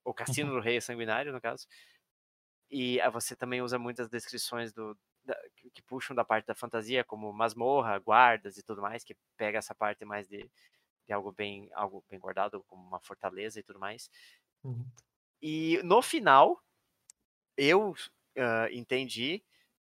[0.03, 1.67] O Cassino do Rei Sanguinário, no caso.
[2.69, 5.37] E ah, você também usa muitas descrições do, da,
[5.73, 9.73] que puxam da parte da fantasia, como masmorra, guardas e tudo mais, que pega essa
[9.73, 10.49] parte mais de,
[11.05, 14.09] de algo bem algo bem guardado, como uma fortaleza e tudo mais.
[14.63, 14.85] Uhum.
[15.41, 16.61] E no final,
[17.55, 19.43] eu uh, entendi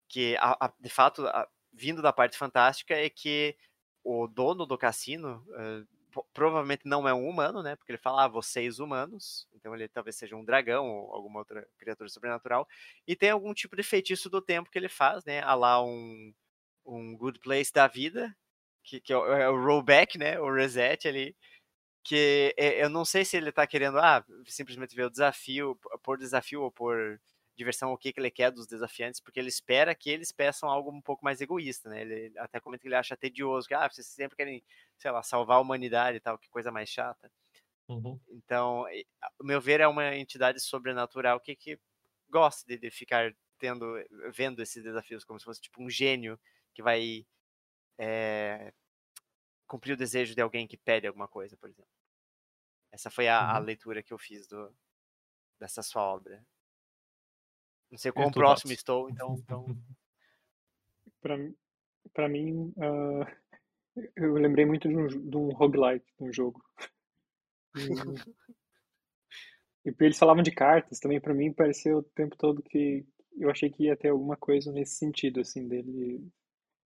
[0.08, 3.56] que, a, a, de fato, a, vindo da parte fantástica, é que
[4.04, 5.86] o dono do cassino uh,
[6.32, 7.76] provavelmente não é um humano, né?
[7.76, 9.48] Porque ele fala, ah, vocês humanos.
[9.54, 12.68] Então ele talvez seja um dragão ou alguma outra criatura sobrenatural.
[13.06, 15.40] E tem algum tipo de feitiço do tempo que ele faz, né?
[15.42, 16.32] A lá um,
[16.86, 18.34] um good place da vida,
[18.84, 20.38] que, que é, o, é o rollback, né?
[20.40, 21.36] O reset ali.
[22.04, 26.18] Que é, eu não sei se ele tá querendo, ah, simplesmente ver o desafio, por
[26.18, 27.20] desafio ou por
[27.56, 30.90] diversão o que, que ele quer dos desafiantes, porque ele espera que eles peçam algo
[30.90, 32.00] um pouco mais egoísta, né?
[32.02, 34.62] Ele até comenta que ele acha tedioso, que ah, vocês sempre querem,
[34.98, 37.30] sei lá, salvar a humanidade e tal, que coisa mais chata.
[37.88, 38.18] Uhum.
[38.30, 38.86] Então,
[39.38, 41.78] o meu ver é uma entidade sobrenatural que, que
[42.30, 43.86] gosta de, de ficar tendo,
[44.32, 46.40] vendo esses desafios como se fosse tipo um gênio
[46.74, 47.26] que vai
[47.98, 48.72] é,
[49.66, 51.90] cumprir o desejo de alguém que pede alguma coisa, por exemplo.
[52.90, 53.56] Essa foi a, uhum.
[53.56, 54.74] a leitura que eu fiz do,
[55.58, 56.44] dessa sua obra.
[57.92, 59.36] Não sei quão próximo estou, então.
[59.38, 59.66] então...
[62.12, 63.24] Para mim, uh,
[64.16, 66.60] eu lembrei muito de um, de um roguelike, de um jogo.
[69.84, 73.04] E, e eles falavam de cartas também, para mim pareceu o tempo todo que
[73.36, 76.24] eu achei que ia ter alguma coisa nesse sentido, assim, dele.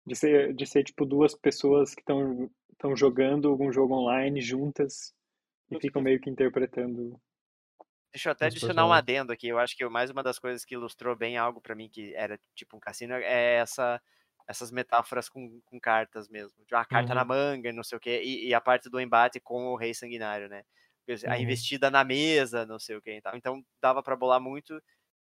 [0.07, 5.15] De ser, de ser tipo duas pessoas que estão estão jogando algum jogo online juntas
[5.71, 7.21] e ficam meio que interpretando.
[8.13, 9.49] Deixa eu até adicionar um adendo aqui.
[9.49, 12.39] Eu acho que mais uma das coisas que ilustrou bem algo pra mim que era
[12.55, 14.01] tipo um cassino é essa,
[14.49, 16.65] essas metáforas com, com cartas mesmo.
[16.67, 17.27] De uma carta na Uhum.
[17.27, 20.49] manga, não sei o quê, e, e a parte do embate com o rei sanguinário,
[20.49, 20.65] né?
[21.29, 21.39] A Uhum.
[21.39, 23.37] investida na mesa, não sei o que e tal.
[23.37, 24.83] Então dava pra bolar muito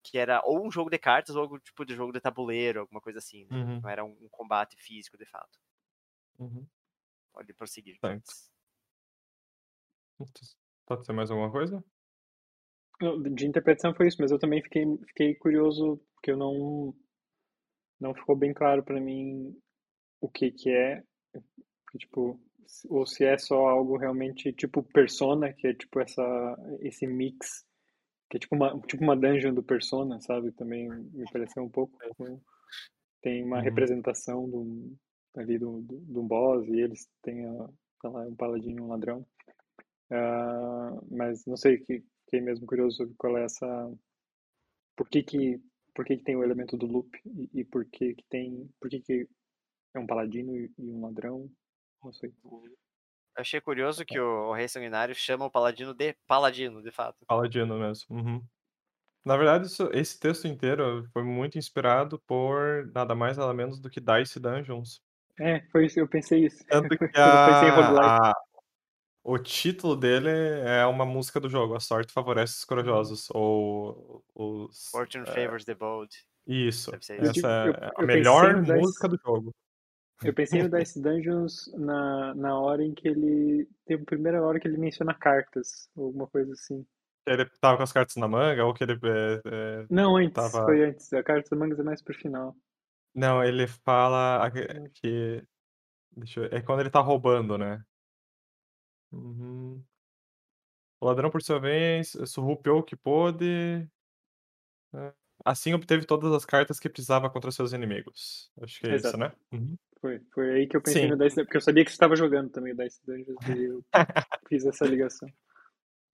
[0.04, 3.00] que era ou um jogo de cartas ou algum tipo de jogo de tabuleiro, alguma
[3.00, 3.46] coisa assim.
[3.46, 3.58] Né?
[3.58, 3.82] Uhum.
[3.82, 5.58] Não era um, um combate físico de fato.
[6.38, 6.68] Uhum.
[7.32, 8.00] Pode prosseguir.
[8.00, 8.18] Tá.
[8.18, 8.50] Jones.
[10.86, 11.82] Pode ser mais alguma coisa?
[13.32, 16.94] De interpretação foi isso, mas eu também fiquei, fiquei curioso porque eu não
[18.00, 19.54] não ficou bem claro pra mim
[20.20, 21.02] o que que é,
[21.98, 22.40] tipo,
[22.88, 26.22] ou se é só algo realmente tipo Persona, que é tipo essa
[26.80, 27.64] esse mix,
[28.30, 30.52] que é tipo uma tipo uma dungeon do Persona, sabe?
[30.52, 32.40] Também me pareceu um pouco com-
[33.22, 33.62] tem uma Uhum.
[33.64, 34.96] representação do
[35.36, 37.68] ali do, do, do boss e eles têm a,
[38.08, 39.26] lá, um paladino e um ladrão.
[40.10, 43.66] Ah, mas não sei, que- fiquei mesmo curioso sobre qual é essa.
[44.94, 45.60] Por que que,
[45.94, 48.68] por que que tem o elemento do loop e, e por que que tem.
[48.80, 49.28] Por que que
[49.94, 51.50] é um paladino e, e um ladrão?
[52.02, 52.32] Não sei.
[52.44, 52.70] Eu
[53.36, 57.24] achei curioso que o, o rei sanguinário chama o paladino de paladino, de fato.
[57.26, 58.16] Paladino mesmo.
[58.16, 58.44] Uhum.
[59.24, 63.90] Na verdade, isso- esse texto inteiro foi muito inspirado por nada mais nada menos do
[63.90, 65.02] que Dice Dungeons.
[65.40, 66.64] É, foi isso, eu pensei isso.
[66.66, 68.34] Tanto que Quando eu pensei em a, a-
[69.32, 74.88] o título dele é uma música do jogo, A Sorte Favorece os Corajosos, ou os...
[74.90, 76.10] Fortune é, favors the bold.
[76.46, 79.54] isso, Deve ser Eu essa eu- é a melhor Dice- música do jogo.
[80.22, 83.68] Eu pensei no Dice Dungeons na, na hora em que ele.
[83.86, 86.84] Tem a primeira hora que ele menciona cartas, ou alguma coisa assim.
[87.26, 88.94] Ele tava com as cartas na manga, ou que ele...
[88.94, 91.12] é, é, Não, antes, Tava- foi antes.
[91.12, 92.56] A carta das mangas é mais pro final.
[93.14, 94.50] Não, ele fala
[94.94, 95.44] que...
[96.16, 96.44] Deixa eu...
[96.50, 97.82] É quando ele tá roubando, né?
[99.12, 99.82] Uhum.
[101.00, 103.88] O ladrão, por sua vez, surrupiou o que pôde.
[104.94, 105.12] é,
[105.44, 108.50] Assim obteve todas as cartas que precisava contra seus inimigos.
[108.60, 109.08] Acho que é Exato.
[109.08, 109.32] isso, né?
[109.52, 109.76] Uhum.
[110.00, 111.08] Foi, foi aí que eu pensei Sim.
[111.08, 113.84] no Dice porque eu sabia que você estava jogando também o Dice Dungeons e eu
[114.48, 115.28] fiz essa ligação.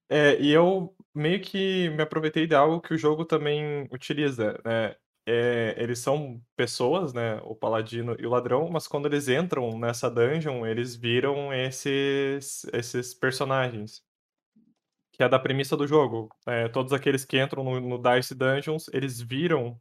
[0.08, 4.94] É, e eu meio que me aproveitei de algo que o jogo também utiliza, né?
[5.26, 7.40] É, eles são pessoas, né?
[7.44, 13.14] O paladino e o ladrão, mas quando eles entram nessa dungeon, eles viram esses, esses
[13.14, 14.02] personagens.
[15.12, 16.28] Que é da premissa do jogo.
[16.46, 19.80] É, todos aqueles que entram no, no Dice Dungeons, eles viram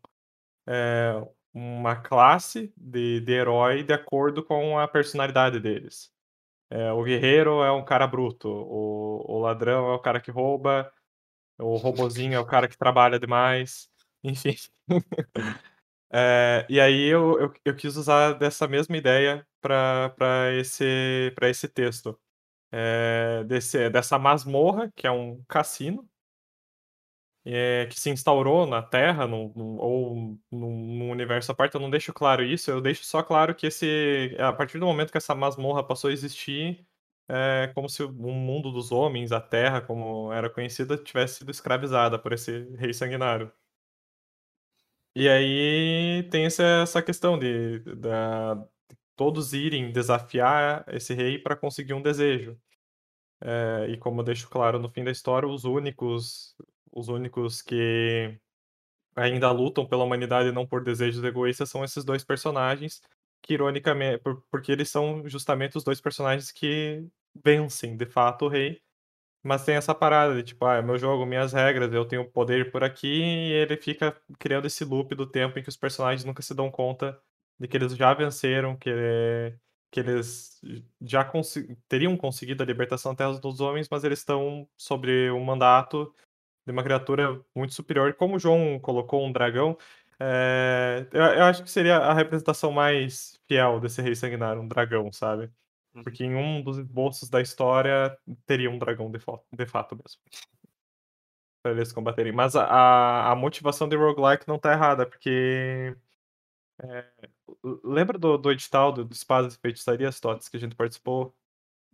[0.67, 1.13] é,
[1.53, 6.11] uma classe de, de herói de acordo com a personalidade deles.
[6.69, 10.91] É, o guerreiro é um cara bruto, o, o ladrão é o cara que rouba,
[11.59, 13.89] o robozinho é o cara que trabalha demais,
[14.23, 14.55] enfim.
[16.11, 22.19] É, e aí eu, eu, eu quis usar dessa mesma ideia para esse, esse texto.
[22.71, 26.09] É, desse, dessa masmorra, que é um cassino,
[27.45, 31.89] é, que se instaurou na Terra num- num- ou num universo à parte, eu não
[31.89, 35.35] deixo claro isso, eu deixo só claro que esse, a partir do momento que essa
[35.35, 36.85] masmorra passou a existir,
[37.29, 42.17] é como se o mundo dos homens, a Terra, como era conhecida, tivesse sido escravizada
[42.19, 43.51] por esse rei sanguinário.
[45.15, 51.55] E aí tem essa, essa questão de, da- de todos irem desafiar esse rei para
[51.55, 52.59] conseguir um desejo.
[53.41, 56.55] É, e como eu deixo claro no fim da história, os únicos,
[56.91, 58.39] os únicos que
[59.15, 63.01] ainda lutam pela humanidade e não por desejos egoístas são esses dois personagens,
[63.41, 67.05] que ironicamente, por- porque eles são justamente os dois personagens que
[67.45, 68.81] vencem, de fato, o rei.
[69.43, 72.71] Mas tem essa parada de tipo, ah, é meu jogo, minhas regras, eu tenho poder
[72.71, 76.41] por aqui, e ele fica criando esse loop do tempo em que os personagens nunca
[76.41, 77.19] se dão conta
[77.59, 78.89] de que eles já venceram, que,
[79.91, 80.61] que eles
[81.01, 81.29] já
[81.87, 86.13] teriam conseguido a libertação da Terra dos Homens, mas eles estão sobre o mandato
[86.65, 88.13] de uma criatura muito superior.
[88.15, 89.77] Como o João colocou um dragão,
[90.19, 95.11] é, eu, eu acho que seria a representação mais fiel desse rei sanguinário, um dragão,
[95.11, 95.51] sabe?
[96.01, 100.21] Porque em um dos esboços da história teria um dragão de, de fato mesmo.
[101.61, 102.31] Pra eles combaterem.
[102.33, 105.95] Mas a, a, motivação de roguelike não tá errada, porque.
[106.81, 107.05] é,
[107.83, 111.35] lembra do, do edital do, do Espadas e Feitiçarias, Tots, que a gente participou?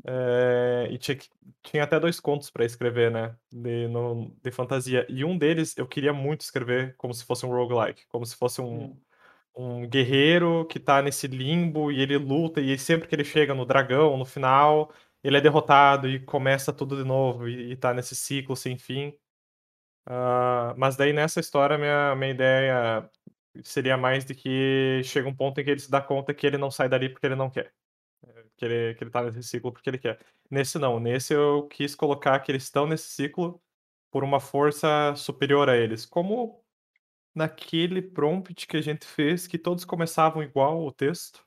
[0.05, 1.17] É, e tinha,
[1.61, 3.35] tinha até dois contos pra escrever, né?
[3.51, 5.05] De, no- de fantasia.
[5.09, 8.05] E um deles eu queria muito escrever como se fosse um roguelike.
[8.07, 8.97] Como se fosse um, Hum.
[9.59, 13.65] Um guerreiro que tá nesse limbo e ele luta, e sempre que ele chega no
[13.65, 14.91] dragão, no final,
[15.23, 19.13] ele é derrotado e começa tudo de novo, e, e tá nesse ciclo sem fim.
[20.05, 23.09] Ah, mas daí nessa história, minha, minha ideia
[23.63, 26.57] seria mais de que chega um ponto em que ele se dá conta que ele
[26.57, 27.73] não sai dali porque ele não quer.
[28.57, 30.19] que ele, que ele tá nesse ciclo porque ele quer.
[30.49, 33.61] Nesse não, nesse eu quis colocar que eles estão nesse ciclo
[34.11, 36.05] por uma força superior a eles.
[36.05, 36.63] Como
[37.35, 41.45] naquele prompt que a gente fez, que todos começavam igual o texto.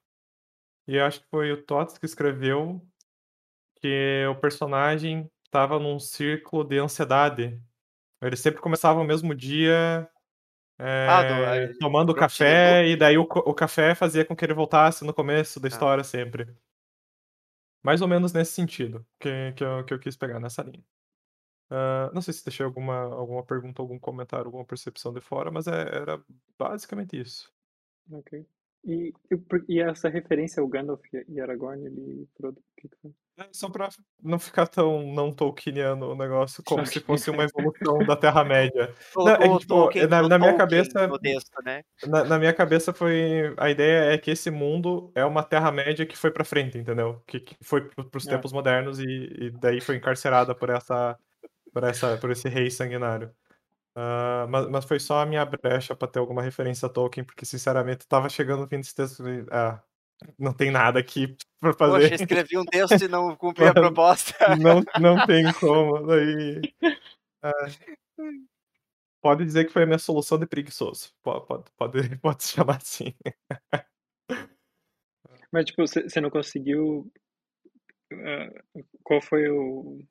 [0.87, 2.85] E eu acho que foi o Tots que escreveu
[3.81, 7.61] que o personagem estava num círculo de ansiedade.
[8.21, 10.09] Eles sempre começavam o mesmo dia
[10.79, 14.55] Ah, do- é, aí, tomando café, e daí o, o café fazia com que ele
[14.55, 15.71] voltasse no começo da Ah.
[15.71, 16.47] história sempre.
[17.85, 20.85] Mais ou menos nesse sentido que, que, eu, que eu quis pegar nessa linha.
[21.75, 25.67] Ah, não sei se deixei alguma, alguma pergunta, algum comentário, alguma percepção de fora, mas
[25.67, 26.23] é- era
[26.59, 27.51] basicamente isso.
[28.11, 28.45] Ok.
[28.85, 32.29] E, e, e essa referência ao Gandalf e Aragorn, ele.
[33.39, 33.89] É, Só pra
[34.23, 38.93] não ficar tão não Tolkieniano o negócio, como se fosse uma evolução da Terra-média.
[39.31, 41.83] É tipo, na- na minha cabeça- texto, né?
[42.07, 43.55] Na, na minha cabeça foi.
[43.57, 47.23] A ideia é que esse mundo é uma Terra-média que foi pra frente, entendeu?
[47.27, 48.31] Que, que foi pro, pros É.
[48.31, 51.17] tempos modernos e, e daí foi encarcerada por essa.
[51.73, 53.35] Por, essa, por esse rei sanguinário.
[53.95, 57.45] Ah, mas, mas foi só a minha brecha pra ter alguma referência a Tolkien, porque
[57.45, 59.47] sinceramente tava chegando no fim desse texto e.
[59.51, 59.83] Ah,
[60.39, 62.11] não tem nada aqui pra fazer.
[62.11, 64.57] Poxa, escrevi um texto e não cumpri a proposta.
[64.57, 66.07] Não, não tem como.
[66.07, 66.61] Daí.
[67.43, 67.67] ah,
[69.21, 71.13] pode dizer que foi a minha solução de preguiçoso.
[71.23, 73.15] Pode, pode, pode, pode se chamar assim.
[75.51, 77.13] Mas, tipo, você não conseguiu.
[78.13, 78.49] ah,
[79.03, 80.03] qual foi o,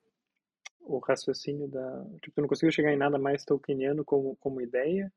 [0.84, 2.04] o raciocínio da.
[2.22, 5.12] Tipo, tu não conseguiu chegar em nada mais tolkieniano como, como ideia?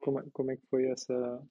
[0.00, 1.42] Como, é- como é que foi essa.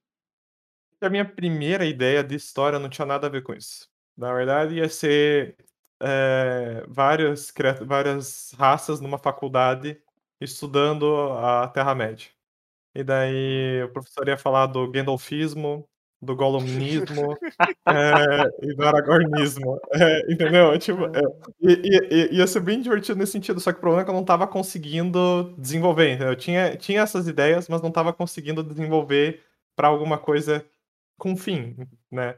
[1.01, 3.89] A minha primeira ideia de história não tinha nada a ver com isso.
[4.17, 5.57] Na verdade, ia ser
[6.01, 7.53] eh, várias,
[7.85, 10.01] várias raças numa faculdade
[10.39, 12.30] estudando a Terra-média.
[12.95, 15.89] E daí o professor ia falar do Gandalfismo,
[16.26, 17.38] do Gollumnismo
[17.88, 19.80] eh, e do Aragornismo.
[19.93, 20.77] Eh, entendeu?
[20.80, 21.22] Tipo, é,
[21.61, 24.22] i- ia ser bem divertido nesse sentido, só que o problema é que eu não
[24.22, 26.30] estava conseguindo desenvolver, entendeu?
[26.30, 29.41] Eu tinha, tinha essas ideias, mas não estava conseguindo desenvolver
[29.76, 30.65] para alguma coisa
[31.18, 31.76] com fim,
[32.11, 32.35] né?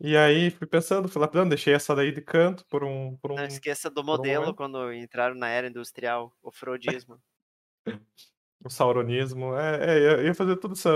[0.00, 3.36] E aí fui pensando, fui lapidando, deixei essa daí de canto por um, por um
[3.36, 4.56] Não esqueça do um modelo momento.
[4.56, 7.18] quando entraram na era industrial, o Frodismo.
[8.64, 9.54] o sauronismo.
[9.56, 10.90] É, é, ia- ia fazer toda essa,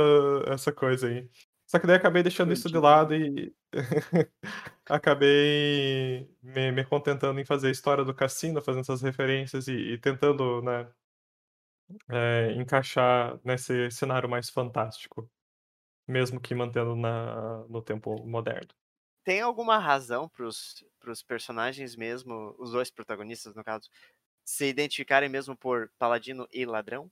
[0.48, 1.28] essa coisa aí.
[1.68, 3.54] Só que daí acabei deixando isso de lado e
[4.88, 9.98] acabei me, me contentando em fazer a história do cassino, fazendo essas referências e, e
[9.98, 10.90] tentando, né,
[12.10, 15.30] é, encaixar nesse cenário mais fantástico,
[16.08, 18.70] mesmo que mantendo na, no tempo moderno.
[19.24, 23.88] Tem alguma razão pros, pros personagens mesmo, os dois protagonistas no caso,
[24.44, 27.10] se identificarem mesmo por paladino e ladrão?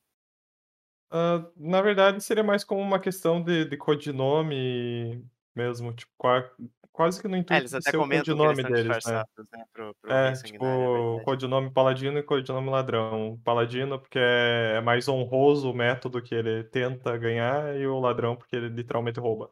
[1.10, 5.24] Ah, na verdade, seria mais como uma questão de, de codinome
[5.54, 6.50] mesmo, tipo, qua-
[6.92, 8.70] quase que no É, intuito eles de até ser o comentam que eles codinome estão
[8.70, 9.22] deles, né?
[9.24, 9.64] disfarçados, né?
[9.72, 11.26] Pro, pro É, rei tipo, sanguinário, é verdade.
[11.26, 13.40] codinome paladino e codinome ladrão.
[13.44, 18.36] Paladino porque é é mais honroso o método que ele tenta ganhar, e o ladrão
[18.36, 19.50] porque ele literalmente rouba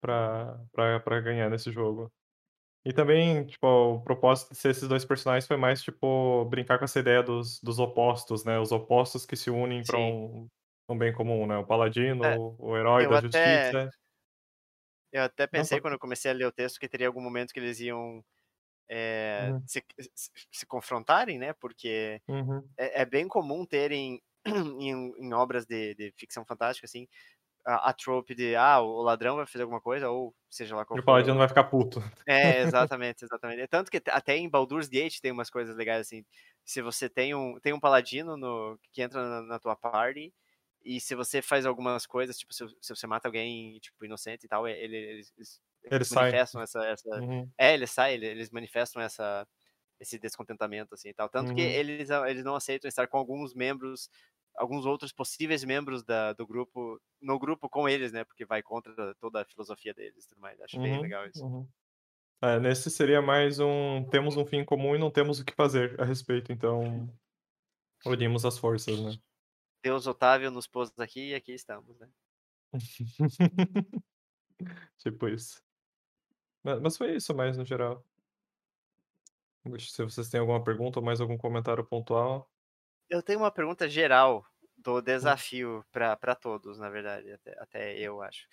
[0.00, 2.12] pra, pra, pra ganhar nesse jogo.
[2.84, 6.84] E também, tipo, o propósito de ser esses dois personagens foi mais, tipo, brincar com
[6.84, 8.58] essa ideia dos, dos opostos, né?
[8.58, 10.12] Os opostos que se unem Sim.
[10.12, 10.48] um,
[10.88, 11.56] um bem comum, né?
[11.58, 13.88] O paladino, É, o herói eu da até- justiça.
[15.12, 17.60] Eu até pensei quando eu comecei a ler o texto que teria algum momento que
[17.60, 18.24] eles iam
[18.90, 19.66] é, Uhum.
[19.66, 19.84] se,
[20.14, 21.52] se- se confrontarem, né?
[21.54, 22.76] Porque Uhum.
[22.78, 27.08] é, é bem comum terem em, em obras de, de ficção fantástica, assim,
[27.66, 30.96] a, a trope de ah, o ladrão vai fazer alguma coisa, ou seja lá qual
[30.96, 32.00] E o paladino vai ficar puto.
[32.26, 33.62] É, exatamente, exatamente.
[33.62, 36.24] É Tanto que até em Baldur's Gate tem umas coisas legais assim.
[36.64, 40.32] Se você tem um, tem um paladino no, que entra na, na tua party,
[40.84, 44.48] e se você faz algumas coisas, tipo, se, se você mata alguém, tipo, inocente e
[44.48, 45.60] tal, ele, eles, eles,
[45.90, 46.32] Ele sai.
[46.34, 47.08] manifestam essa, essa.
[47.14, 47.52] Uhum.
[47.58, 49.46] É, eles saem, ele- eles manifestam essa,
[50.00, 51.28] esse descontentamento, assim e tal.
[51.28, 51.80] Tanto que Uhum.
[51.80, 54.08] eles, a- eles não aceitam estar com alguns membros,
[54.56, 58.24] alguns outros possíveis membros da, do grupo, no grupo com eles, né?
[58.24, 60.60] Porque vai contra toda a filosofia deles e tudo mais.
[60.60, 61.44] Acho bem Uhum, legal isso.
[61.44, 61.68] uhum.
[62.42, 66.00] É, nesse seria mais um temos um fim comum e não temos o que fazer
[66.00, 67.08] a respeito, então
[68.04, 69.12] unimos as forças, né?
[69.82, 72.08] Deus Otávio nos pôs aqui e aqui estamos, né?
[74.98, 75.62] Tipo isso.
[76.64, 78.04] Ma- Mas foi isso mais no geral.
[79.78, 82.51] Se vocês têm alguma pergunta ou mais algum comentário pontual.
[83.12, 88.46] Eu tenho uma pergunta geral do desafio para todos, na verdade, até, até eu acho.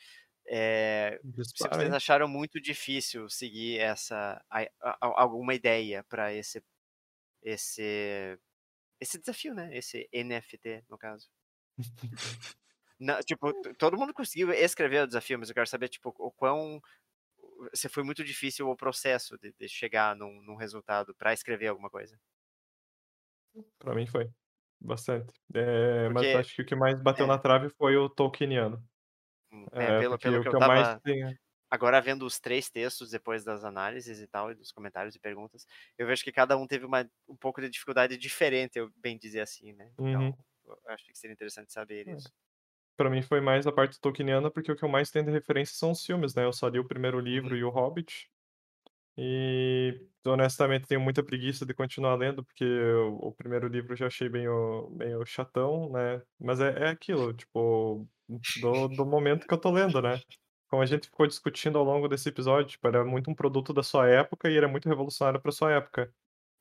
[0.48, 1.22] É,
[1.54, 6.64] se vocês acharam muito difícil seguir essa a- a- alguma ideia para esse
[7.44, 8.40] esse
[9.02, 9.76] esse desafio, né?
[9.78, 11.30] Esse NFT no caso.
[13.00, 16.82] Não, tipo, todo mundo conseguiu escrever o desafio, mas eu quero saber tipo o quão
[17.74, 21.90] se foi muito difícil o processo de, de chegar num, num resultado para escrever alguma
[21.90, 22.20] coisa.
[23.78, 24.32] Pra mim foi.
[24.82, 25.34] Bastante.
[25.54, 27.28] É, mas Porque- acho que o que mais bateu é.
[27.28, 28.82] na trave foi o Tolkieniano.
[29.52, 31.36] Hum, É, É, pelo, pelo que que eu eu mais tava tenho.
[31.70, 35.66] agora vendo os três textos depois das análises e tal, e dos comentários e perguntas,
[35.98, 39.42] eu vejo que cada um teve uma, um pouco de dificuldade diferente, eu bem dizer
[39.42, 39.92] assim, né?
[40.08, 40.34] Então, Uhum.
[40.66, 42.16] eu acho que seria interessante saber É.
[42.16, 42.32] isso.
[42.98, 45.76] Pra mim foi mais a parte tolkieniana, porque o que eu mais tenho de referência
[45.78, 46.46] são os filmes, né?
[46.46, 47.58] Eu só li o primeiro livro Uhum.
[47.58, 48.30] e o Hobbit.
[49.18, 54.08] E honestamente tenho muita preguiça de continuar lendo, porque o, o primeiro livro eu já
[54.08, 56.22] achei meio, meio chatão, né?
[56.40, 58.08] Mas é, é aquilo, tipo,
[58.56, 60.20] do, do momento que eu tô lendo, né?
[60.68, 63.84] Como a gente ficou discutindo ao longo desse episódio, tipo, era muito um produto da
[63.84, 66.14] sua época e era muito revolucionário pra sua época.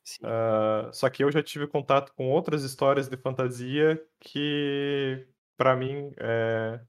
[0.04, 0.24] Sim.
[0.24, 5.26] Ah, só que eu já tive contato com outras histórias de fantasia que,
[5.56, 6.80] pra mim, é,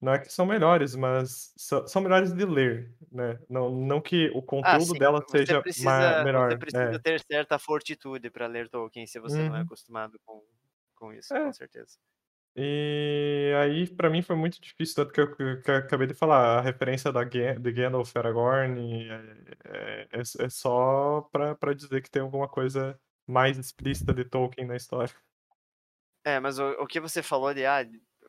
[0.00, 3.38] não é que são melhores, mas são, são melhores de ler, né?
[3.48, 6.48] Não, não que o Ah, conteúdo sim, dela você seja ma- precisa, melhor.
[6.48, 7.02] você precisa É.
[7.02, 9.62] ter certa fortitude para ler Tolkien se você não é Uhum.
[9.62, 10.46] acostumado com,
[10.94, 11.38] com isso, É.
[11.40, 11.96] com certeza.
[12.56, 16.58] E aí, pra mim, foi muito difícil, tanto que eu, que- eu acabei de falar,
[16.58, 22.22] a referência da de Gandalf Aragorn é, é, é só pra, pra dizer que tem
[22.22, 25.14] alguma coisa mais explícita de Tolkien na história.
[26.24, 27.82] É, mas o, o que você falou de, ah,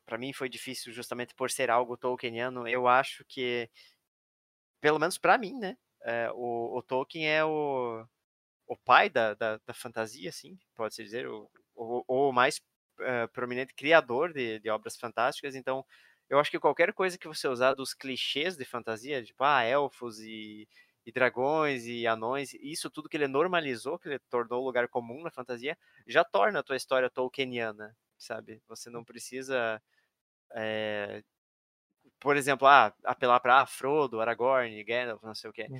[0.05, 3.69] para mim foi difícil justamente por ser algo Tolkieniano, eu acho que,
[4.79, 8.05] pelo menos para mim, né, é, o, o Tolkien é o,
[8.67, 12.61] o pai da, da, da fantasia, assim, pode-se dizer, o, o, o mais
[13.01, 15.85] eh, prominente criador de, de obras fantásticas, então
[16.29, 20.19] eu acho que qualquer coisa que você usar dos clichês de fantasia, tipo, ah, elfos
[20.21, 20.67] e,
[21.05, 25.31] e dragões e anões, isso tudo que ele normalizou, que ele tornou lugar comum na
[25.31, 28.61] fantasia, já torna a tua história tolkieniana, sabe?
[28.67, 29.81] Você não precisa,
[30.55, 31.23] eh,
[32.19, 35.71] por exemplo, ah, apelar para ah, Frodo, Aragorn, Gandalf, não sei o quê.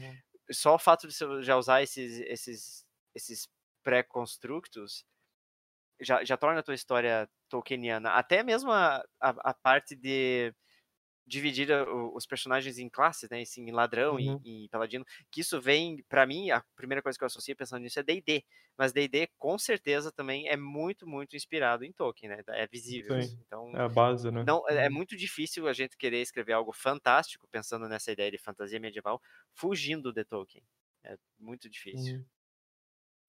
[0.52, 2.86] Só o fato de você já usar esses, esses,
[3.16, 3.50] esses
[3.84, 5.06] pré-constructos
[6.02, 8.12] já, já torna a tua história tolkieniana.
[8.12, 10.54] Até mesmo a, a, a parte de
[11.32, 13.42] dividir o- os personagens em classes, né?
[13.42, 14.44] Assim, em ladrão e- Uhum.
[14.44, 15.06] e, paladino.
[15.32, 18.46] Que isso vem, pra mim, a primeira coisa que eu associo pensando nisso é D&D.
[18.78, 22.42] Mas D&D, com certeza, também é muito, muito inspirado em Tolkien, né?
[22.50, 23.18] É visível.
[23.20, 24.46] Então, É a base, né?
[24.46, 24.92] não, é é Uhum.
[24.92, 29.22] muito difícil a gente querer escrever algo fantástico, pensando nessa ideia de fantasia medieval,
[29.54, 30.64] fugindo de Tolkien.
[31.04, 32.16] É muito difícil.
[32.16, 32.26] Uhum.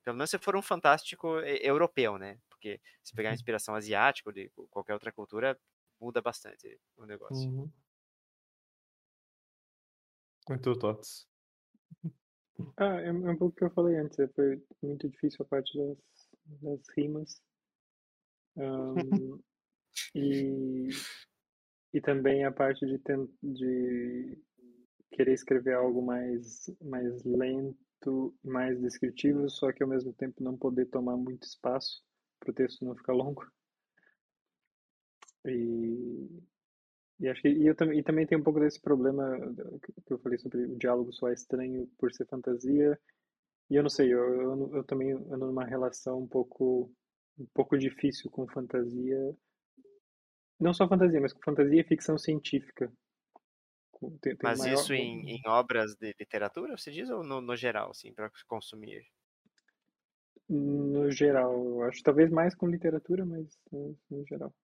[0.04, 2.38] Pelo menos se for um fantástico e- europeu, né?
[2.48, 3.34] Porque se pegar Uhum.
[3.34, 5.58] inspiração asiática ou de qualquer outra cultura,
[6.00, 7.50] muda bastante o negócio.
[7.50, 7.72] Uhum.
[10.48, 11.28] Muito Tots.
[12.76, 15.48] Ah, é, é um pouco o que eu falei antes, é, foi muito difícil a
[15.48, 15.98] parte das,
[16.60, 17.42] das rimas.
[18.56, 19.40] Ahn,
[20.14, 20.88] e,
[21.92, 23.00] e também a parte de,
[23.42, 24.38] de
[25.10, 30.86] querer escrever algo mais, mais lento, mais descritivo, só que ao mesmo tempo não poder
[30.86, 32.02] tomar muito espaço
[32.38, 33.44] para o texto não ficar longo.
[35.46, 36.28] E,
[37.22, 39.38] e acho que e eu também, e também tem um pouco desse problema
[40.06, 42.98] que eu falei sobre o diálogo soar estranho por ser fantasia.
[43.70, 46.92] E eu não sei, eu, eu, eu também ando numa relação um pouco,
[47.38, 49.36] um pouco difícil com fantasia.
[50.58, 52.90] Não só fantasia, mas com fantasia e ficção científica.
[54.20, 57.56] Tem, tem Mas maior- isso em, em obras de literatura, você diz, ou no, no
[57.56, 59.04] geral, assim, para consumir?
[60.48, 62.00] No geral, eu acho.
[62.04, 63.58] Talvez mais com literatura, mas
[64.08, 64.54] no geral.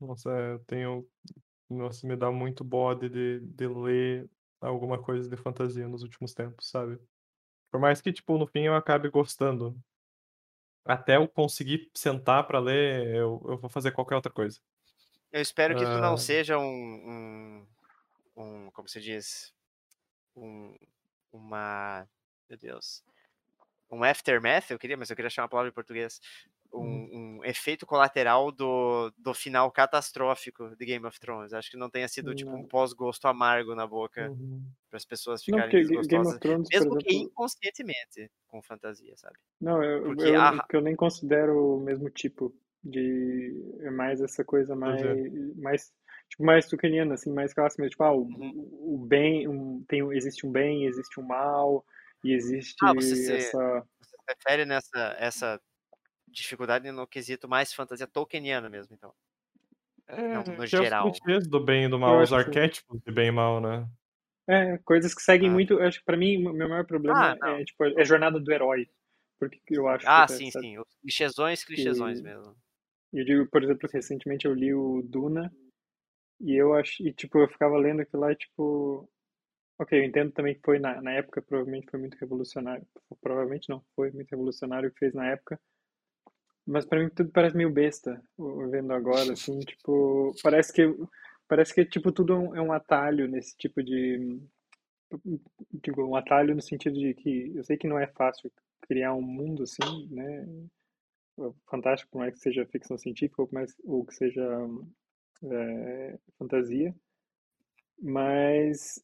[0.00, 1.08] Nossa, é, eu tenho.
[1.68, 6.68] Nossa, me dá muito bode de, de ler alguma coisa de fantasia nos últimos tempos,
[6.68, 6.98] sabe?
[7.70, 9.76] Por mais que, tipo, no fim eu acabe gostando.
[10.84, 14.60] Até eu conseguir sentar pra ler, eu, eu vou fazer qualquer outra coisa.
[15.32, 17.66] Eu espero que isso não seja um, um,
[18.36, 19.52] um, como se diz,
[20.36, 20.76] um,
[21.32, 22.08] uma,
[22.48, 23.02] meu Deus,
[23.90, 26.20] um aftermath, eu queria, mas eu queria achar uma palavra em português,
[26.72, 31.52] um, um efeito colateral do, do final catastrófico de Game of Thrones.
[31.52, 32.68] Acho que não tenha sido tipo um Não.
[32.68, 34.74] pós-gosto amargo na boca Uhum.
[34.90, 35.76] para as pessoas Não, ficarem
[36.06, 37.16] Game desgostosas, Thrones, mesmo que exemplo.
[37.16, 39.38] inconscientemente com fantasia, sabe?
[39.60, 43.74] Não, eu, eu, a- eu nem considero o mesmo tipo de.
[43.80, 45.00] É mais essa coisa mais.
[45.56, 45.92] mais
[46.28, 48.52] tipo, mais tucaniana, assim, mais clássica, tipo, ah, o, Uhum.
[48.94, 51.84] o bem, um, tem, existe um bem, existe um mal,
[52.24, 53.86] e existe Ah, você se- essa.
[54.00, 55.60] Você prefere nessa essa
[56.42, 59.12] dificuldade no quesito mais fantasia tolkieniana mesmo, então.
[60.08, 61.12] Não, no que é os geral.
[61.12, 63.88] clichês do bem e do mal, os que arquétipos de bem e mal, né?
[64.48, 65.52] É, coisas que seguem Ah.
[65.52, 65.74] muito.
[65.74, 68.38] eu Acho que pra mim, o meu maior problema Ah, é, tipo, é a jornada
[68.38, 68.88] do herói.
[69.38, 70.66] Porque eu acho que Ah, até, sim, sabe?
[70.66, 70.78] sim.
[70.78, 72.56] Os clichêsões, clichêsões E- mesmo.
[73.12, 75.52] E eu digo, por exemplo, recentemente eu li o Duna
[76.40, 79.08] E eu acho, e tipo, eu ficava lendo aquilo lá e tipo,
[79.78, 82.86] ok, eu entendo também que foi na, na época, provavelmente foi muito revolucionário.
[83.20, 85.60] Provavelmente não, foi muito revolucionário o que fez na época.
[86.66, 88.20] Mas pra mim tudo parece meio besta,
[88.70, 90.82] vendo agora, assim, tipo, parece que
[91.48, 94.40] parece que tipo tudo é um, é um atalho nesse tipo de
[95.72, 98.50] digo, um atalho no sentido de que eu sei que não é fácil
[98.82, 100.46] criar um mundo assim, né?
[101.70, 104.42] Fantástico, por mais que seja ficção científica ou, mais, ou que seja
[105.44, 106.94] é, fantasia,
[108.00, 109.02] mas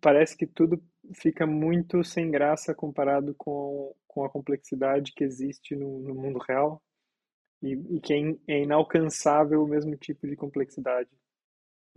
[0.00, 0.82] parece que tudo
[1.12, 6.82] fica muito sem graça comparado com, com a complexidade que existe no, no mundo real
[7.62, 11.10] e, e que é, in, é, inalcançável o mesmo tipo de complexidade.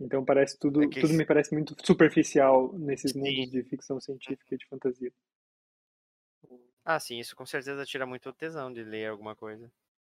[0.00, 3.18] Então parece tudo, é tudo me parece muito superficial nesses sim.
[3.18, 5.12] mundos de ficção científica e de fantasia.
[6.84, 9.70] Ah, sim, isso com certeza tira muito tesão de ler alguma coisa.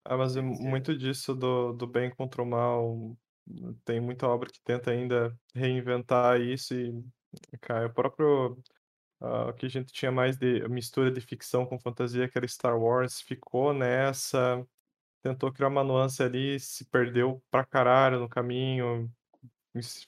[0.05, 3.16] Ah, mas muito disso do, do bem contra o mal,
[3.85, 6.93] tem muita obra que tenta ainda reinventar isso e,
[7.60, 8.59] cara, o próprio
[9.20, 12.78] uh, que a gente tinha mais de mistura de ficção com fantasia, que era Star
[12.78, 14.66] Wars, ficou nessa,
[15.22, 19.10] tentou criar uma nuance ali, se perdeu pra caralho no caminho,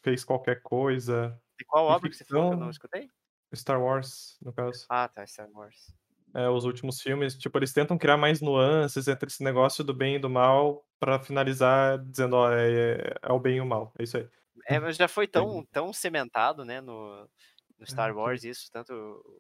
[0.02, 1.38] fez qualquer coisa.
[1.60, 3.10] E qual obra ficção, que você falou que eu não escutei?
[3.54, 4.86] Star Wars, no caso.
[4.88, 5.92] Ah, tá, Star Wars.
[6.32, 10.14] É, os últimos filmes, tipo, eles tentam criar mais nuances entre esse negócio do bem
[10.14, 14.04] e do mal para finalizar dizendo, ó, é, é, o bem e o mal, é
[14.04, 14.28] isso aí.
[14.66, 17.28] É, mas já foi tão, tão cementado, né, no,
[17.81, 18.93] no Star Wars isso, tanto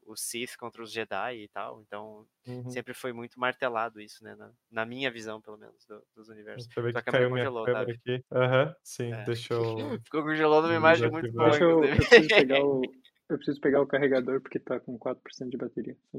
[0.06, 2.70] o Sith contra os Jedi e tal, então uhum.
[2.70, 6.66] sempre foi muito martelado isso, né, na, na minha visão, pelo menos, do, dos universos.
[6.74, 8.24] Eu ver que caiu congelou, minha câmera aqui.
[8.32, 9.24] Aham, uhum, sim, é.
[9.24, 9.62] deixa eu...
[10.04, 12.82] Ficou congelando uma imagem muito boa, deixa eu, eu, preciso pegar o,
[13.28, 16.18] eu preciso pegar o carregador porque tá com 4% de bateria, só.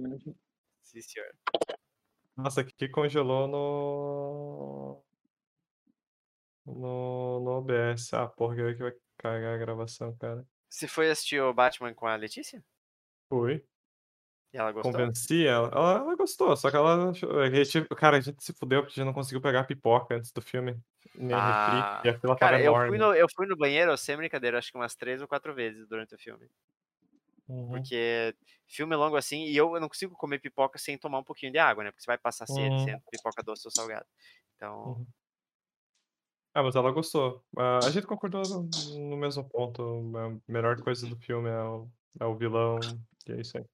[0.84, 1.27] Sim, senhor.
[2.38, 5.03] Nossa, aqui congelou no.
[6.65, 8.14] No, no OBS.
[8.14, 10.45] Ah, porra, que vai cagar a gravação, cara.
[10.72, 12.65] Você foi assistir o Batman com a Letícia?
[13.30, 13.65] Fui.
[14.53, 15.14] E ela gostou?
[15.14, 15.68] Convenci ela.
[15.69, 17.11] Ela, ela gostou, só que ela.
[17.98, 20.80] Cara, a gente se fudeu porque a gente não conseguiu pegar pipoca antes do filme.
[21.14, 22.81] Nem ah, refri, e a fila cara, tava eu enorme.
[22.85, 25.88] fui, no, eu fui no banheiro, sem brincadeira, acho que umas três ou quatro vezes
[25.88, 26.49] durante o filme.
[27.48, 27.91] Uhum.
[27.91, 28.35] Porque
[28.68, 31.57] filme longo assim, e eu, eu não consigo comer pipoca sem tomar um pouquinho de
[31.60, 31.91] água, né?
[31.91, 32.81] Porque você vai passar sede Uhum.
[32.81, 34.06] sendo pipoca doce ou salgada.
[34.56, 35.07] Então, Uhum.
[36.53, 37.43] Ah, mas ela gostou.
[37.57, 39.81] Ah, a gente concordou no, no mesmo ponto.
[40.17, 42.79] A melhor coisa do filme é o, é o vilão,
[43.27, 43.65] e é isso aí.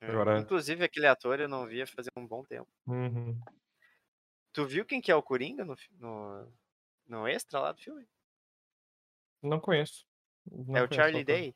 [0.00, 0.10] é.
[0.10, 0.38] Agora.
[0.38, 2.68] inclusive aquele ator eu não via fazer um bom tempo.
[2.86, 3.38] Uhum.
[4.52, 6.52] Tu viu quem que é o Coringa no, no,
[7.06, 8.06] no extra lá do filme?
[9.42, 10.06] Não conheço.
[10.50, 11.24] Não é o conheço Charlie.
[11.24, 11.54] Day.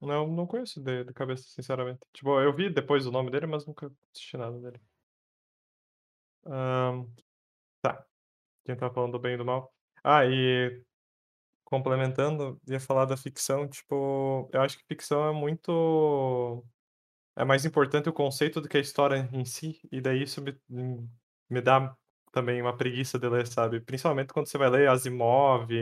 [0.00, 2.00] Não, não conheço de, de cabeça, sinceramente.
[2.12, 4.80] Tipo, eu vi depois o nome dele, mas nunca assisti nada dele.
[6.42, 6.92] Tá.
[8.68, 9.72] Quem tá falando do bem e do mal?
[10.04, 10.84] Ah, e
[11.64, 16.62] complementando, ia falar da ficção, tipo, eu acho que ficção é muito.
[17.34, 20.54] É mais importante o conceito do que a história em si, e daí isso me,
[21.48, 21.96] me dá
[22.30, 23.80] também uma preguiça de ler, sabe?
[23.80, 25.72] Principalmente quando você vai ler Asimov,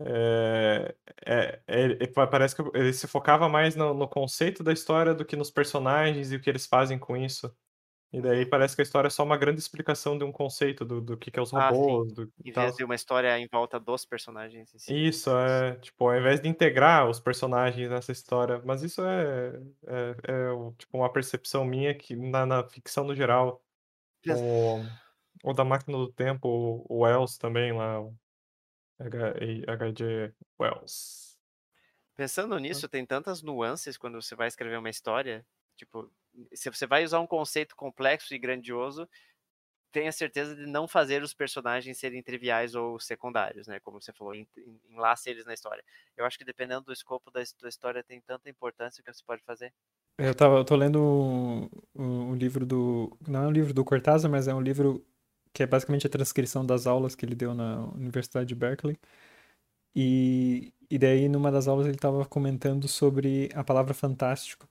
[0.00, 0.94] é,
[1.24, 5.36] é, é, parece que ele se focava mais no, no, conceito da história do que
[5.36, 7.54] nos personagens e o que eles fazem com isso.
[8.16, 11.02] E daí parece que a história é só uma grande explicação de um conceito, do,
[11.02, 12.12] do que, que é os robôs.
[12.12, 14.74] Ah, do, em vez de uma história em volta dos personagens.
[14.74, 15.06] Em si.
[15.08, 15.74] Isso, é.
[15.74, 18.58] Tipo, ao invés de integrar os personagens nessa história.
[18.64, 23.62] Mas isso é, é, é tipo, uma percepção minha que na, na ficção no geral.
[24.26, 28.02] O, o da Máquina do Tempo, o, o Wells também lá,
[28.98, 30.32] H.G.
[30.58, 31.36] Wells.
[32.16, 35.46] Pensando nisso, tem tantas nuances quando você vai escrever uma história.
[35.76, 36.10] Tipo,
[36.52, 39.08] se você vai usar um conceito complexo e grandioso,
[39.92, 43.80] tenha certeza de não fazer os personagens serem triviais ou secundários, né?
[43.80, 44.34] Como você falou,
[44.90, 45.82] enlace eles na história.
[46.16, 49.42] Eu acho que dependendo do escopo da, da história, tem tanta importância que você pode
[49.42, 49.72] fazer.
[50.18, 53.16] Eu, tava, eu tô lendo um, um, livro do.
[53.26, 55.02] Não é um livro do Cortázar, mas é um livro
[55.52, 58.98] que é basicamente a transcrição das aulas que ele deu na Universidade de Berkeley.
[59.94, 64.68] E, e daí, numa das aulas, ele estava comentando sobre a palavra fantástico.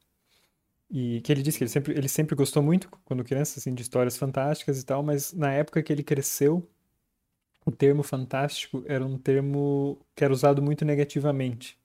[0.89, 3.81] E que ele disse que ele sempre, ele sempre gostou muito, quando criança, assim, de
[3.81, 6.67] histórias fantásticas e tal, mas na época que ele cresceu,
[7.65, 11.77] o termo fantástico era um termo que era usado muito negativamente.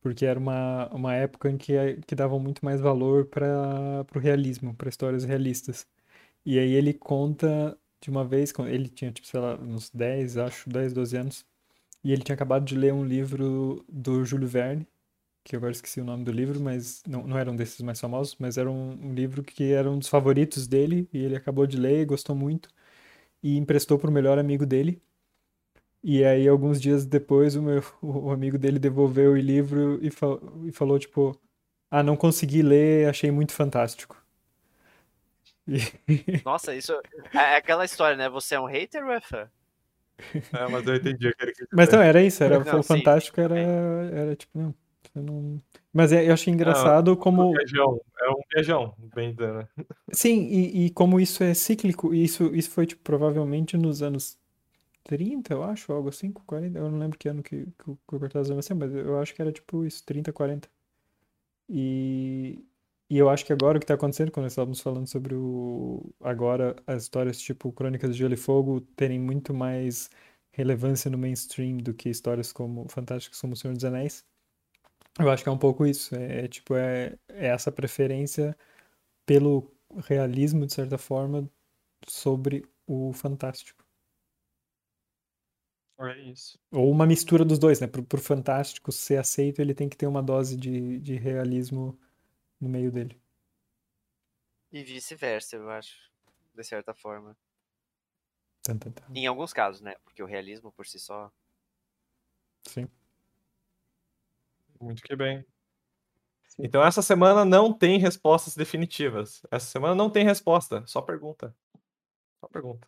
[0.00, 1.74] Porque era uma, uma época em que,
[2.06, 5.86] que davam muito mais valor para o realismo, para histórias realistas.
[6.44, 10.68] E aí ele conta de uma vez, ele tinha, tipo, sei lá, uns 10, acho,
[10.68, 11.46] 10, 12 anos,
[12.04, 14.86] e ele tinha acabado de ler um livro do Júlio Verne,
[15.44, 18.00] que eu agora esqueci o nome do livro, mas não, não era um desses mais
[18.00, 21.66] famosos, mas era um, um livro que era um dos favoritos dele, e ele acabou
[21.66, 22.70] de ler, gostou muito,
[23.42, 25.02] e emprestou para o melhor amigo dele.
[26.02, 30.40] E aí, alguns dias depois, o meu o amigo dele devolveu o livro e, fal,
[30.64, 31.38] e falou, tipo,
[31.90, 34.16] ah, não consegui ler, achei muito fantástico.
[35.68, 35.78] E...
[36.44, 36.92] Nossa, isso
[37.34, 38.28] é aquela história, né?
[38.30, 39.48] Você é um hater ou é fã?
[40.54, 42.82] É, mas eu entendi o que ele quis Mas não, era isso, era não, o
[42.84, 44.72] fantástico, era, era tipo, não,
[45.14, 45.60] não...
[45.92, 47.42] Mas é, eu achei engraçado não, como.
[47.42, 49.68] É um viajão, é um viajão, bem dizendo.
[50.12, 54.38] Sim, e, e como isso é cíclico, isso, isso foi, tipo, provavelmente nos anos
[55.04, 58.56] 30, eu acho, algo assim, 40, eu não lembro que ano que, que o Cortázar
[58.56, 60.68] nasceu, mas eu acho que era tipo isso, 30, 40.
[61.68, 62.64] E,
[63.08, 66.12] e eu acho que agora o que está acontecendo, quando estávamos falando sobre o.
[66.20, 70.10] Agora, as histórias tipo Crônicas de Gelo e Fogo terem muito mais
[70.52, 74.24] relevância no mainstream do que histórias como fantásticas como O Senhor dos Anéis.
[75.18, 76.14] Eu acho que é um pouco isso.
[76.14, 78.56] É, é tipo, é, é essa preferência
[79.26, 79.72] pelo
[80.06, 81.48] realismo, de certa forma,
[82.08, 83.84] sobre o fantástico.
[86.00, 86.58] É isso.
[86.72, 87.86] Ou uma mistura dos dois, né?
[87.86, 91.98] Pro, pro Fantástico ser aceito, ele tem que ter uma dose de, de realismo
[92.60, 93.20] no meio dele.
[94.72, 96.10] E vice-versa, eu acho.
[96.52, 97.36] De certa forma.
[98.64, 99.04] Tum, tum, tum.
[99.14, 99.94] Em alguns casos, né?
[100.04, 101.32] Porque o realismo por si só.
[102.66, 102.88] Sim.
[104.84, 105.44] Muito que bem.
[106.48, 106.62] Sim.
[106.64, 109.42] Então essa semana não tem respostas definitivas.
[109.50, 111.54] Essa semana não tem resposta, só pergunta.
[112.40, 112.86] Só pergunta.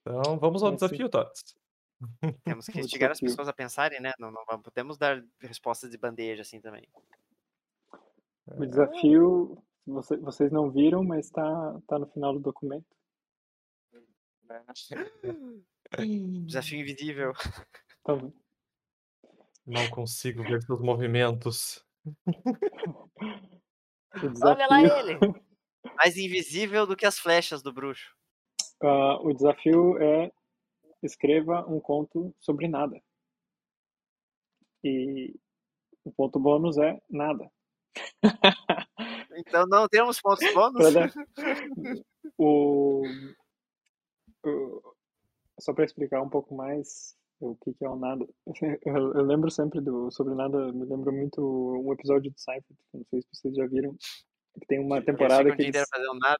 [0.00, 1.56] Então, vamos ao É, desafio, Tots.
[2.44, 4.12] Temos que instigar as pessoas a pensarem, né?
[4.18, 6.86] Não, não podemos dar respostas de bandeja assim também.
[8.46, 12.86] O desafio, você- vocês não viram, mas tá, tá no final do documento.
[16.46, 17.32] Desafio invisível.
[18.00, 18.32] Então,
[19.66, 21.84] Não consigo ver seus movimentos.
[24.44, 25.18] Olha lá ele!
[25.96, 28.14] Mais invisível do que as flechas do bruxo.
[28.82, 30.30] ah, o desafio é
[31.02, 33.00] escreva um conto sobre nada.
[34.82, 35.34] E
[36.04, 37.50] o ponto bônus é nada.
[39.36, 41.12] Então não temos pontos Pra bônus?
[42.38, 43.02] o,
[44.46, 44.94] o-
[45.60, 48.26] só para explicar um pouco mais o que, que é o nada.
[48.86, 53.04] Eu, eu lembro sempre do sobre nada, me lembro muito um episódio de Seinfeld, não
[53.10, 53.96] sei se vocês já viram,
[54.60, 56.38] que tem uma temporada que eles fazendo nada.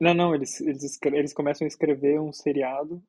[0.00, 3.02] Não, não, eles, eles, escre- eles começam a escrever um seriado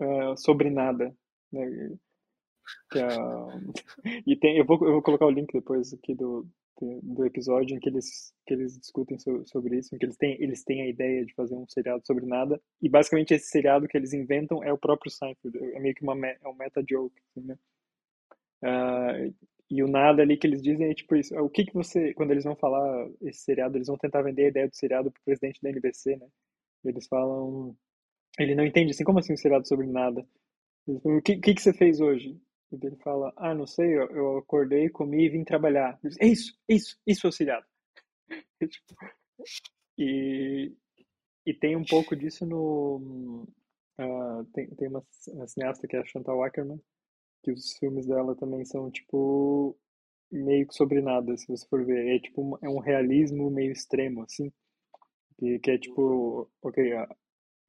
[0.00, 1.14] ah, sobre nada.
[1.52, 1.96] né?
[2.90, 3.06] Que é,
[4.26, 6.48] e tem, eu vou, eu vou colocar o link depois aqui do,
[7.02, 10.36] do episódio em que eles, que eles discutem so- sobre isso, em que eles têm,
[10.42, 12.60] eles têm a ideia de fazer um seriado sobre nada.
[12.82, 15.56] E basicamente esse seriado que eles inventam é o próprio Seinfeld.
[15.74, 17.14] É meio que uma, é um meta-joke.
[17.30, 17.56] Assim, né?
[18.62, 19.12] Ah,
[19.70, 21.34] e o nada ali que eles dizem é tipo isso.
[21.38, 24.48] O que que você, quando eles vão falar esse seriado, eles vão tentar vender a
[24.48, 26.26] ideia do seriado pro presidente da NBC, né?
[26.84, 27.76] Eles falam,
[28.38, 30.26] ele não entende assim, como assim um seriado sobre nada?
[30.88, 32.40] O que, que que você fez hoje?
[32.72, 35.98] E ele fala, ah, não sei, eu, eu acordei, comi e vim trabalhar.
[36.02, 37.66] Diz, é isso, isso, isso é o seriado.
[38.60, 38.94] E, tipo,
[39.98, 40.72] E,
[41.46, 43.46] e tem um pouco disso no.
[43.98, 46.80] ah, tem, tem uma, uma cineasta que é a Chantal Ackerman,
[47.42, 49.76] que os filmes dela também são tipo
[50.32, 52.16] meio que sobre nada, se você for ver.
[52.16, 54.52] É tipo um- é um realismo meio extremo, assim.
[55.38, 56.94] Que, que é tipo, ok,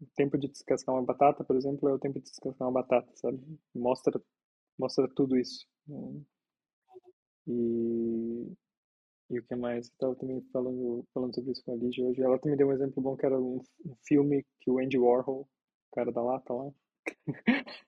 [0.02, 3.12] o tempo de descascar uma batata, por exemplo, é o tempo de descascar uma batata,
[3.16, 3.40] sabe?
[3.76, 4.22] Mostra,
[4.80, 5.66] mostra tudo isso.
[5.88, 6.22] né?
[7.48, 8.54] E,
[9.32, 9.88] e o que mais?
[9.90, 12.22] Eu tava também falando, falando sobre isso com a Lígia hoje.
[12.24, 15.42] Ela também deu um exemplo bom que era um, um filme que o Andy Warhol,
[15.44, 16.72] o cara da lata lá,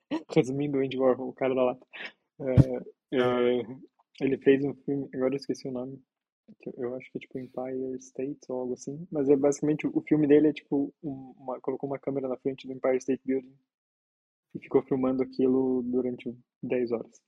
[0.34, 1.86] resumindo o Andy Warhol, o cara da lata,
[3.12, 3.66] é, é,
[4.22, 6.00] ele fez um filme, agora eu esqueci o nome,
[6.78, 10.26] eu- acho que é tipo Empire State ou algo assim, mas é basicamente o filme
[10.28, 13.54] dele é tipo um- uma, colocou uma câmera na frente do Empire State Building
[14.54, 17.20] e ficou filmando aquilo durante 10 horas.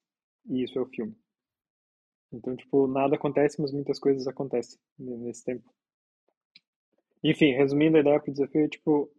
[0.48, 1.16] E isso é o filme.
[2.32, 5.72] Então, tipo, nada acontece, mas muitas coisas acontecem ne- nesse tempo.
[7.24, 9.10] Enfim, resumindo a ideia pro desafio, é tipo,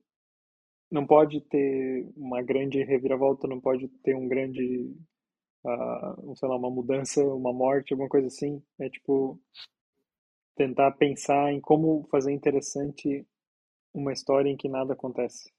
[0.92, 4.96] não pode ter uma grande reviravolta, não pode ter um grande,
[6.24, 8.62] um, sei lá, uma mudança, uma morte, alguma coisa assim.
[8.80, 9.40] É tipo,
[10.56, 13.24] tentar pensar em como fazer interessante
[13.94, 15.52] uma história em que nada acontece.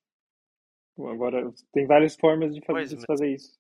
[0.99, 3.59] Agora, tem várias formas de fazer, de fazer isso.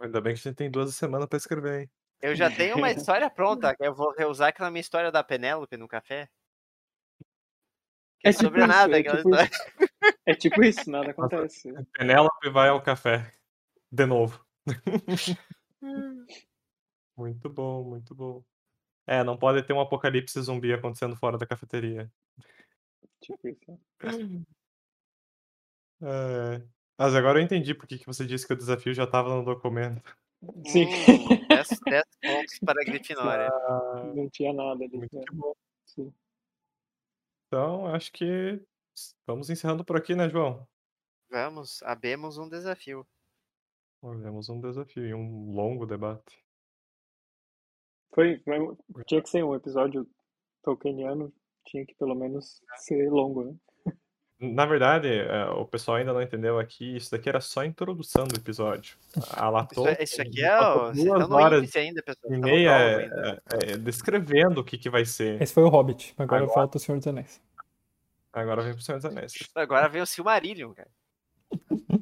[0.00, 1.90] Ainda bem que a gente tem duas semanas pra escrever, hein?
[2.20, 5.76] Eu já tenho uma história pronta, que eu vou reusar aquela minha história da Penélope
[5.76, 6.28] no café.
[8.20, 9.50] Que É é tipo sobre isso, nada é aquela tipo história.
[10.26, 11.72] É tipo isso, nada acontece.
[11.92, 13.32] Penélope vai ao café.
[13.90, 14.44] De novo.
[17.16, 18.42] Muito bom, muito bom.
[19.06, 22.10] É, não pode ter um apocalipse zumbi acontecendo fora da cafeteria.
[23.20, 23.78] Tipo isso.
[26.02, 26.62] É.
[26.98, 30.16] Mas agora eu entendi por que você disse que o desafio já estava no documento.
[30.66, 30.86] Sim.
[30.86, 33.48] Hum, 10, 10 pontos para a Grifinória.
[33.48, 34.96] Ah, Não tinha nada ali.
[34.96, 35.24] muito né?
[35.32, 35.54] bom.
[35.86, 36.12] Sim.
[37.46, 38.60] Então, acho que
[39.26, 40.66] vamos encerrando por aqui, né, João?
[41.30, 43.06] Vamos, abemos um desafio.
[44.00, 46.44] Temos um desafio e um longo debate.
[48.14, 48.76] Foi, foi-
[49.06, 50.08] tinha que ser um episódio
[50.62, 51.32] tolkieniano,
[51.64, 53.54] tinha que pelo menos ser longo, né?
[54.42, 58.26] Na verdade, é, o pessoal ainda não entendeu aqui, isso daqui era só a introdução
[58.26, 58.96] do episódio.
[59.30, 60.60] A La Isso, Tolkien isso aqui é.
[60.60, 62.32] o- duas no horas índice ainda, pessoal.
[62.34, 63.42] e no meia é, ainda.
[63.52, 65.40] é, é, descrevendo o que, que vai ser.
[65.40, 66.12] Esse foi o Hobbit.
[66.18, 67.40] Agora, Agora- falta o Senhor dos Anéis.
[68.32, 69.32] Agora vem pro Senhor dos Anéis.
[69.54, 70.88] Agora vem o Silmarillion, cara.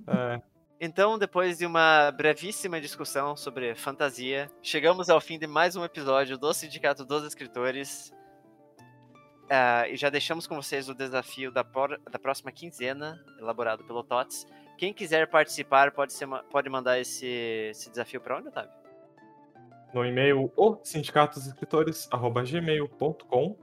[0.07, 0.41] É,
[0.81, 6.39] Então, depois de uma brevíssima discussão sobre fantasia, chegamos ao fim de mais um episódio
[6.39, 8.13] do Sindicato dos Escritores.
[9.51, 14.05] Ah, e já deixamos com vocês o desafio da, por- da próxima quinzena, elaborado pelo
[14.05, 14.47] TOTS.
[14.79, 17.27] Quem quiser participar pode, ser pode mandar esse,
[17.71, 18.71] esse desafio para onde, Otávio?
[19.93, 23.57] no e-mail o sindicatosescritores@gmail.com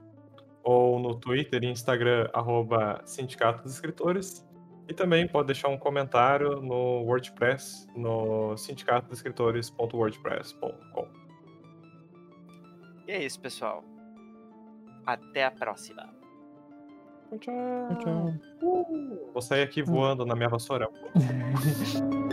[0.62, 4.46] ou no Twitter e Instagram arroba Sindicato dos Escritores
[4.86, 11.08] e também pode deixar um comentário no WordPress no sindicatodescritores.wordpress.com.
[13.06, 13.82] E é isso, pessoal.
[15.08, 16.06] Até a próxima.
[17.30, 17.96] Tchau, tchau.
[17.98, 18.34] Tchau.
[19.32, 20.86] Vou sair aqui voando na minha vassoura.